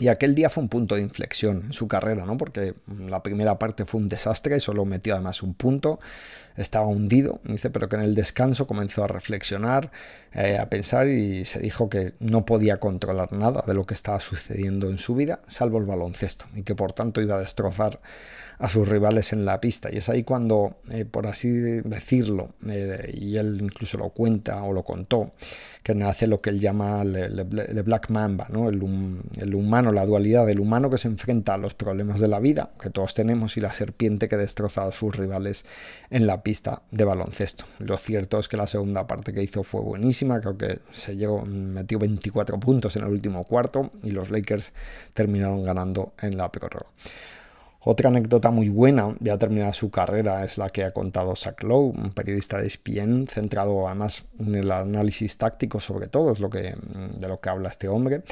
y 0.00 0.08
aquel 0.08 0.34
día 0.34 0.48
fue 0.48 0.62
un 0.62 0.68
punto 0.68 0.94
de 0.94 1.02
inflexión 1.02 1.64
en 1.66 1.72
su 1.72 1.86
carrera, 1.86 2.24
¿no? 2.24 2.38
Porque 2.38 2.74
la 2.86 3.22
primera 3.22 3.58
parte 3.58 3.84
fue 3.84 4.00
un 4.00 4.08
desastre 4.08 4.56
y 4.56 4.60
solo 4.60 4.84
metió 4.84 5.14
además 5.14 5.42
un 5.42 5.54
punto 5.54 5.98
estaba 6.56 6.86
hundido, 6.86 7.40
dice, 7.44 7.70
pero 7.70 7.88
que 7.88 7.96
en 7.96 8.02
el 8.02 8.14
descanso 8.14 8.66
comenzó 8.66 9.04
a 9.04 9.06
reflexionar, 9.06 9.90
eh, 10.32 10.58
a 10.58 10.68
pensar 10.68 11.08
y 11.08 11.44
se 11.44 11.60
dijo 11.60 11.88
que 11.88 12.14
no 12.20 12.44
podía 12.44 12.78
controlar 12.78 13.32
nada 13.32 13.64
de 13.66 13.74
lo 13.74 13.84
que 13.84 13.94
estaba 13.94 14.20
sucediendo 14.20 14.90
en 14.90 14.98
su 14.98 15.14
vida, 15.14 15.40
salvo 15.46 15.78
el 15.78 15.86
baloncesto, 15.86 16.46
y 16.54 16.62
que 16.62 16.74
por 16.74 16.92
tanto 16.92 17.20
iba 17.20 17.36
a 17.36 17.40
destrozar 17.40 18.00
a 18.62 18.68
sus 18.68 18.88
rivales 18.88 19.32
en 19.32 19.44
la 19.44 19.60
pista. 19.60 19.88
Y 19.92 19.96
es 19.96 20.08
ahí 20.08 20.22
cuando, 20.22 20.76
eh, 20.92 21.04
por 21.04 21.26
así 21.26 21.50
decirlo, 21.50 22.50
eh, 22.68 23.12
y 23.12 23.36
él 23.36 23.58
incluso 23.60 23.98
lo 23.98 24.10
cuenta 24.10 24.62
o 24.62 24.72
lo 24.72 24.84
contó, 24.84 25.32
que 25.82 25.96
nace 25.96 26.28
lo 26.28 26.40
que 26.40 26.50
él 26.50 26.60
llama 26.60 27.02
el, 27.02 27.42
Black 27.84 28.10
Mamba, 28.10 28.46
¿no? 28.50 28.68
El, 28.68 28.80
el, 29.40 29.54
humano, 29.56 29.90
la 29.90 30.06
dualidad 30.06 30.46
del 30.46 30.60
humano 30.60 30.90
que 30.90 30.96
se 30.96 31.08
enfrenta 31.08 31.54
a 31.54 31.58
los 31.58 31.74
problemas 31.74 32.20
de 32.20 32.28
la 32.28 32.38
vida, 32.38 32.70
que 32.80 32.90
todos 32.90 33.14
tenemos, 33.14 33.56
y 33.56 33.60
la 33.60 33.72
serpiente 33.72 34.28
que 34.28 34.36
destroza 34.36 34.84
a 34.84 34.92
sus 34.92 35.16
rivales 35.16 35.64
en 36.10 36.28
la 36.28 36.44
pista 36.44 36.82
de 36.92 37.02
baloncesto. 37.02 37.64
Lo 37.80 37.98
cierto 37.98 38.38
es 38.38 38.46
que 38.46 38.56
la 38.56 38.68
segunda 38.68 39.08
parte 39.08 39.32
que 39.32 39.42
hizo 39.42 39.64
fue 39.64 39.80
buenísima, 39.80 40.40
creo 40.40 40.56
que 40.56 40.78
se 40.92 41.16
llegó, 41.16 41.44
metió 41.44 41.98
24 41.98 42.60
puntos 42.60 42.94
en 42.94 43.02
el 43.02 43.10
último 43.10 43.42
cuarto 43.42 43.90
y 44.04 44.12
los 44.12 44.30
Lakers 44.30 44.72
terminaron 45.14 45.64
ganando 45.64 46.12
en 46.22 46.36
la 46.36 46.52
prórroga. 46.52 46.86
Otra 47.84 48.10
anécdota 48.10 48.52
muy 48.52 48.68
buena, 48.68 49.16
ya 49.18 49.38
terminada 49.38 49.72
su 49.72 49.90
carrera, 49.90 50.44
es 50.44 50.56
la 50.56 50.70
que 50.70 50.84
ha 50.84 50.92
contado 50.92 51.34
Zach 51.34 51.64
Lowe, 51.64 51.92
un 51.96 52.12
periodista 52.12 52.58
de 52.58 52.68
ESPN, 52.68 53.26
centrado 53.26 53.88
además 53.88 54.24
en 54.38 54.54
el 54.54 54.70
análisis 54.70 55.36
táctico 55.36 55.80
sobre 55.80 56.06
todo, 56.06 56.30
es 56.30 56.38
lo 56.38 56.48
que, 56.48 56.76
de 57.18 57.28
lo 57.28 57.40
que 57.40 57.50
habla 57.50 57.70
este 57.70 57.88
hombre. 57.88 58.22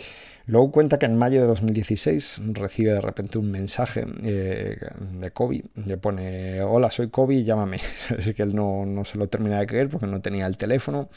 Luego 0.46 0.72
cuenta 0.72 0.98
que 0.98 1.06
en 1.06 1.16
mayo 1.16 1.40
de 1.40 1.46
2016 1.46 2.40
recibe 2.54 2.92
de 2.92 3.00
repente 3.00 3.38
un 3.38 3.50
mensaje 3.50 4.04
eh, 4.24 4.76
de 5.20 5.30
Kobe. 5.30 5.62
Le 5.84 5.96
pone, 5.96 6.60
hola, 6.62 6.90
soy 6.90 7.08
Kobe, 7.08 7.44
llámame. 7.44 7.78
Así 8.18 8.34
que 8.34 8.42
él 8.42 8.54
no, 8.54 8.84
no, 8.84 9.04
se 9.04 9.16
lo 9.16 9.28
termina 9.28 9.60
de 9.60 9.66
creer 9.66 9.88
porque 9.88 10.06
no 10.06 10.20
tenía 10.20 10.46
el 10.46 10.56
teléfono. 10.56 11.08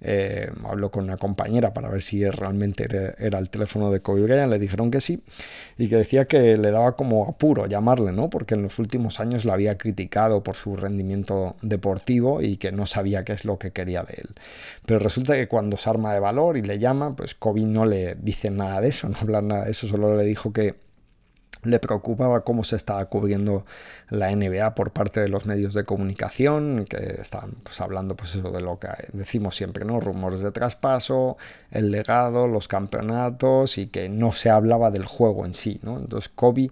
Eh, 0.00 0.50
habló 0.64 0.90
con 0.90 1.04
una 1.04 1.16
compañera 1.16 1.72
para 1.72 1.88
ver 1.88 2.02
si 2.02 2.24
realmente 2.24 2.86
era, 3.18 3.38
el 3.38 3.50
teléfono 3.50 3.90
de 3.90 4.00
Kobe 4.00 4.22
Bryant. 4.22 4.50
Le 4.50 4.58
dijeron 4.58 4.90
que 4.90 5.00
sí 5.00 5.22
y 5.76 5.88
que 5.88 5.96
decía 5.96 6.26
que 6.26 6.56
le 6.56 6.70
daba 6.70 6.96
como 6.96 7.26
apuro 7.26 7.66
llamarle, 7.66 8.12
¿no? 8.12 8.30
Porque 8.30 8.54
en 8.54 8.62
los 8.62 8.78
últimos 8.78 9.20
años 9.20 9.44
la 9.44 9.54
había 9.54 9.78
criticado 9.78 10.42
por 10.42 10.56
su 10.56 10.76
rendimiento 10.76 11.56
deportivo 11.62 12.42
y 12.42 12.56
que 12.56 12.72
no 12.72 12.86
sabía 12.86 13.24
qué 13.24 13.32
es 13.32 13.44
lo 13.44 13.58
que 13.58 13.72
quería 13.72 14.02
de 14.02 14.14
él. 14.18 14.28
Pero 14.86 15.00
resulta 15.00 15.34
que 15.34 15.48
cuando 15.48 15.76
se 15.76 15.90
arma 15.90 16.14
de 16.14 16.20
valor 16.20 16.56
y 16.56 16.62
le 16.62 16.78
llama, 16.78 17.16
pues 17.16 17.34
Kobe 17.34 17.62
no 17.62 17.86
le 17.86 18.14
dice 18.16 18.50
nada 18.50 18.80
de 18.80 18.88
eso, 18.88 19.08
no 19.08 19.18
hablar 19.18 19.42
nada 19.42 19.64
de 19.64 19.72
eso, 19.72 19.88
solo 19.88 20.16
le 20.16 20.24
dijo 20.24 20.52
que 20.52 20.87
le 21.62 21.78
preocupaba 21.78 22.42
cómo 22.42 22.64
se 22.64 22.76
estaba 22.76 23.04
cubriendo 23.06 23.64
la 24.10 24.34
NBA 24.34 24.74
por 24.74 24.92
parte 24.92 25.20
de 25.20 25.28
los 25.28 25.46
medios 25.46 25.74
de 25.74 25.84
comunicación, 25.84 26.86
que 26.88 27.20
estaban 27.20 27.52
pues, 27.62 27.80
hablando 27.80 28.16
pues 28.16 28.34
eso 28.34 28.50
de 28.50 28.60
lo 28.60 28.78
que 28.78 28.88
decimos 29.12 29.56
siempre, 29.56 29.84
¿no? 29.84 30.00
Rumores 30.00 30.40
de 30.40 30.52
traspaso, 30.52 31.36
el 31.70 31.90
legado, 31.90 32.48
los 32.48 32.68
campeonatos 32.68 33.78
y 33.78 33.88
que 33.88 34.08
no 34.08 34.32
se 34.32 34.50
hablaba 34.50 34.90
del 34.90 35.04
juego 35.04 35.44
en 35.46 35.54
sí, 35.54 35.80
¿no? 35.82 35.98
Entonces 35.98 36.30
Kobe 36.34 36.70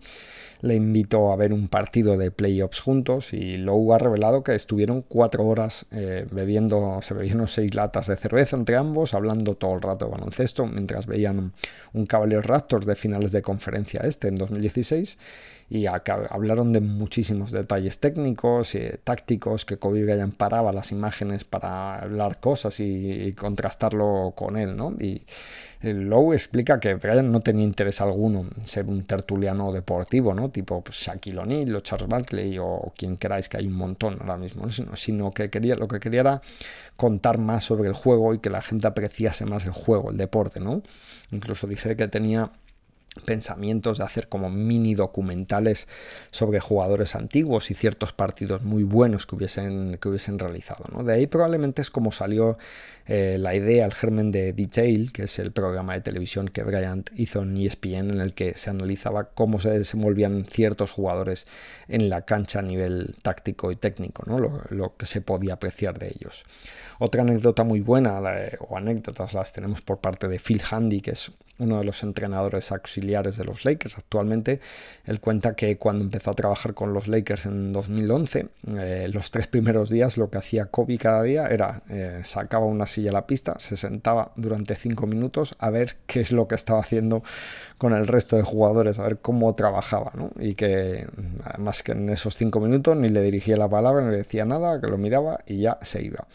le 0.61 0.75
invitó 0.75 1.33
a 1.33 1.37
ver 1.37 1.53
un 1.53 1.69
partido 1.69 2.17
de 2.17 2.31
playoffs 2.31 2.81
juntos 2.81 3.33
y 3.33 3.57
Lowe 3.57 3.95
ha 3.95 3.99
revelado 3.99 4.43
que 4.43 4.55
estuvieron 4.55 5.03
cuatro 5.03 5.45
horas 5.45 5.87
eh, 5.91 6.27
bebiendo, 6.31 7.01
se 7.03 7.15
bebieron 7.15 7.49
seis 7.49 7.75
latas 7.75 8.07
de 8.07 8.17
cerveza 8.17 8.57
entre 8.57 8.77
ambos, 8.77 9.15
hablando 9.15 9.55
todo 9.55 9.75
el 9.75 9.83
rato 9.83 10.07
de 10.07 10.13
baloncesto, 10.13 10.67
mientras 10.67 11.07
veían 11.07 11.53
un 11.93 12.07
Cavaliers 12.07 12.47
Raptors 12.47 12.87
de 12.87 12.95
finales 12.95 13.33
de 13.33 13.43
conferencia 13.43 14.01
este 14.05 14.29
en 14.29 14.37
2016 14.37 15.19
y 15.69 15.87
hablaron 15.87 16.73
de 16.73 16.81
muchísimos 16.81 17.51
detalles 17.51 17.99
técnicos 17.99 18.77
y 18.77 18.89
tácticos 19.03 19.65
que 19.65 19.79
Kobe 19.79 20.05
Bryant 20.05 20.37
paraba 20.37 20.73
las 20.73 20.93
imágenes 20.93 21.45
para 21.45 21.99
hablar 21.99 22.39
cosas 22.39 22.79
y, 22.79 23.33
contrastarlo 23.33 24.33
con 24.37 24.57
él, 24.57 24.77
¿no? 24.77 24.95
Y 25.01 25.23
Lowe 25.83 26.35
explica 26.35 26.79
que 26.79 26.95
Bryant 26.95 27.29
no 27.29 27.41
tenía 27.41 27.65
interés 27.65 28.01
alguno 28.01 28.47
en 28.57 28.67
ser 28.67 28.87
un 28.87 29.05
tertuliano 29.05 29.73
deportivo, 29.73 30.35
¿no? 30.35 30.51
Tipo 30.51 30.83
pues, 30.83 30.99
Shaquille 30.99 31.39
O'Neal 31.39 31.75
o 31.75 31.81
Charles 31.81 32.09
Barkley 32.09 32.59
o 32.61 32.93
quien 32.97 33.17
queráis, 33.17 33.49
que 33.49 33.57
hay 33.57 33.67
un 33.67 33.75
montón 33.75 34.19
ahora 34.21 34.37
mismo, 34.37 34.69
sino, 34.71 35.33
que 35.33 35.51
quería, 35.51 35.75
lo 35.75 35.89
que 35.89 35.99
quería 35.99 36.21
era 36.21 36.43
contar 36.97 37.39
más 37.39 37.65
sobre 37.65 37.89
el 37.89 37.95
juego 37.95 38.35
y 38.35 38.39
que 38.39 38.51
la 38.51 38.63
gente 38.63 38.87
apreciase 38.87 39.45
más 39.47 39.67
el 39.67 39.73
juego, 39.73 40.13
el 40.13 40.17
deporte, 40.17 40.61
¿no? 40.61 40.83
Incluso 41.33 41.67
dije 41.67 41.97
que 41.97 42.07
tenía 42.07 42.53
pensamientos 43.25 43.99
de 43.99 44.05
hacer 44.05 44.29
como 44.29 44.51
mini 44.51 44.95
documentales 44.95 45.89
sobre 46.31 46.61
jugadores 46.61 47.15
antiguos 47.15 47.71
y 47.71 47.75
ciertos 47.75 48.13
partidos 48.13 48.63
muy 48.63 48.83
buenos 48.83 49.27
que 49.27 49.37
hubiesen, 49.37 49.99
que 50.01 50.09
hubiesen 50.09 50.39
realizado. 50.39 50.85
¿no? 50.93 51.03
De 51.03 51.15
ahí 51.15 51.27
probablemente 51.27 51.83
es 51.83 51.91
como 51.91 52.13
salió 52.13 52.59
eh, 53.07 53.37
la 53.39 53.55
idea, 53.55 53.87
el 53.87 53.95
germen 53.95 54.33
de 54.33 54.53
Detail, 54.53 55.13
que 55.13 55.25
es 55.25 55.39
el 55.39 55.53
programa 55.53 55.95
de 55.95 56.01
televisión 56.01 56.49
que 56.49 56.63
Bryant 56.63 57.11
hizo 57.17 57.43
en 57.43 57.57
ESPN 57.57 58.11
en 58.11 58.21
el 58.21 58.35
que 58.35 58.55
se 58.57 58.71
analizaba 58.71 59.31
cómo 59.31 59.61
se 59.61 59.71
desenvolvían 59.71 60.47
ciertos 60.51 60.91
jugadores 60.91 61.47
en 61.89 62.09
la 62.09 62.23
cancha 62.23 62.59
a 62.59 62.63
nivel 62.63 63.15
táctico 63.23 63.71
y 63.71 63.77
técnico, 63.77 64.25
¿no? 64.27 64.39
lo, 64.39 64.63
lo 64.71 64.97
que 64.97 65.07
se 65.07 65.21
podía 65.21 65.55
apreciar 65.55 65.99
de 65.99 66.09
ellos. 66.09 66.45
Otra 66.99 67.23
anécdota 67.23 67.63
muy 67.63 67.81
buena, 67.81 68.21
o 68.61 68.77
anécdotas 68.77 69.35
las 69.35 69.53
tenemos 69.53 69.83
por 69.83 69.99
parte 69.99 70.29
de 70.29 70.39
Phil 70.39 70.63
Handy, 70.69 71.01
que 71.01 71.13
es 71.13 71.31
uno 71.59 71.79
de 71.79 71.85
los 71.85 72.03
entrenadores 72.03 72.73
auxiliares 72.73 73.37
de 73.37 73.45
los 73.45 73.65
Lakers 73.65 73.99
actualmente. 73.99 74.61
Él 75.05 75.21
cuenta 75.21 75.55
que 75.55 75.77
cuando 75.77 76.05
empezó 76.05 76.31
a 76.31 76.35
trabajar 76.35 76.75
con 76.75 76.93
los 76.93 77.09
Lakers 77.09 77.47
en 77.47 77.73
2011, 77.73 78.49
eh, 78.77 79.09
los 79.13 79.31
tres 79.31 79.47
primeros 79.47 79.91
días 79.91 80.19
lo 80.19 80.31
que 80.31 80.39
hacía 80.39 80.67
Kobe 80.67 80.99
cada 80.99 81.23
día 81.23 81.47
era 81.47 81.83
eh, 81.89 82.21
sacaba 82.25 82.67
una 82.67 82.87
silla 82.87 83.11
a 83.11 83.15
la 83.15 83.27
pista, 83.27 83.57
se 83.59 83.77
sentaba 83.77 84.33
durante 84.37 84.75
cinco 84.75 85.07
minutos 85.07 85.55
a 85.59 85.71
ver 85.71 85.97
qué 86.07 86.21
es 86.21 86.33
lo 86.33 86.49
que 86.49 86.55
estaba 86.55 86.81
haciendo 86.81 87.23
con 87.79 87.93
el 87.93 88.07
resto 88.07 88.37
de 88.37 88.43
jugadores, 88.43 88.99
a 88.99 89.03
ver 89.03 89.19
cómo 89.19 89.55
trabajaba, 89.55 90.13
¿no? 90.15 90.31
Y 90.39 90.55
que 90.55 91.07
además 91.45 91.83
que 91.83 91.93
en 91.93 92.09
esos 92.09 92.37
cinco 92.37 92.61
minutos 92.61 92.97
ni 92.97 93.09
le 93.09 93.23
dirigía 93.23 93.57
la 93.57 93.69
palabra, 93.69 94.05
ni 94.05 94.11
le 94.11 94.19
decía 94.19 94.45
nada, 94.45 94.81
que 94.81 94.87
lo 94.89 94.99
miraba 94.99 95.41
y 95.47 95.59
ya 95.59 95.79
se 95.83 96.03
iba. 96.03 96.27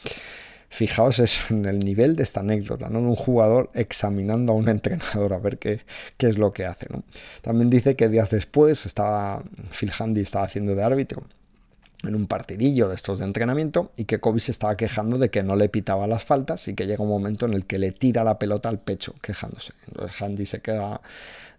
Fijaos 0.73 1.19
eso, 1.19 1.41
en 1.53 1.65
el 1.65 1.79
nivel 1.79 2.15
de 2.15 2.23
esta 2.23 2.39
anécdota, 2.39 2.89
¿no? 2.89 3.01
De 3.01 3.07
un 3.07 3.15
jugador 3.15 3.69
examinando 3.73 4.53
a 4.53 4.55
un 4.55 4.69
entrenador 4.69 5.33
a 5.33 5.39
ver 5.39 5.59
qué, 5.59 5.81
qué 6.17 6.27
es 6.27 6.37
lo 6.37 6.53
que 6.53 6.65
hace, 6.65 6.87
¿no? 6.89 7.03
También 7.41 7.69
dice 7.69 7.97
que 7.97 8.07
días 8.07 8.29
después 8.29 8.85
estaba 8.85 9.43
Phil 9.77 9.91
Handy 9.97 10.21
estaba 10.21 10.45
haciendo 10.45 10.73
de 10.73 10.81
árbitro 10.81 11.23
en 12.03 12.15
un 12.15 12.25
partidillo 12.25 12.87
de 12.87 12.95
estos 12.95 13.19
de 13.19 13.25
entrenamiento 13.25 13.91
y 13.97 14.05
que 14.05 14.19
Kobe 14.19 14.39
se 14.39 14.51
estaba 14.51 14.77
quejando 14.77 15.17
de 15.17 15.29
que 15.29 15.43
no 15.43 15.57
le 15.57 15.67
pitaba 15.67 16.07
las 16.07 16.23
faltas 16.23 16.67
y 16.69 16.73
que 16.73 16.87
llega 16.87 17.03
un 17.03 17.09
momento 17.09 17.45
en 17.45 17.53
el 17.53 17.65
que 17.65 17.77
le 17.77 17.91
tira 17.91 18.23
la 18.23 18.39
pelota 18.39 18.69
al 18.69 18.79
pecho 18.79 19.13
quejándose. 19.21 19.73
Entonces 19.87 20.19
Handy 20.21 20.45
se 20.45 20.61
queda 20.61 21.01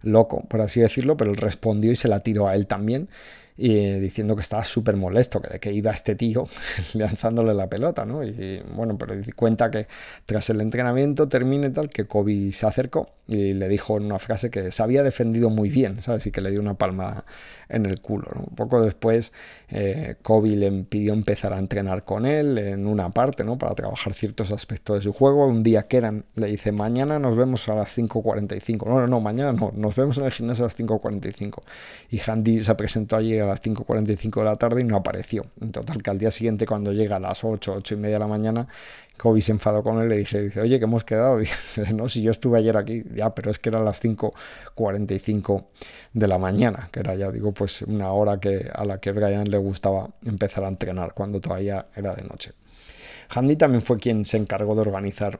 loco, 0.01 0.43
por 0.49 0.61
así 0.61 0.81
decirlo, 0.81 1.15
pero 1.17 1.31
él 1.31 1.37
respondió 1.37 1.91
y 1.91 1.95
se 1.95 2.07
la 2.07 2.21
tiró 2.21 2.47
a 2.47 2.55
él 2.55 2.65
también 2.65 3.09
y 3.57 3.99
diciendo 3.99 4.35
que 4.35 4.41
estaba 4.41 4.63
súper 4.63 4.95
molesto, 4.95 5.41
que 5.41 5.49
de 5.49 5.59
que 5.59 5.71
iba 5.71 5.91
este 5.91 6.15
tío 6.15 6.47
lanzándole 6.93 7.53
la 7.53 7.69
pelota, 7.69 8.05
¿no? 8.05 8.23
Y 8.23 8.61
bueno, 8.75 8.97
pero 8.97 9.13
cuenta 9.35 9.69
que 9.69 9.87
tras 10.25 10.49
el 10.49 10.61
entrenamiento 10.61 11.27
termine 11.27 11.69
tal, 11.69 11.89
que 11.89 12.05
Kobe 12.05 12.51
se 12.51 12.65
acercó 12.65 13.09
y 13.27 13.53
le 13.53 13.69
dijo 13.69 13.97
en 13.97 14.05
una 14.05 14.19
frase 14.19 14.49
que 14.49 14.71
se 14.71 14.83
había 14.83 15.03
defendido 15.03 15.49
muy 15.49 15.69
bien, 15.69 16.01
¿sabes? 16.01 16.25
Y 16.27 16.31
que 16.31 16.41
le 16.41 16.51
dio 16.51 16.59
una 16.59 16.73
palma 16.75 17.25
en 17.69 17.85
el 17.85 18.01
culo, 18.01 18.29
¿no? 18.35 18.45
Poco 18.55 18.81
después, 18.81 19.31
eh, 19.69 20.15
Kobe 20.21 20.55
le 20.55 20.71
pidió 20.83 21.13
empezar 21.13 21.53
a 21.53 21.59
entrenar 21.59 22.03
con 22.03 22.25
él 22.25 22.57
en 22.57 22.87
una 22.87 23.09
parte, 23.09 23.43
¿no? 23.43 23.57
Para 23.57 23.75
trabajar 23.75 24.13
ciertos 24.13 24.51
aspectos 24.51 24.97
de 24.97 25.01
su 25.01 25.13
juego. 25.13 25.47
Un 25.47 25.63
día 25.63 25.87
que 25.87 25.97
eran, 25.97 26.25
le 26.35 26.47
dice, 26.47 26.71
mañana 26.71 27.19
nos 27.19 27.35
vemos 27.35 27.67
a 27.69 27.75
las 27.75 27.97
5.45. 27.97 28.87
No, 28.87 28.99
no, 28.99 29.07
no, 29.07 29.19
mañana 29.19 29.53
no, 29.53 29.71
nos 29.75 29.95
vemos 29.95 30.17
en 30.17 30.25
el 30.25 30.31
gimnasio 30.31 30.65
a 30.65 30.67
las 30.67 30.77
5.45. 30.77 31.61
Y 32.09 32.19
Handy 32.19 32.63
se 32.63 32.75
presentó 32.75 33.15
allí 33.15 33.37
a 33.39 33.45
las 33.45 33.61
5.45 33.61 34.39
de 34.39 34.45
la 34.45 34.55
tarde 34.55 34.81
y 34.81 34.83
no 34.83 34.97
apareció. 34.97 35.45
En 35.61 35.71
total, 35.71 36.01
que 36.03 36.09
al 36.09 36.17
día 36.17 36.31
siguiente, 36.31 36.65
cuando 36.65 36.91
llega 36.91 37.17
a 37.17 37.19
las 37.19 37.43
8, 37.43 37.73
8 37.77 37.93
y 37.93 37.97
media 37.97 38.15
de 38.15 38.19
la 38.19 38.27
mañana, 38.27 38.67
Kobe 39.17 39.41
se 39.41 39.51
enfadó 39.51 39.83
con 39.83 39.99
él 39.99 40.07
y 40.07 40.09
le 40.09 40.17
dice, 40.17 40.41
dice, 40.41 40.61
oye, 40.61 40.79
que 40.79 40.85
hemos 40.85 41.03
quedado. 41.03 41.37
Dice, 41.39 41.93
no, 41.93 42.09
si 42.09 42.21
yo 42.21 42.31
estuve 42.31 42.57
ayer 42.59 42.75
aquí, 42.77 43.03
ya, 43.15 43.33
pero 43.33 43.51
es 43.51 43.59
que 43.59 43.69
eran 43.69 43.85
las 43.85 44.03
5.45 44.03 45.65
de 46.13 46.27
la 46.27 46.37
mañana, 46.37 46.89
que 46.91 46.99
era 46.99 47.15
ya, 47.15 47.31
digo, 47.31 47.51
pues 47.51 47.83
una 47.83 48.11
hora 48.11 48.39
que, 48.39 48.69
a 48.73 48.85
la 48.85 48.99
que 48.99 49.11
Brian 49.11 49.49
le 49.49 49.57
gustaba 49.57 50.09
empezar 50.25 50.63
a 50.63 50.67
entrenar, 50.67 51.13
cuando 51.13 51.39
todavía 51.39 51.87
era 51.95 52.13
de 52.13 52.23
noche. 52.23 52.53
Handy 53.29 53.55
también 53.55 53.81
fue 53.81 53.97
quien 53.97 54.25
se 54.25 54.37
encargó 54.37 54.75
de 54.75 54.81
organizar 54.81 55.39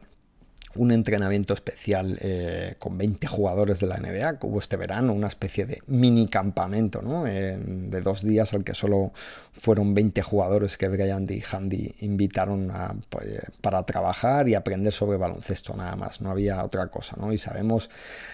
un 0.75 0.91
entrenamiento 0.91 1.53
especial 1.53 2.17
eh, 2.21 2.75
con 2.79 2.97
20 2.97 3.27
jugadores 3.27 3.79
de 3.79 3.87
la 3.87 3.97
NBA 3.97 4.39
que 4.39 4.47
hubo 4.47 4.59
este 4.59 4.77
verano, 4.77 5.13
una 5.13 5.27
especie 5.27 5.65
de 5.65 5.79
mini 5.87 6.27
campamento 6.27 7.01
¿no? 7.01 7.23
de 7.23 8.01
dos 8.01 8.23
días 8.23 8.53
al 8.53 8.63
que 8.63 8.73
solo 8.73 9.11
fueron 9.51 9.93
20 9.93 10.21
jugadores 10.21 10.77
que 10.77 10.87
Brian 10.87 11.27
y 11.29 11.41
Handy 11.49 11.95
invitaron 12.01 12.71
pues, 13.09 13.41
para 13.61 13.83
trabajar 13.83 14.49
y 14.49 14.55
aprender 14.55 14.91
sobre 14.91 15.17
baloncesto 15.17 15.75
nada 15.75 15.95
más, 15.95 16.21
no 16.21 16.31
había 16.31 16.63
otra 16.63 16.87
cosa. 16.87 17.15
¿no? 17.19 17.31
Y 17.31 17.37
sabemos 17.37 17.89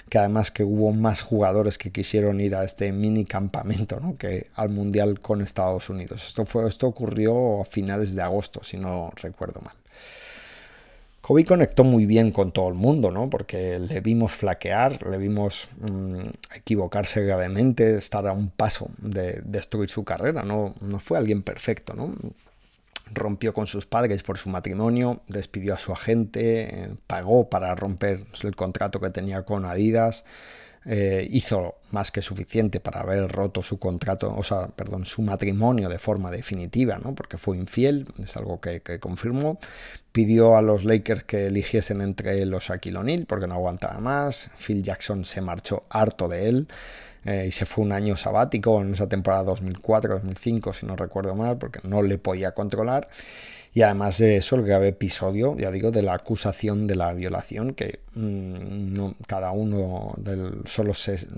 que 0.09 0.17
además 0.17 0.51
que 0.51 0.63
hubo 0.63 0.91
más 0.91 1.21
jugadores 1.21 1.77
que 1.77 1.91
quisieron 1.91 2.39
ir 2.41 2.55
a 2.55 2.63
este 2.63 2.91
mini 2.91 3.25
campamento 3.25 3.99
¿no? 3.99 4.15
que 4.15 4.47
al 4.55 4.69
Mundial 4.69 5.19
con 5.19 5.41
Estados 5.41 5.89
Unidos. 5.89 6.27
Esto, 6.27 6.45
fue, 6.45 6.67
esto 6.67 6.87
ocurrió 6.87 7.61
a 7.61 7.65
finales 7.65 8.15
de 8.15 8.21
agosto, 8.21 8.63
si 8.63 8.77
no 8.77 9.11
recuerdo 9.15 9.61
mal. 9.61 9.75
Kobe 11.29 11.45
conectó 11.45 11.83
muy 11.83 12.07
bien 12.07 12.31
con 12.31 12.51
todo 12.51 12.69
el 12.69 12.73
mundo, 12.73 13.11
¿no? 13.11 13.29
Porque 13.29 13.77
le 13.77 14.01
vimos 14.01 14.31
flaquear, 14.31 15.05
le 15.05 15.19
vimos 15.19 15.69
mm, 15.79 16.21
equivocarse 16.55 17.23
gravemente, 17.23 17.97
estar 17.97 18.25
a 18.25 18.31
un 18.31 18.49
paso 18.49 18.89
de 18.97 19.39
destruir 19.45 19.91
su 19.91 20.03
carrera, 20.03 20.41
¿no? 20.41 20.73
No 20.81 20.99
fue 20.99 21.19
alguien 21.19 21.43
perfecto, 21.43 21.93
¿no? 21.93 22.15
Rompió 23.13 23.53
con 23.53 23.67
sus 23.67 23.85
padres 23.85 24.23
por 24.23 24.39
su 24.39 24.49
matrimonio, 24.49 25.21
despidió 25.27 25.75
a 25.75 25.77
su 25.77 25.93
agente, 25.93 26.89
pagó 27.05 27.47
para 27.47 27.75
romper 27.75 28.25
el 28.41 28.55
contrato 28.55 28.99
que 28.99 29.11
tenía 29.11 29.43
con 29.43 29.65
Adidas, 29.65 30.25
eh, 30.91 31.27
hizo 31.29 31.75
más 31.91 32.09
que 32.09 32.23
suficiente 32.23 32.79
para 32.79 33.01
haber 33.01 33.31
roto 33.31 33.61
su 33.61 33.77
contrato, 33.77 34.33
o 34.35 34.41
sea, 34.41 34.69
perdón, 34.75 35.05
su 35.05 35.21
matrimonio 35.21 35.87
de 35.87 35.99
forma 35.99 36.31
definitiva, 36.31 36.97
¿no? 36.97 37.13
Porque 37.13 37.37
fue 37.37 37.57
infiel, 37.57 38.07
es 38.17 38.35
algo 38.37 38.59
que, 38.59 38.81
confirmó. 38.99 39.59
Pidió 40.11 40.57
a 40.57 40.63
los 40.63 40.85
Lakers 40.85 41.25
que 41.25 41.45
eligiesen 41.45 42.01
entre 42.01 42.43
los 42.47 42.63
Shaquille 42.63 42.97
O'Neal 42.97 43.27
porque 43.27 43.45
no 43.45 43.53
aguantaba 43.53 43.99
más. 43.99 44.49
Phil 44.57 44.81
Jackson 44.81 45.25
se 45.25 45.41
marchó 45.41 45.83
harto 45.91 46.27
de 46.27 46.49
él. 46.49 46.67
Eh, 47.23 47.45
y 47.49 47.51
se 47.51 47.67
fue 47.67 47.83
un 47.83 47.91
año 47.91 48.17
sabático 48.17 48.81
en 48.81 48.93
esa 48.93 49.07
temporada 49.07 49.51
2004-2005, 49.51 50.73
si 50.73 50.87
no 50.87 50.95
recuerdo 50.95 51.35
mal, 51.35 51.59
porque 51.59 51.81
no 51.83 52.01
le 52.01 52.17
podía 52.17 52.53
controlar. 52.53 53.09
Y 53.73 53.83
además 53.83 54.17
de 54.17 54.37
eso, 54.37 54.55
el 54.55 54.63
grave 54.63 54.89
episodio, 54.89 55.55
ya 55.57 55.69
digo, 55.69 55.91
de 55.91 56.01
la 56.01 56.13
acusación 56.13 56.87
de 56.87 56.95
la 56.95 57.13
violación, 57.13 57.75
que 57.75 57.99
mm, 58.15 58.93
no, 58.93 59.15
cada 59.27 59.51
uno, 59.51 60.13
del, 60.17 60.61
solo 60.65 60.93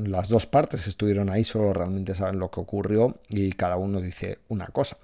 las 0.05 0.29
dos 0.29 0.45
partes 0.45 0.81
que 0.81 0.89
estuvieron 0.89 1.29
ahí 1.29 1.43
solo 1.43 1.73
realmente 1.73 2.15
saben 2.15 2.39
lo 2.39 2.49
que 2.49 2.61
ocurrió 2.61 3.17
y 3.29 3.51
cada 3.51 3.75
uno 3.75 3.99
dice 3.99 4.39
una 4.47 4.67
cosa. 4.67 4.97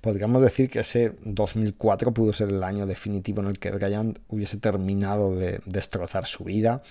Podríamos 0.00 0.42
decir 0.42 0.68
que 0.68 0.80
ese 0.80 1.12
2004 1.24 2.12
pudo 2.12 2.32
ser 2.32 2.48
el 2.48 2.62
año 2.62 2.86
definitivo 2.86 3.40
en 3.40 3.48
el 3.48 3.58
que 3.58 3.70
Brian 3.70 4.18
hubiese 4.28 4.58
terminado 4.58 5.34
de 5.34 5.60
destrozar 5.64 6.26
su 6.26 6.44
vida 6.44 6.82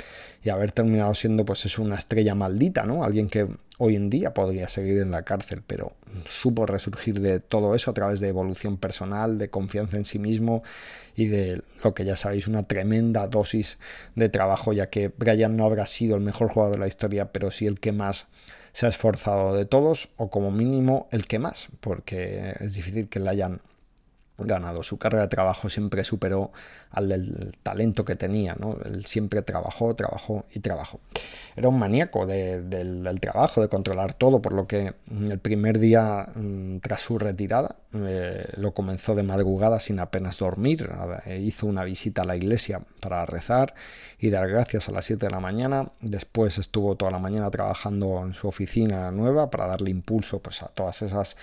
y 0.44 0.50
haber 0.50 0.72
terminado 0.72 1.14
siendo 1.14 1.46
pues 1.46 1.66
es 1.66 1.78
una 1.78 1.96
estrella 1.96 2.36
maldita, 2.36 2.86
¿no? 2.86 3.04
Alguien 3.04 3.30
que 3.30 3.48
hoy 3.80 3.96
en 3.96 4.10
día 4.10 4.34
podría 4.34 4.68
seguir 4.68 5.00
en 5.00 5.12
la 5.12 5.24
cárcel, 5.24 5.64
pero 5.66 5.94
supo 6.26 6.66
resurgir 6.66 7.20
de 7.20 7.40
todo 7.40 7.76
eso 7.76 7.92
a 7.92 7.94
través 7.94 8.20
de 8.20 8.28
evolución 8.28 8.78
personal, 8.78 9.38
de 9.38 9.50
confianza 9.50 9.98
en 9.98 10.06
sí 10.06 10.20
mismo 10.20 10.64
y 11.16 11.26
de 11.26 11.62
lo 11.84 11.94
que 11.94 12.06
ya 12.06 12.16
sabéis, 12.16 12.48
una 12.48 12.64
tremenda 12.64 13.28
dosis 13.28 13.80
de 14.16 14.30
trabajo, 14.30 14.74
ya 14.74 14.90
que 14.90 15.08
Brian 15.10 15.58
no 15.58 15.66
habrá 15.66 15.86
sido 15.86 16.16
el 16.16 16.22
mejor 16.22 16.50
jugador 16.50 16.76
de 16.76 16.82
la 16.82 16.88
historia, 16.88 17.32
pero 17.32 17.52
sí 17.52 17.66
el 17.66 17.80
que 17.80 17.92
más 17.92 18.28
se 18.74 18.86
ha 18.86 18.90
esforzado 18.90 19.56
de 19.56 19.66
todos, 19.66 20.10
o 20.18 20.30
como 20.30 20.52
mínimo 20.52 21.08
el 21.12 21.28
que 21.28 21.40
más, 21.40 21.70
porque 21.80 22.54
es 22.60 22.74
difícil 22.74 23.08
que 23.08 23.20
le 23.20 23.30
hayan 23.30 23.62
ganado. 24.38 24.84
Su 24.84 24.98
carga 24.98 25.22
de 25.22 25.28
trabajo 25.28 25.70
siempre 25.70 26.04
superó 26.04 26.52
al 26.92 27.10
del 27.10 27.56
talento 27.64 28.06
que 28.06 28.16
tenía, 28.16 28.56
¿no? 28.60 28.78
Él 28.86 29.06
siempre 29.06 29.42
trabajó, 29.42 29.96
trabajó 29.96 30.46
y 30.54 30.60
trabajó. 30.60 31.00
Era 31.56 31.70
un 31.70 31.78
maníaco 31.78 32.26
del, 32.26 33.20
trabajo, 33.20 33.62
de 33.62 33.70
controlar 33.70 34.14
todo, 34.14 34.42
por 34.42 34.54
lo 34.54 34.68
que 34.68 34.94
el 35.12 35.40
primer 35.40 35.80
día 35.80 36.28
mm, 36.36 36.78
tras 36.80 37.02
su 37.02 37.20
retirada 37.20 37.76
eh, 37.94 38.46
lo 38.58 38.74
comenzó 38.74 39.14
de 39.16 39.24
madrugada 39.24 39.80
sin 39.80 40.00
apenas 40.00 40.40
dormir. 40.40 40.90
Hizo 41.40 41.68
una 41.68 41.84
visita 41.84 42.24
a 42.24 42.26
la 42.26 42.36
iglesia 42.36 42.82
para 43.00 43.26
rezar 43.26 43.76
y 44.20 44.30
dar 44.30 44.50
gracias 44.50 44.90
a 44.90 44.92
las 44.92 45.06
7 45.06 45.28
de 45.28 45.32
la 45.32 45.40
mañana. 45.40 45.92
Después 46.02 46.58
estuvo 46.58 46.96
toda 46.96 47.12
la 47.12 47.20
mañana 47.20 47.52
trabajando 47.52 48.24
en 48.24 48.34
su 48.34 48.48
oficina 48.48 49.12
nueva 49.12 49.50
para 49.50 49.68
darle 49.68 49.92
impulso 49.92 50.40
pues, 50.40 50.64
a 50.64 50.68
todas 50.68 51.02
esas 51.04 51.38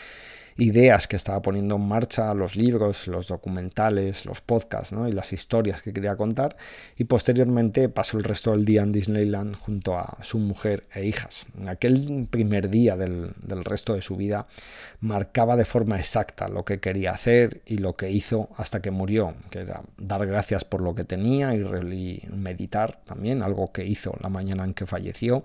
ideas 0.61 1.09
que 1.09 1.17
estaba 1.17 1.41
poniendo 1.41 1.77
en 1.77 1.89
marcha, 1.89 2.35
los 2.35 2.55
libros, 2.55 3.09
los 3.09 3.29
documentales, 3.29 4.27
los 4.27 4.41
podcasts 4.41 4.95
y 5.09 5.13
las 5.13 5.33
historias 5.33 5.83
que 5.83 5.93
quería 5.93 6.17
contar. 6.17 6.57
Y 6.97 7.05
posteriormente 7.05 7.89
pasó 7.89 8.19
el 8.19 8.25
resto 8.25 8.53
del 8.53 8.65
día 8.65 8.83
en 8.83 8.93
Disneyland 8.93 9.57
junto 9.57 9.97
a 9.97 10.19
su 10.23 10.39
mujer 10.39 10.85
e 10.95 11.05
hijas. 11.07 11.47
Aquel 11.67 12.29
primer 12.31 12.69
día 12.69 12.97
del, 12.97 13.33
del 13.43 13.65
resto 13.65 13.95
de 13.95 14.03
su 14.03 14.17
vida 14.17 14.47
marcaba 15.01 15.57
de 15.57 15.65
forma 15.65 15.99
exacta 15.99 16.49
lo 16.49 16.65
que 16.65 16.79
quería 16.79 17.13
hacer 17.13 17.63
y 17.65 17.79
lo 17.79 17.97
que 17.97 18.11
hizo 18.11 18.51
hasta 18.57 18.81
que 18.81 18.91
murió, 18.91 19.35
que 19.51 19.61
era 19.61 19.83
dar 19.97 20.27
gracias 20.27 20.65
por 20.65 20.83
lo 20.83 20.95
que 20.95 21.05
tenía 21.05 21.55
y 21.55 22.23
meditar 22.31 23.01
también, 23.05 23.43
algo 23.43 23.73
que 23.73 23.87
hizo 23.87 24.15
la 24.21 24.29
mañana 24.29 24.65
en 24.65 24.75
que 24.75 24.87
falleció 24.87 25.45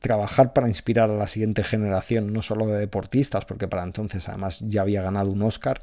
trabajar 0.00 0.52
para 0.52 0.68
inspirar 0.68 1.10
a 1.10 1.16
la 1.16 1.28
siguiente 1.28 1.64
generación, 1.64 2.32
no 2.32 2.42
solo 2.42 2.66
de 2.66 2.78
deportistas, 2.78 3.44
porque 3.44 3.68
para 3.68 3.82
entonces 3.82 4.28
además 4.28 4.60
ya 4.66 4.82
había 4.82 5.02
ganado 5.02 5.30
un 5.30 5.42
Oscar, 5.42 5.82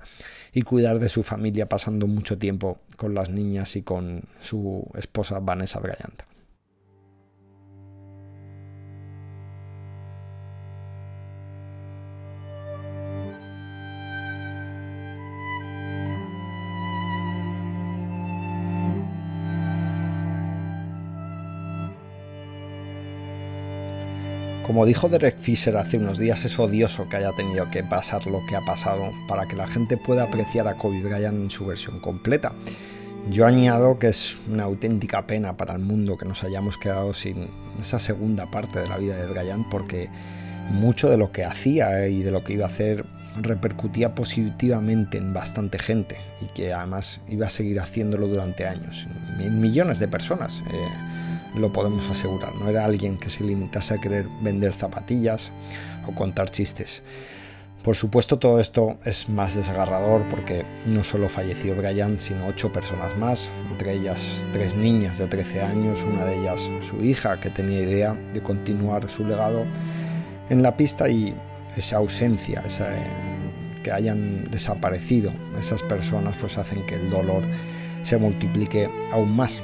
y 0.54 0.62
cuidar 0.62 1.00
de 1.00 1.10
su 1.10 1.24
familia 1.24 1.68
pasando 1.68 2.08
mucho 2.08 2.38
tiempo 2.38 2.80
con 2.98 3.14
las 3.14 3.30
niñas 3.30 3.76
y 3.76 3.82
con 3.82 4.24
su 4.40 4.90
esposa 4.96 5.40
Vanessa 5.40 5.80
Bryant. 5.80 6.35
Como 24.76 24.86
dijo 24.86 25.08
Derek 25.08 25.40
Fisher 25.40 25.78
hace 25.78 26.00
unos 26.00 26.20
días, 26.20 26.44
es 26.44 26.60
odioso 26.60 27.08
que 27.08 27.16
haya 27.16 27.32
tenido 27.32 27.72
que 27.72 27.82
pasar 27.82 28.28
lo 28.28 28.46
que 28.46 28.58
ha 28.58 28.66
pasado 28.66 29.14
para 29.26 29.48
que 29.48 29.56
la 29.56 29.68
gente 29.68 29.96
pueda 29.96 30.24
apreciar 30.24 30.68
a 30.68 30.76
Kobe 30.76 31.02
Bryant 31.02 31.44
en 31.44 31.50
su 31.50 31.66
versión 31.66 32.02
completa. 32.02 32.52
Yo 33.32 33.46
añado 33.46 34.00
que 34.00 34.10
es 34.10 34.38
una 34.52 34.64
auténtica 34.64 35.26
pena 35.28 35.56
para 35.56 35.76
el 35.76 35.80
mundo 35.80 36.18
que 36.18 36.26
nos 36.26 36.44
hayamos 36.44 36.78
quedado 36.78 37.14
sin 37.14 37.48
esa 37.80 38.00
segunda 38.00 38.52
parte 38.52 38.80
de 38.80 38.88
la 38.88 38.98
vida 38.98 39.16
de 39.16 39.28
Bryant 39.28 39.66
porque 39.72 40.10
mucho 40.72 41.10
de 41.10 41.16
lo 41.16 41.32
que 41.32 41.46
hacía 41.46 42.10
y 42.10 42.22
de 42.22 42.32
lo 42.32 42.44
que 42.44 42.52
iba 42.52 42.66
a 42.66 42.68
hacer 42.68 43.06
repercutía 43.38 44.14
positivamente 44.14 45.18
en 45.18 45.34
bastante 45.34 45.80
gente 45.80 46.18
y 46.42 46.48
que 46.48 46.74
además 46.74 47.22
iba 47.30 47.48
a 47.48 47.50
seguir 47.50 47.80
haciéndolo 47.80 48.28
durante 48.28 48.68
años, 48.68 49.08
millones 49.38 50.00
de 50.00 50.10
personas. 50.10 50.62
Eh, 50.74 51.35
lo 51.58 51.72
podemos 51.72 52.10
asegurar. 52.10 52.56
No 52.56 52.70
era 52.70 52.86
alguien 52.86 53.18
que 53.18 53.30
se 53.30 53.44
limitase 53.44 53.94
a 53.94 53.98
querer 53.98 54.28
vender 54.42 54.74
zapatillas 54.74 55.52
o 56.08 56.14
contar 56.14 56.50
chistes. 56.50 57.04
Por 57.86 57.96
supuesto 57.96 58.40
todo 58.40 58.60
esto 58.60 58.98
es 59.06 59.30
más 59.30 59.54
desgarrador 59.54 60.28
porque 60.28 60.66
no 60.88 61.04
solo 61.04 61.30
falleció 61.30 61.76
Brian, 61.76 62.20
sino 62.20 62.48
ocho 62.48 62.72
personas 62.72 63.16
más, 63.16 63.52
entre 63.70 63.94
ellas 63.94 64.44
tres 64.52 64.76
niñas 64.76 65.20
de 65.20 65.28
13 65.28 65.62
años, 65.62 66.04
una 66.04 66.26
de 66.26 66.40
ellas 66.40 66.72
su 66.82 67.04
hija 67.04 67.40
que 67.40 67.52
tenía 67.52 67.82
idea 67.82 68.20
de 68.34 68.42
continuar 68.42 69.08
su 69.08 69.24
legado 69.24 69.68
en 70.50 70.64
la 70.64 70.76
pista 70.76 71.10
y 71.10 71.36
esa 71.78 71.98
ausencia, 71.98 72.64
esa, 72.66 72.92
eh, 72.92 73.06
que 73.84 73.92
hayan 73.92 74.46
desaparecido 74.46 75.32
esas 75.60 75.84
personas 75.84 76.36
pues 76.42 76.58
hacen 76.58 76.88
que 76.88 76.96
el 76.96 77.08
dolor 77.12 77.44
se 78.02 78.18
multiplique 78.18 78.90
aún 79.12 79.36
más. 79.36 79.62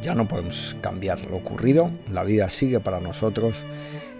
Ya 0.00 0.14
no 0.14 0.28
podemos 0.28 0.76
cambiar 0.80 1.20
lo 1.30 1.36
ocurrido, 1.36 1.90
la 2.10 2.24
vida 2.24 2.48
sigue 2.48 2.80
para 2.80 3.00
nosotros 3.00 3.64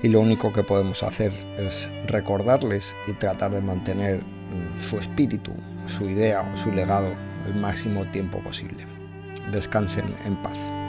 y 0.02 0.08
lo 0.08 0.20
único 0.20 0.52
que 0.52 0.62
podemos 0.62 1.02
hacer 1.02 1.32
es 1.58 1.88
recordarles 2.06 2.94
y 3.06 3.12
tratar 3.12 3.52
de 3.52 3.60
mantener 3.60 4.20
mm, 4.20 4.80
su 4.80 4.98
espíritu, 4.98 5.52
su 5.86 6.08
idea, 6.08 6.44
su 6.56 6.72
legado 6.72 7.12
el 7.46 7.54
máximo 7.54 8.04
tiempo 8.10 8.38
posible. 8.40 8.86
Descansen 9.50 10.14
en 10.24 10.40
paz. 10.42 10.81